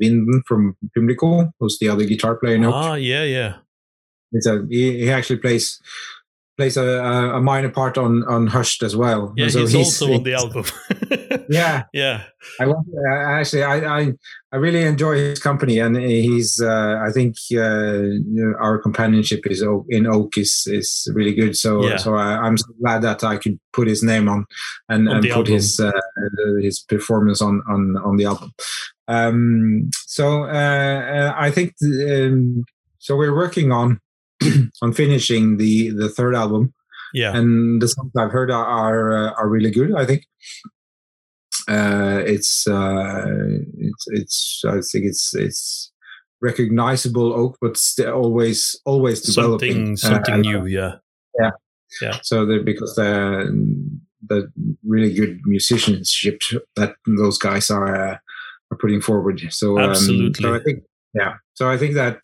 Hvinden 0.00 0.40
from 0.46 0.76
Pymlico, 0.96 1.52
who's 1.58 1.78
the 1.78 1.88
other 1.88 2.04
guitar 2.04 2.36
player 2.36 2.58
ah 2.72 2.94
yeah 2.94 3.24
yeah 3.24 3.54
It's 4.32 4.46
a, 4.46 4.64
he, 4.70 5.00
he 5.04 5.10
actually 5.10 5.40
plays 5.40 5.80
plays 6.62 6.76
a, 6.76 6.86
a, 7.34 7.40
minor 7.40 7.68
part 7.68 7.98
on 7.98 8.22
on 8.28 8.46
Hushed 8.46 8.82
as 8.82 8.94
well. 8.94 9.32
yeah 9.36 9.48
So 9.48 9.60
he's, 9.60 9.74
also 9.74 10.14
on 10.14 10.22
the 10.22 10.34
album 10.42 10.64
Yeah, 11.48 11.82
yeah 11.92 12.22
I 12.60 12.66
want 12.66 12.86
uh, 12.88 13.38
actually 13.38 13.64
I, 13.64 13.76
I 13.98 14.12
I 14.52 14.56
really 14.56 14.82
enjoy 14.82 15.16
his 15.16 15.40
company 15.40 15.80
and 15.80 15.96
he's 15.96 16.60
uh, 16.60 16.94
I 17.06 17.10
think 17.10 17.34
uh, 17.56 18.62
our 18.66 18.78
companionship 18.78 19.40
is 19.46 19.64
in 19.88 20.06
Oak 20.06 20.38
is 20.38 20.52
is 20.66 21.08
really 21.16 21.34
good. 21.34 21.56
So 21.56 21.70
Yeah. 21.84 21.96
so 21.98 22.14
I, 22.14 22.28
I'm 22.44 22.56
so 22.56 22.70
glad 22.80 23.02
that 23.02 23.24
I 23.24 23.36
could 23.42 23.58
put 23.72 23.88
his 23.88 24.02
name 24.02 24.28
on 24.28 24.46
and, 24.88 25.08
On 25.08 25.16
and 25.16 25.22
put 25.24 25.32
album. 25.32 25.54
his 25.54 25.80
uh, 25.80 26.00
his 26.60 26.76
performance 26.80 27.40
on 27.42 27.62
on 27.68 27.96
on 28.06 28.16
the 28.16 28.26
album. 28.26 28.50
Um, 29.08 29.90
so 30.06 30.44
uh, 30.44 31.00
uh, 31.16 31.32
I 31.46 31.50
think 31.50 31.72
um, 31.82 32.64
so. 32.98 33.16
We're 33.16 33.36
working 33.44 33.72
on 33.72 34.00
on 34.82 34.92
finishing 34.92 35.56
the 35.56 35.90
the 35.90 36.08
third 36.08 36.34
album 36.34 36.72
yeah 37.12 37.36
and 37.36 37.80
the 37.80 37.88
songs 37.88 38.12
I've 38.16 38.30
heard 38.30 38.50
are 38.50 38.64
are, 38.64 39.12
uh, 39.12 39.32
are 39.32 39.48
really 39.48 39.70
good. 39.70 39.94
I 39.94 40.06
think 40.06 40.24
uh, 41.68 42.22
it's 42.26 42.66
uh, 42.66 43.26
it's 43.78 44.04
it's 44.08 44.62
I 44.66 44.80
think 44.80 45.04
it's 45.06 45.34
it's 45.34 45.92
recognizable 46.40 47.32
oak, 47.32 47.56
but 47.60 47.76
still 47.76 48.12
always 48.12 48.80
always 48.84 49.20
developing 49.20 49.96
something 49.96 49.96
something 49.96 50.34
Uh, 50.34 50.38
new 50.38 50.66
yeah 50.66 50.94
yeah, 51.38 51.50
yeah. 52.00 52.18
So 52.22 52.46
because 52.64 52.94
the 52.94 54.00
the 54.28 54.50
really 54.86 55.12
good 55.12 55.40
musicianship 55.44 56.40
that 56.76 56.94
those 57.06 57.38
guys 57.38 57.70
are 57.70 57.94
uh, 57.94 58.18
are 58.70 58.78
putting 58.80 59.00
forward. 59.00 59.40
So 59.50 59.78
um, 59.78 59.90
Absolutely. 59.90 60.42
so 60.42 60.54
I 60.54 60.60
think 60.60 60.84
yeah. 61.14 61.34
So 61.54 61.70
I 61.70 61.76
think 61.76 61.94
that. 61.94 62.20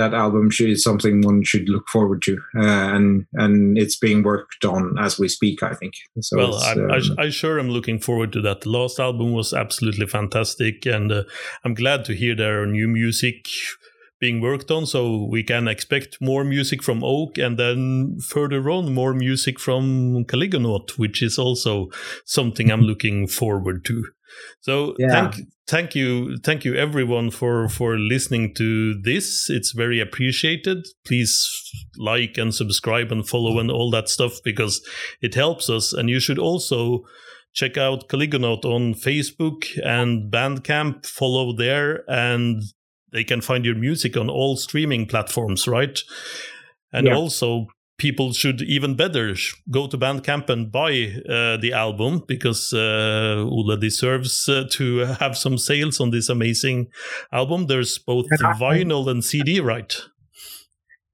That 0.00 0.14
album 0.14 0.50
should, 0.50 0.70
is 0.70 0.82
something 0.82 1.20
one 1.20 1.42
should 1.44 1.68
look 1.68 1.86
forward 1.88 2.22
to, 2.22 2.38
uh, 2.56 2.94
and 2.96 3.26
and 3.34 3.76
it's 3.76 3.98
being 3.98 4.22
worked 4.22 4.64
on 4.64 4.96
as 4.98 5.18
we 5.18 5.28
speak. 5.28 5.62
I 5.62 5.74
think. 5.74 5.92
So 6.20 6.38
well, 6.38 6.54
I, 6.54 6.72
um, 6.72 6.90
I, 7.18 7.24
I 7.24 7.30
sure 7.30 7.60
am 7.60 7.68
looking 7.68 7.98
forward 7.98 8.32
to 8.32 8.40
that. 8.42 8.62
The 8.62 8.70
last 8.70 8.98
album 8.98 9.32
was 9.32 9.52
absolutely 9.52 10.06
fantastic, 10.06 10.86
and 10.86 11.12
uh, 11.12 11.22
I'm 11.64 11.74
glad 11.74 12.04
to 12.06 12.14
hear 12.14 12.34
there 12.34 12.62
are 12.62 12.66
new 12.66 12.88
music 12.88 13.46
being 14.20 14.40
worked 14.40 14.70
on. 14.70 14.86
So 14.86 15.26
we 15.30 15.42
can 15.42 15.66
expect 15.68 16.18
more 16.20 16.44
music 16.44 16.82
from 16.82 17.02
Oak, 17.02 17.38
and 17.38 17.58
then 17.58 18.18
further 18.28 18.68
on, 18.70 18.94
more 18.94 19.14
music 19.14 19.58
from 19.58 20.24
Caligonaut, 20.26 20.98
which 20.98 21.22
is 21.22 21.38
also 21.38 21.88
something 22.24 22.70
I'm 22.70 22.82
looking 22.90 23.26
forward 23.26 23.84
to. 23.86 24.04
So 24.60 24.94
Yeah. 24.98 25.08
thank 25.30 25.48
thank 25.66 25.94
you 25.94 26.36
thank 26.44 26.64
you 26.64 26.74
everyone 26.76 27.30
for 27.30 27.68
for 27.68 27.98
listening 27.98 28.54
to 28.54 28.94
this. 29.02 29.50
It's 29.50 29.72
very 29.72 30.00
appreciated. 30.00 30.86
Please 31.04 31.32
like 31.96 32.38
and 32.38 32.54
subscribe 32.54 33.10
and 33.10 33.26
follow 33.28 33.58
and 33.58 33.70
all 33.70 33.90
that 33.90 34.08
stuff 34.08 34.34
because 34.44 34.80
it 35.20 35.34
helps 35.34 35.68
us. 35.68 35.92
And 35.92 36.08
you 36.08 36.20
should 36.20 36.38
also 36.38 37.00
check 37.52 37.76
out 37.76 38.08
Caligonaut 38.08 38.64
on 38.64 38.94
Facebook 38.94 39.64
and 39.84 40.30
Bandcamp. 40.32 41.06
Follow 41.06 41.52
there, 41.56 42.04
and 42.08 42.62
they 43.12 43.24
can 43.24 43.40
find 43.40 43.64
your 43.64 43.74
music 43.74 44.16
on 44.16 44.28
all 44.30 44.56
streaming 44.56 45.06
platforms, 45.06 45.66
right? 45.68 45.98
And 46.92 47.06
Yeah. 47.06 47.14
also, 47.16 47.66
people 47.98 48.32
should 48.32 48.62
even 48.62 48.94
better 48.96 49.34
sh- 49.34 49.54
go 49.70 49.86
to 49.86 49.98
Bandcamp 49.98 50.48
and 50.48 50.72
buy 50.72 51.14
uh, 51.28 51.56
the 51.58 51.72
album 51.74 52.22
because 52.26 52.72
uh, 52.72 53.44
Ole 53.46 53.76
deserves 53.76 54.48
uh, 54.48 54.64
to 54.70 54.98
have 55.20 55.36
some 55.36 55.58
sales 55.58 56.00
on 56.00 56.10
this 56.10 56.28
amazing 56.30 56.86
album. 57.30 57.66
There's 57.66 57.98
both 57.98 58.26
And 58.30 58.46
I- 58.46 58.54
vinyl 58.54 59.08
and 59.10 59.22
CD, 59.24 59.60
right? 59.60 59.94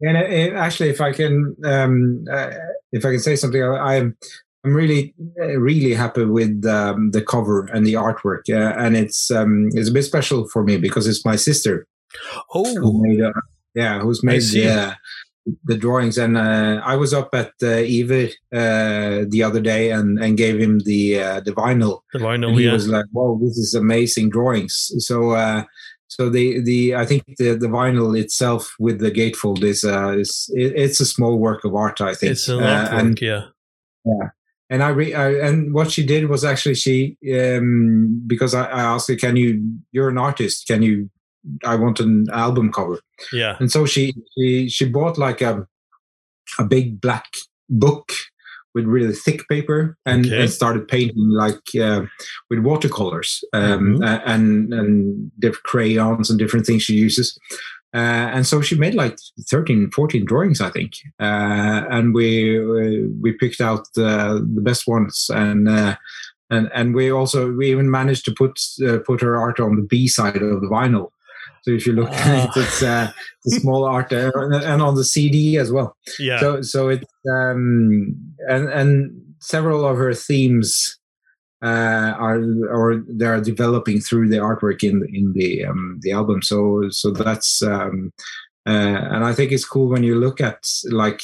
And 0.00 0.16
uh, 0.16 0.20
uh, 0.20 0.60
actually, 0.60 0.90
if 0.90 1.00
I 1.00 1.12
can, 1.12 1.56
um, 1.64 2.24
uh, 2.30 2.50
if 2.92 3.04
I 3.04 3.10
can 3.10 3.18
say 3.20 3.34
something, 3.34 3.62
I- 3.62 3.96
I'm 3.96 4.16
I'm 4.66 4.74
really 4.74 5.14
uh, 5.40 5.58
really 5.60 5.94
happy 5.94 6.24
with 6.24 6.64
um, 6.66 7.12
the 7.12 7.22
cover 7.22 7.66
and 7.72 7.86
the 7.86 7.94
artwork, 7.94 8.48
uh, 8.50 8.74
and 8.76 8.96
it's 8.96 9.30
um, 9.30 9.68
it's 9.74 9.88
a 9.88 9.92
bit 9.92 10.02
special 10.02 10.48
for 10.48 10.64
me 10.64 10.76
because 10.76 11.06
it's 11.06 11.24
my 11.24 11.36
sister 11.36 11.86
who 12.50 12.64
Oh, 12.66 12.92
made, 13.02 13.20
uh, 13.22 13.32
yeah, 13.74 14.00
who's 14.00 14.24
made 14.24 14.42
the 14.42 14.68
uh, 14.68 14.94
the 15.64 15.76
drawings, 15.76 16.18
and 16.18 16.36
uh, 16.36 16.80
I 16.84 16.96
was 16.96 17.14
up 17.14 17.30
at 17.32 17.52
uh, 17.62 17.68
Iver 17.98 18.28
uh, 18.52 19.24
the 19.28 19.42
other 19.44 19.60
day 19.60 19.92
and 19.92 20.18
and 20.18 20.36
gave 20.36 20.58
him 20.58 20.80
the 20.80 21.20
uh, 21.20 21.40
the 21.40 21.52
vinyl, 21.52 22.00
the 22.12 22.18
vinyl, 22.18 22.48
and 22.48 22.58
he 22.58 22.64
yeah. 22.64 22.72
was 22.72 22.88
like, 22.88 23.06
"Wow, 23.12 23.38
this 23.40 23.56
is 23.56 23.74
amazing 23.74 24.30
drawings." 24.30 24.90
So, 24.98 25.30
uh, 25.30 25.62
so 26.08 26.28
the 26.28 26.60
the 26.60 26.96
I 26.96 27.06
think 27.06 27.22
the 27.38 27.54
the 27.54 27.68
vinyl 27.68 28.18
itself 28.18 28.74
with 28.80 28.98
the 28.98 29.12
gatefold 29.12 29.62
is 29.62 29.84
uh, 29.84 30.16
is 30.18 30.50
it, 30.54 30.72
it's 30.74 30.98
a 31.00 31.06
small 31.06 31.38
work 31.38 31.64
of 31.64 31.74
art. 31.76 32.00
I 32.00 32.14
think 32.14 32.32
It's 32.32 32.48
an 32.48 32.62
Uh, 32.64 32.88
artwork, 32.88 32.98
and 32.98 33.20
yeah. 33.20 34.28
And 34.70 34.82
I, 34.82 34.88
re- 34.88 35.14
I 35.14 35.30
and 35.46 35.72
what 35.72 35.90
she 35.90 36.04
did 36.04 36.28
was 36.28 36.44
actually 36.44 36.74
she 36.74 37.16
um, 37.38 38.22
because 38.26 38.54
I, 38.54 38.64
I 38.66 38.80
asked 38.82 39.08
her, 39.08 39.16
"Can 39.16 39.36
you? 39.36 39.62
You're 39.92 40.08
an 40.08 40.18
artist. 40.18 40.66
Can 40.66 40.82
you?" 40.82 41.10
I 41.64 41.76
want 41.76 42.00
an 42.00 42.26
album 42.32 42.72
cover, 42.72 42.98
Yeah. 43.32 43.56
and 43.60 43.70
so 43.70 43.86
she 43.86 44.12
she 44.36 44.68
she 44.68 44.84
bought 44.84 45.16
like 45.16 45.40
a 45.40 45.66
a 46.58 46.64
big 46.64 47.00
black 47.00 47.26
book 47.70 48.10
with 48.74 48.84
really 48.84 49.14
thick 49.14 49.48
paper 49.48 49.96
and, 50.04 50.26
Okay. 50.26 50.42
and 50.42 50.50
started 50.50 50.86
painting 50.86 51.30
like 51.30 51.60
uh, 51.80 52.02
with 52.50 52.58
watercolors 52.58 53.42
um, 53.54 53.98
Mhm. 54.00 54.22
and 54.26 54.74
and 54.74 55.30
different 55.38 55.62
crayons 55.64 56.28
and 56.30 56.38
different 56.38 56.66
things 56.66 56.82
she 56.82 56.94
uses. 56.94 57.38
Uh, 57.96 58.28
and 58.34 58.46
so 58.46 58.60
she 58.60 58.74
made 58.74 58.94
like 58.94 59.18
13, 59.48 59.90
14 59.90 60.26
drawings, 60.26 60.60
I 60.60 60.68
think. 60.68 60.92
Uh, 61.18 61.86
and 61.88 62.12
we 62.12 62.60
we 63.22 63.32
picked 63.32 63.62
out 63.62 63.88
the 63.94 64.44
best 64.62 64.86
ones, 64.86 65.30
and 65.30 65.66
uh, 65.66 65.96
and 66.50 66.68
and 66.74 66.94
we 66.94 67.10
also 67.10 67.50
we 67.50 67.70
even 67.70 67.90
managed 67.90 68.26
to 68.26 68.34
put 68.34 68.60
uh, 68.86 68.98
put 68.98 69.22
her 69.22 69.38
art 69.38 69.60
on 69.60 69.76
the 69.76 69.82
B 69.82 70.08
side 70.08 70.42
of 70.42 70.60
the 70.60 70.68
vinyl. 70.68 71.08
So 71.62 71.70
if 71.70 71.86
you 71.86 71.94
look 71.94 72.10
at 72.10 72.44
it, 72.44 72.50
ah. 72.54 72.60
it's 72.60 72.82
uh, 72.82 73.12
the 73.44 73.60
small 73.60 73.84
art 73.84 74.10
there, 74.10 74.30
and 74.36 74.82
on 74.82 74.94
the 74.94 75.04
CD 75.04 75.56
as 75.56 75.72
well. 75.72 75.96
Yeah. 76.18 76.38
So 76.38 76.60
so 76.60 76.88
it's 76.90 77.10
um, 77.32 78.14
and 78.46 78.68
and 78.68 79.22
several 79.40 79.86
of 79.86 79.96
her 79.96 80.12
themes 80.12 80.98
uh, 81.62 82.14
are 82.18 82.42
or 82.70 83.02
they 83.08 83.26
are 83.26 83.40
developing 83.40 84.00
through 84.00 84.28
the 84.28 84.36
artwork 84.36 84.82
in 84.82 85.06
in 85.12 85.32
the 85.34 85.64
um, 85.64 85.98
the 86.02 86.12
album. 86.12 86.42
So 86.42 86.88
so 86.90 87.10
that's 87.10 87.62
um, 87.62 88.12
uh, 88.66 88.70
and 88.70 89.24
I 89.24 89.32
think 89.32 89.52
it's 89.52 89.64
cool 89.64 89.88
when 89.88 90.02
you 90.02 90.16
look 90.16 90.40
at 90.40 90.66
like 90.90 91.22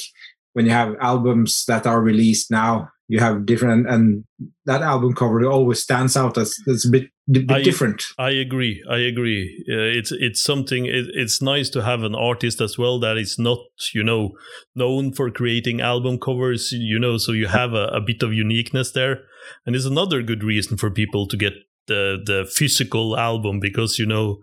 when 0.53 0.65
you 0.65 0.71
have 0.71 0.95
albums 1.01 1.65
that 1.67 1.85
are 1.85 2.01
released 2.01 2.51
now 2.51 2.89
you 3.07 3.19
have 3.19 3.45
different 3.45 3.87
and 3.87 4.23
that 4.65 4.81
album 4.81 5.13
cover 5.13 5.45
always 5.45 5.81
stands 5.81 6.15
out 6.15 6.37
as 6.37 6.55
it's 6.67 6.87
a 6.87 6.89
bit, 6.89 7.09
bit 7.29 7.51
I, 7.51 7.61
different. 7.61 8.03
I 8.17 8.31
agree 8.31 8.81
i 8.89 8.97
agree. 8.97 9.63
Uh, 9.69 9.91
it's 9.99 10.11
it's 10.11 10.41
something 10.41 10.85
it, 10.85 11.07
it's 11.13 11.41
nice 11.41 11.69
to 11.71 11.83
have 11.83 12.03
an 12.03 12.15
artist 12.15 12.61
as 12.61 12.77
well 12.77 12.99
that 13.01 13.17
is 13.17 13.37
not 13.37 13.59
you 13.93 14.03
know 14.03 14.31
known 14.75 15.11
for 15.11 15.29
creating 15.29 15.81
album 15.81 16.17
covers 16.17 16.71
you 16.71 16.97
know 16.97 17.17
so 17.17 17.33
you 17.33 17.47
have 17.47 17.73
a, 17.73 17.87
a 17.87 18.01
bit 18.01 18.23
of 18.23 18.33
uniqueness 18.33 18.91
there 18.93 19.23
and 19.65 19.75
it's 19.75 19.85
another 19.85 20.21
good 20.21 20.43
reason 20.43 20.77
for 20.77 20.89
people 20.89 21.27
to 21.27 21.37
get 21.37 21.53
the 21.87 22.21
the 22.25 22.49
physical 22.49 23.17
album 23.17 23.59
because 23.59 23.99
you 23.99 24.05
know 24.05 24.39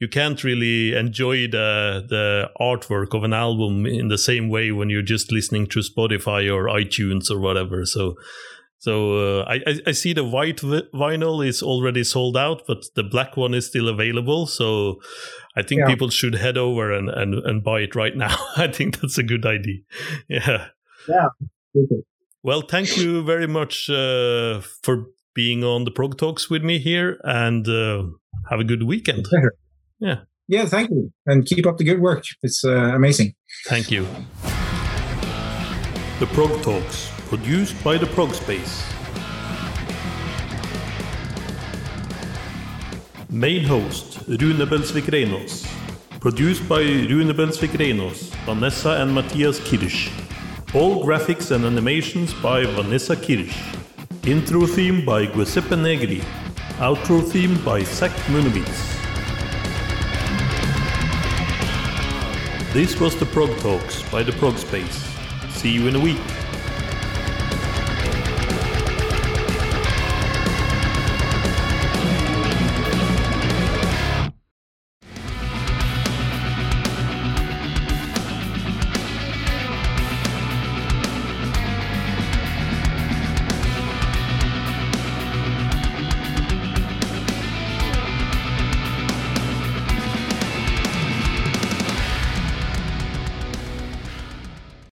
you 0.00 0.08
can't 0.08 0.42
really 0.42 0.94
enjoy 0.94 1.46
the 1.46 2.04
the 2.08 2.48
artwork 2.60 3.14
of 3.14 3.22
an 3.22 3.32
album 3.32 3.86
in 3.86 4.08
the 4.08 4.18
same 4.18 4.48
way 4.48 4.72
when 4.72 4.90
you're 4.90 5.02
just 5.02 5.30
listening 5.30 5.66
to 5.68 5.80
Spotify 5.80 6.52
or 6.52 6.66
iTunes 6.66 7.30
or 7.30 7.38
whatever. 7.38 7.84
So 7.84 8.16
so 8.78 9.42
uh, 9.42 9.44
I 9.46 9.60
I 9.86 9.92
see 9.92 10.14
the 10.14 10.24
white 10.24 10.58
vinyl 10.58 11.46
is 11.46 11.62
already 11.62 12.02
sold 12.02 12.36
out, 12.36 12.62
but 12.66 12.86
the 12.96 13.04
black 13.04 13.36
one 13.36 13.54
is 13.54 13.66
still 13.66 13.88
available. 13.88 14.46
So 14.46 15.00
I 15.54 15.62
think 15.62 15.80
yeah. 15.80 15.86
people 15.86 16.08
should 16.08 16.34
head 16.34 16.56
over 16.56 16.92
and, 16.92 17.08
and 17.08 17.34
and 17.34 17.62
buy 17.62 17.80
it 17.80 17.94
right 17.94 18.16
now. 18.16 18.36
I 18.56 18.68
think 18.68 19.00
that's 19.00 19.18
a 19.18 19.22
good 19.22 19.46
idea. 19.46 19.80
Yeah. 20.28 20.68
Yeah. 21.08 21.28
Well, 22.42 22.62
thank 22.62 22.96
you 22.96 23.22
very 23.22 23.46
much 23.46 23.90
uh, 23.90 24.62
for 24.82 25.06
being 25.34 25.62
on 25.62 25.84
the 25.84 25.90
Prog 25.90 26.16
Talks 26.16 26.48
with 26.48 26.62
me 26.62 26.78
here, 26.78 27.20
and 27.22 27.68
uh, 27.68 28.04
have 28.48 28.60
a 28.60 28.64
good 28.64 28.84
weekend. 28.84 29.26
Yeah. 29.98 30.20
Yeah, 30.48 30.64
thank 30.64 30.90
you, 30.90 31.12
and 31.26 31.44
keep 31.44 31.66
up 31.66 31.76
the 31.76 31.84
good 31.84 32.00
work. 32.00 32.24
It's 32.42 32.64
uh, 32.64 32.70
amazing. 32.94 33.34
Thank 33.66 33.90
you. 33.90 34.06
The 36.18 36.26
Prog 36.32 36.62
Talks, 36.62 37.10
produced 37.28 37.76
by 37.84 37.98
the 37.98 38.06
Prog 38.06 38.32
Space. 38.34 38.82
Main 43.28 43.64
host 43.64 44.26
Rune 44.26 44.66
Belsvik 44.66 45.10
Reinås. 45.12 45.66
Produced 46.20 46.66
by 46.68 46.80
Rune 46.80 47.32
Belsvik 47.32 47.78
Reinås, 47.78 48.34
Vanessa 48.44 49.00
and 49.00 49.14
Matthias 49.14 49.60
Kirsch. 49.60 50.10
All 50.72 51.04
graphics 51.04 51.50
and 51.50 51.64
animations 51.64 52.32
by 52.32 52.64
Vanessa 52.64 53.16
Kirsch. 53.16 53.60
Intro 54.24 54.68
theme 54.68 55.04
by 55.04 55.26
Giuseppe 55.26 55.74
Negri. 55.74 56.20
Outro 56.78 57.28
theme 57.28 57.60
by 57.64 57.82
Zach 57.82 58.12
Munovitz. 58.28 58.86
This 62.72 63.00
was 63.00 63.16
the 63.16 63.26
Prog 63.26 63.50
Talks 63.58 64.08
by 64.12 64.22
the 64.22 64.30
Prog 64.30 64.56
Space. 64.58 65.04
See 65.48 65.72
you 65.72 65.88
in 65.88 65.96
a 65.96 66.00
week. 66.00 66.39